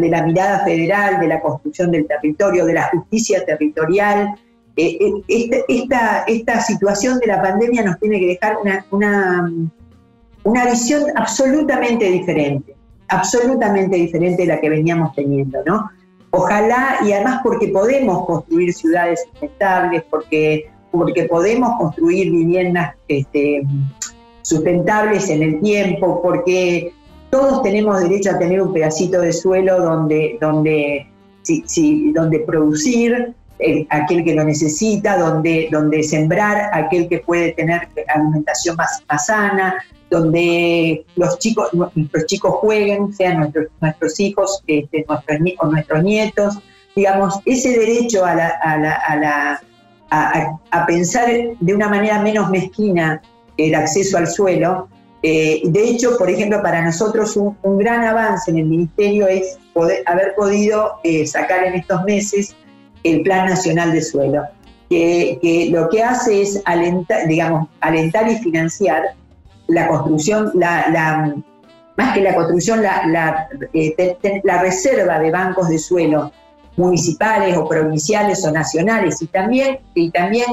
de, 0.00 0.08
la, 0.08 0.22
mirada 0.22 0.64
federal, 0.64 1.20
de 1.20 1.28
la 1.28 1.40
construcción 1.40 1.90
del 1.90 2.06
territorio, 2.06 2.64
de 2.64 2.74
la 2.74 2.88
justicia 2.88 3.44
territorial, 3.44 4.34
eh, 4.76 4.98
eh, 5.00 5.64
este, 5.68 6.24
esta, 6.26 6.60
situación 6.62 7.18
de 7.18 7.26
la 7.26 7.42
pandemia 7.42 7.82
nos 7.82 8.00
tiene 8.00 8.20
que 8.20 8.26
dejar 8.26 8.56
una, 8.90 9.52
visión 10.70 11.04
absolutamente 11.14 12.10
diferente, 12.10 12.74
absolutamente 13.08 13.96
diferente 13.96 14.42
de 14.42 14.48
la 14.48 14.60
que 14.60 14.70
veníamos 14.70 15.14
teniendo, 15.14 15.62
¿no? 15.66 15.90
Ojalá, 16.30 16.98
y 17.04 17.12
además 17.12 17.40
porque 17.44 17.68
podemos 17.68 18.26
construir 18.26 18.72
ciudades 18.72 19.24
sustentables, 19.30 20.02
porque 20.10 20.68
porque 20.98 21.24
podemos 21.24 21.76
construir 21.78 22.30
viviendas 22.30 22.94
este, 23.08 23.62
sustentables 24.42 25.28
en 25.28 25.42
el 25.42 25.60
tiempo, 25.60 26.22
porque 26.22 26.92
todos 27.30 27.62
tenemos 27.62 28.00
derecho 28.00 28.30
a 28.30 28.38
tener 28.38 28.62
un 28.62 28.72
pedacito 28.72 29.20
de 29.20 29.32
suelo 29.32 29.80
donde, 29.80 30.38
donde, 30.40 31.08
donde 32.14 32.38
producir, 32.40 33.34
eh, 33.58 33.86
aquel 33.90 34.24
que 34.24 34.34
lo 34.34 34.44
necesita, 34.44 35.18
donde, 35.18 35.68
donde 35.70 36.02
sembrar, 36.02 36.70
aquel 36.72 37.08
que 37.08 37.18
puede 37.18 37.52
tener 37.52 37.88
alimentación 38.14 38.76
más, 38.76 39.26
sana, 39.26 39.74
donde 40.10 41.04
los 41.16 41.38
chicos, 41.38 41.70
nuestros 41.72 42.26
chicos 42.26 42.54
jueguen, 42.56 43.12
sean 43.12 43.38
nuestros, 43.38 43.66
nuestros 43.80 44.20
hijos 44.20 44.62
este, 44.68 45.04
nuestros, 45.08 45.40
o 45.58 45.66
nuestros 45.66 46.04
nietos. 46.04 46.58
Digamos, 46.94 47.40
ese 47.44 47.76
derecho 47.76 48.24
a 48.24 48.36
la 48.36 49.60
pensar 50.86 51.28
de 51.58 51.74
una 51.74 51.88
manera 51.88 52.20
menos 52.20 52.50
mezquina 52.50 53.20
el 53.56 53.74
acceso 53.74 54.18
al 54.18 54.26
suelo. 54.26 54.88
Eh, 55.22 55.62
de 55.64 55.88
hecho, 55.88 56.18
por 56.18 56.28
ejemplo, 56.28 56.62
para 56.62 56.84
nosotros 56.84 57.36
un, 57.36 57.78
gran 57.78 58.04
avance 58.04 58.50
en 58.50 58.58
el 58.58 58.66
Ministerio 58.66 59.26
es 59.26 59.58
haber 60.06 60.34
podido 60.34 60.96
eh, 61.02 61.26
sacar 61.26 61.64
en 61.64 61.74
estos 61.74 62.04
meses 62.04 62.54
el 63.04 63.22
Plan 63.22 63.48
Nacional 63.48 63.92
de 63.92 64.02
Suelo, 64.02 64.42
que, 64.90 65.68
lo 65.70 65.88
que 65.88 66.02
hace 66.02 66.42
es 66.42 66.60
alentar, 66.64 67.26
digamos, 67.26 67.68
alentar 67.80 68.30
y 68.30 68.36
financiar 68.36 69.02
la 69.66 69.88
construcción, 69.88 70.52
más 71.96 72.14
que 72.14 72.20
la 72.20 72.34
construcción, 72.34 72.82
eh, 73.72 74.40
la 74.42 74.62
reserva 74.62 75.18
de 75.18 75.30
bancos 75.30 75.68
de 75.68 75.78
suelo 75.78 76.32
municipales 76.76 77.56
o 77.56 77.68
provinciales 77.68 78.44
o 78.44 78.50
nacionales 78.50 79.20
y 79.22 79.26
también, 79.26 79.78
y 79.94 80.10
también 80.10 80.46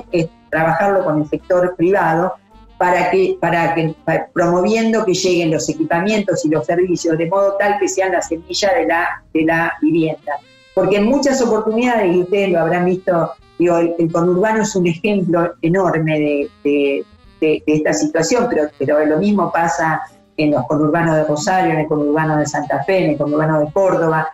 trabajarlo 0.50 1.04
con 1.04 1.22
el 1.22 1.30
sector 1.30 1.76
privado 1.76 2.34
para 2.78 3.12
que, 3.12 3.38
para 3.40 3.76
que 3.76 3.96
promoviendo 4.34 5.06
que 5.06 5.14
lleguen 5.14 5.52
los 5.52 5.70
equipamientos 5.70 6.44
y 6.46 6.50
los 6.50 6.66
servicios 6.66 7.18
de 7.18 7.28
modo 7.28 7.56
tal 7.60 7.78
que 7.80 7.88
sean 7.88 8.12
la 8.12 8.22
semilla 8.22 8.74
de 8.74 8.88
la, 8.88 9.24
de 9.34 9.44
la 9.44 9.74
vivienda. 9.82 10.34
Porque 10.74 10.98
en 10.98 11.06
muchas 11.06 11.42
oportunidades, 11.42 12.16
y 12.16 12.22
ustedes 12.22 12.50
lo 12.50 12.60
habrán 12.60 12.86
visto, 12.86 13.34
digo, 13.60 13.78
el, 13.78 14.12
conurbano 14.12 14.64
es 14.64 14.76
un 14.76 14.88
ejemplo 14.88 15.54
enorme 15.62 16.50
de, 16.64 17.06
de, 17.40 17.64
esta 17.68 17.94
situación, 17.94 18.48
pero, 18.50 18.70
pero 18.80 19.06
lo 19.06 19.18
mismo 19.18 19.52
pasa 19.52 20.02
en 20.38 20.52
los 20.52 20.66
conurbanos 20.66 21.16
de 21.18 21.24
Rosario, 21.26 21.74
en 21.74 21.80
el 21.82 21.88
conurbano 21.88 22.38
de 22.38 22.46
Santa 22.46 22.84
Fe, 22.84 23.06
en 23.06 23.12
el 23.12 23.18
conurbano 23.18 23.60
de 23.60 23.72
Córdoba, 23.72 24.32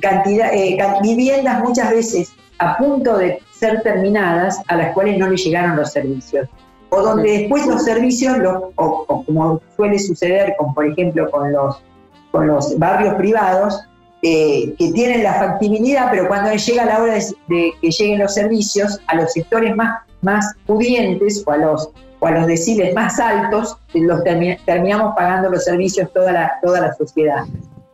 cantidad, 0.00 0.52
eh, 0.52 0.78
viviendas 1.02 1.62
muchas 1.62 1.90
veces 1.90 2.32
a 2.58 2.76
punto 2.76 3.16
de 3.18 3.38
ser 3.52 3.82
terminadas 3.82 4.60
a 4.68 4.76
las 4.76 4.94
cuales 4.94 5.18
no 5.18 5.28
le 5.28 5.36
llegaron 5.36 5.76
los 5.76 5.92
servicios. 5.92 6.48
O 6.90 7.02
donde 7.02 7.38
después 7.38 7.66
los 7.66 7.84
servicios, 7.84 8.38
o, 8.76 9.24
como 9.26 9.60
suele 9.76 9.98
suceder 9.98 10.54
con, 10.58 10.72
por 10.72 10.86
ejemplo, 10.86 11.30
con 11.30 11.52
los, 11.52 11.82
con 12.30 12.46
los 12.46 12.78
barrios 12.78 13.14
privados, 13.14 13.82
eh, 14.22 14.74
que 14.78 14.92
tienen 14.92 15.22
la 15.22 15.34
factibilidad, 15.34 16.08
pero 16.10 16.28
cuando 16.28 16.52
llega 16.52 16.84
la 16.84 17.02
hora 17.02 17.14
de, 17.48 17.72
que 17.80 17.90
lleguen 17.90 18.20
los 18.20 18.34
servicios, 18.34 19.00
a 19.08 19.16
los 19.16 19.32
sectores 19.32 19.74
más, 19.76 20.00
más 20.22 20.54
pudientes 20.66 21.44
o 21.46 21.50
a 21.50 21.58
los, 21.58 21.90
o 22.20 22.26
a 22.26 22.30
los 22.30 22.46
deciles 22.46 22.94
más 22.94 23.18
altos, 23.18 23.76
los 23.92 24.22
terminamos 24.24 25.14
pagando 25.16 25.50
los 25.50 25.64
servicios 25.64 26.10
toda 26.12 26.32
la, 26.32 26.52
toda 26.62 26.80
la 26.80 26.94
sociedad 26.94 27.44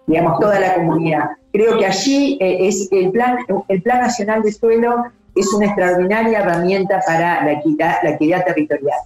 digamos, 0.07 0.39
toda 0.41 0.61
la 0.61 0.75
comunidad. 0.75 1.31
Creo 1.53 1.79
que 1.79 1.87
allí 1.87 2.39
eh, 2.41 2.69
es 2.69 2.89
el 2.91 3.11
plan, 3.11 3.39
el 3.69 3.83
plan 3.83 4.01
Nacional 4.01 4.43
de 4.43 4.53
Suelo 4.53 5.05
es 5.35 5.53
una 5.53 5.67
extraordinaria 5.67 6.41
herramienta 6.41 7.01
para 7.07 7.45
la 7.45 7.53
equidad, 7.53 7.97
la 8.03 8.11
equidad 8.11 8.45
territorial. 8.45 8.99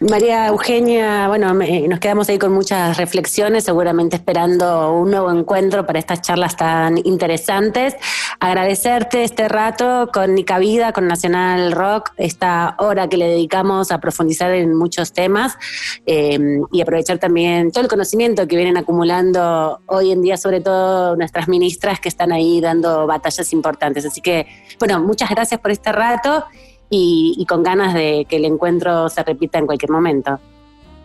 María 0.00 0.48
Eugenia, 0.48 1.26
bueno, 1.28 1.54
nos 1.54 2.00
quedamos 2.00 2.28
ahí 2.28 2.38
con 2.38 2.52
muchas 2.52 2.98
reflexiones, 2.98 3.64
seguramente 3.64 4.16
esperando 4.16 4.92
un 4.92 5.10
nuevo 5.10 5.30
encuentro 5.30 5.86
para 5.86 5.98
estas 5.98 6.20
charlas 6.20 6.54
tan 6.54 6.98
interesantes. 6.98 7.96
Agradecerte 8.38 9.24
este 9.24 9.48
rato 9.48 10.10
con 10.12 10.34
Nica 10.34 10.58
Vida, 10.58 10.92
con 10.92 11.08
Nacional 11.08 11.72
Rock, 11.72 12.10
esta 12.18 12.76
hora 12.78 13.08
que 13.08 13.16
le 13.16 13.26
dedicamos 13.26 13.90
a 13.90 13.98
profundizar 13.98 14.52
en 14.52 14.74
muchos 14.74 15.14
temas 15.14 15.56
eh, 16.04 16.38
y 16.72 16.80
aprovechar 16.82 17.18
también 17.18 17.72
todo 17.72 17.82
el 17.82 17.88
conocimiento 17.88 18.46
que 18.46 18.56
vienen 18.56 18.76
acumulando 18.76 19.80
hoy 19.86 20.12
en 20.12 20.20
día, 20.20 20.36
sobre 20.36 20.60
todo 20.60 21.16
nuestras 21.16 21.48
ministras 21.48 22.00
que 22.00 22.10
están 22.10 22.32
ahí 22.32 22.60
dando 22.60 23.06
batallas 23.06 23.50
importantes. 23.54 24.04
Así 24.04 24.20
que, 24.20 24.46
bueno, 24.78 25.00
muchas 25.00 25.30
gracias 25.30 25.58
por 25.58 25.70
este 25.70 25.90
rato 25.90 26.44
y, 26.90 27.44
con 27.48 27.62
ganas 27.62 27.94
de 27.94 28.26
que 28.28 28.36
el 28.36 28.44
encuentro 28.44 29.08
se 29.08 29.22
repita 29.22 29.58
en 29.58 29.66
cualquier 29.66 29.90
momento. 29.90 30.38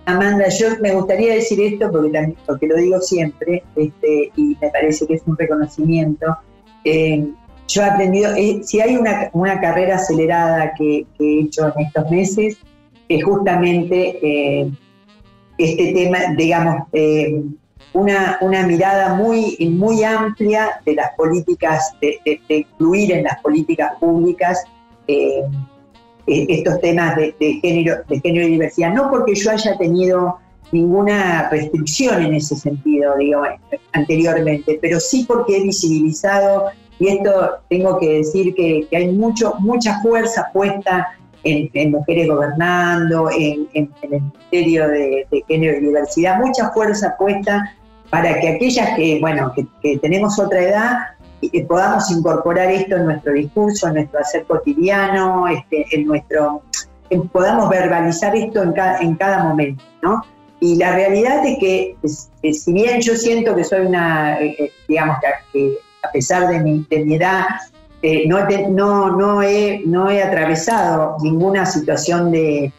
Amanda, 0.05 0.49
yo 0.49 0.67
me 0.81 0.93
gustaría 0.93 1.35
decir 1.35 1.61
esto 1.61 1.91
porque, 1.91 2.35
porque 2.45 2.67
lo 2.67 2.75
digo 2.75 2.99
siempre 2.99 3.63
este, 3.75 4.31
y 4.35 4.57
me 4.59 4.69
parece 4.69 5.05
que 5.05 5.15
es 5.15 5.23
un 5.25 5.37
reconocimiento. 5.37 6.37
Eh, 6.83 7.27
yo 7.67 7.81
he 7.83 7.85
aprendido, 7.85 8.33
eh, 8.35 8.61
si 8.63 8.81
hay 8.81 8.97
una, 8.97 9.29
una 9.33 9.61
carrera 9.61 9.95
acelerada 9.95 10.73
que, 10.73 11.05
he 11.19 11.39
hecho 11.41 11.71
en 11.75 11.85
estos 11.85 12.09
meses, 12.09 12.57
es 13.07 13.23
justamente 13.23 14.19
eh, 14.21 14.71
este 15.57 15.93
tema, 15.93 16.19
digamos, 16.35 16.87
una, 17.93 18.37
una, 18.41 18.65
mirada 18.65 19.13
muy, 19.13 19.57
muy 19.71 20.03
amplia 20.03 20.81
de 20.85 20.95
las 20.95 21.11
políticas, 21.15 21.93
de, 22.01 22.19
incluir 22.49 23.11
en 23.11 23.25
las 23.25 23.39
políticas 23.41 23.93
públicas 23.99 24.63
estos 26.31 26.79
temas 26.81 27.15
de, 27.15 27.59
género, 27.61 27.97
de 28.07 28.19
género 28.19 28.47
y 28.47 28.51
diversidad. 28.51 28.93
No 28.93 29.09
porque 29.09 29.35
yo 29.35 29.51
haya 29.51 29.77
tenido 29.77 30.37
ninguna 30.71 31.49
restricción 31.49 32.23
en 32.23 32.35
ese 32.35 32.55
sentido, 32.55 33.15
digo, 33.17 33.43
anteriormente, 33.93 34.79
pero 34.81 34.99
sí 34.99 35.25
porque 35.27 35.57
he 35.57 35.63
visibilizado, 35.63 36.67
y 36.99 37.09
esto 37.09 37.59
tengo 37.69 37.99
que 37.99 38.17
decir 38.19 38.55
que, 38.55 38.87
hay 38.93 39.11
mucho, 39.11 39.55
mucha 39.59 40.01
fuerza 40.01 40.49
puesta 40.53 41.09
en, 41.43 41.91
mujeres 41.91 42.27
gobernando, 42.27 43.29
en, 43.31 43.67
el 43.73 43.89
Ministerio 44.11 44.87
de, 44.87 45.27
Género 45.47 45.77
y 45.77 45.81
Diversidad, 45.81 46.39
mucha 46.39 46.69
fuerza 46.71 47.15
puesta 47.17 47.75
para 48.09 48.39
que 48.39 48.49
aquellas 48.49 48.95
que, 48.95 49.19
bueno, 49.19 49.53
que, 49.81 49.97
tenemos 49.97 50.37
otra 50.37 50.61
edad, 50.61 50.97
eh, 51.41 51.65
podamos 51.65 52.09
incorporar 52.11 52.71
esto 52.71 52.95
en 52.97 53.05
nuestro 53.05 53.33
discurso, 53.33 53.87
en 53.87 53.95
nuestro 53.95 54.19
hacer 54.19 54.45
cotidiano, 54.45 55.47
este, 55.47 55.85
en 55.91 56.05
nuestro, 56.05 56.61
podamos 57.31 57.69
verbalizar 57.69 58.35
esto 58.35 58.63
en 58.63 58.73
cada, 58.73 58.99
en 58.99 59.15
cada 59.15 59.43
momento, 59.43 59.83
¿no? 60.01 60.23
Y 60.61 60.75
la 60.75 60.95
realidad 60.95 61.43
es 61.43 61.57
que, 61.57 61.95
si 62.53 62.71
bien 62.71 63.01
yo 63.01 63.15
siento 63.15 63.55
que 63.55 63.63
soy 63.63 63.87
una, 63.87 64.39
eh, 64.39 64.55
eh, 64.59 64.71
digamos 64.87 65.17
que, 65.51 65.79
a 66.03 66.11
pesar 66.11 66.47
de 66.49 66.59
mi, 66.59 66.85
de 66.87 67.15
edad, 67.15 67.45
eh, 68.03 68.27
no, 68.27 68.47
no, 68.69 69.17
no, 69.17 69.41
he, 69.41 69.81
no 69.85 70.09
he 70.11 70.21
atravesado 70.21 71.17
ninguna 71.23 71.65
situación 71.65 72.31
de, 72.31 72.71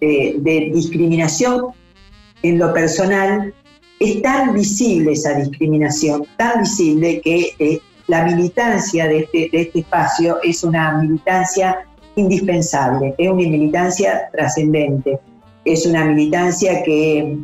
de, 0.00 0.70
discriminación 0.72 1.66
en 2.44 2.58
lo 2.60 2.72
personal, 2.72 3.54
es 4.00 4.20
tan 4.22 4.54
visible 4.54 5.12
esa 5.12 5.34
discriminación, 5.34 6.26
tan 6.36 6.62
visible 6.62 7.20
que 7.20 7.80
la 8.08 8.24
militancia 8.24 9.06
de 9.06 9.20
este, 9.20 9.48
de 9.52 9.60
este 9.62 9.80
espacio 9.80 10.38
es 10.42 10.64
una 10.64 10.98
militancia 10.98 11.86
indispensable, 12.16 13.14
es 13.16 13.30
una 13.30 13.42
militancia 13.42 14.28
trascendente 14.32 15.20
es 15.64 15.86
una 15.86 16.04
militancia 16.04 16.82
que, 16.82 17.38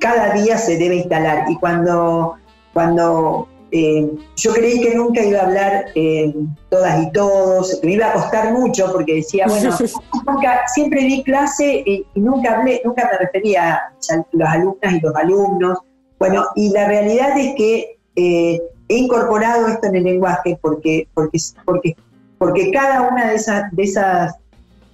cada 0.00 0.32
día 0.32 0.56
se 0.56 0.78
debe 0.78 0.96
instalar. 0.96 1.44
Y 1.50 1.56
cuando, 1.56 2.36
cuando 2.72 3.46
eh, 3.72 4.10
yo 4.36 4.52
creí 4.52 4.80
que 4.80 4.94
nunca 4.94 5.22
iba 5.22 5.40
a 5.40 5.46
hablar 5.46 5.86
eh, 5.94 6.34
todas 6.68 7.02
y 7.02 7.12
todos, 7.12 7.80
me 7.82 7.92
iba 7.92 8.08
a 8.08 8.12
costar 8.12 8.52
mucho 8.52 8.90
porque 8.92 9.16
decía, 9.16 9.46
bueno, 9.48 9.76
nunca, 10.26 10.62
siempre 10.74 11.02
di 11.04 11.22
clase 11.22 11.82
y, 11.86 12.06
nunca 12.14 12.58
hablé, 12.58 12.82
nunca 12.84 13.08
me 13.10 13.18
refería 13.18 13.74
a 13.76 14.24
los 14.32 14.48
alumnas 14.48 14.92
y 14.92 15.00
los 15.00 15.14
alumnos. 15.14 15.78
Bueno, 16.18 16.44
y 16.56 16.70
la 16.70 16.86
realidad 16.86 17.38
es 17.38 17.54
que 17.54 17.98
eh, 18.16 18.60
he 18.88 18.96
incorporado 18.96 19.68
esto 19.68 19.86
en 19.86 19.96
el 19.96 20.04
lenguaje 20.04 20.58
porque, 20.60 21.08
porque, 21.14 21.38
porque, 21.64 21.96
porque 22.38 22.70
cada 22.72 23.02
una 23.02 23.30
de 23.30 23.36
esas, 23.36 23.70
de 23.72 23.82
esas, 23.84 24.34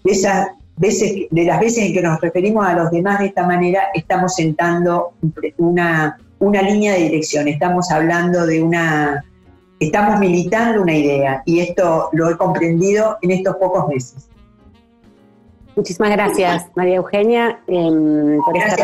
de 0.05 0.13
esas 0.13 0.49
veces, 0.77 1.27
de 1.31 1.45
las 1.45 1.61
veces 1.61 1.87
en 1.87 1.95
que 1.95 2.03
nos 2.03 2.21
referimos 2.21 2.67
a 2.67 2.75
los 2.75 2.91
demás 2.91 3.21
de 3.21 3.27
esta 3.27 3.47
manera, 3.47 3.85
estamos 3.95 4.35
sentando 4.35 5.13
una, 5.57 6.19
una 6.39 6.63
línea 6.63 6.95
de 6.95 7.01
dirección, 7.01 7.49
estamos 7.49 7.91
hablando 7.91 8.47
de 8.47 8.63
una, 8.63 9.25
estamos 9.81 10.21
militando 10.21 10.83
una 10.83 10.95
idea 10.95 11.43
y 11.47 11.61
esto 11.61 12.11
lo 12.13 12.31
he 12.31 12.37
comprendido 12.37 13.19
en 13.23 13.31
estos 13.31 13.57
pocos 13.57 13.89
meses. 13.89 14.29
Muchísimas 15.75 16.11
gracias, 16.13 16.67
María 16.75 16.97
Eugenia, 16.97 17.61
em, 17.67 18.39
por 18.45 18.57
esta 18.57 18.77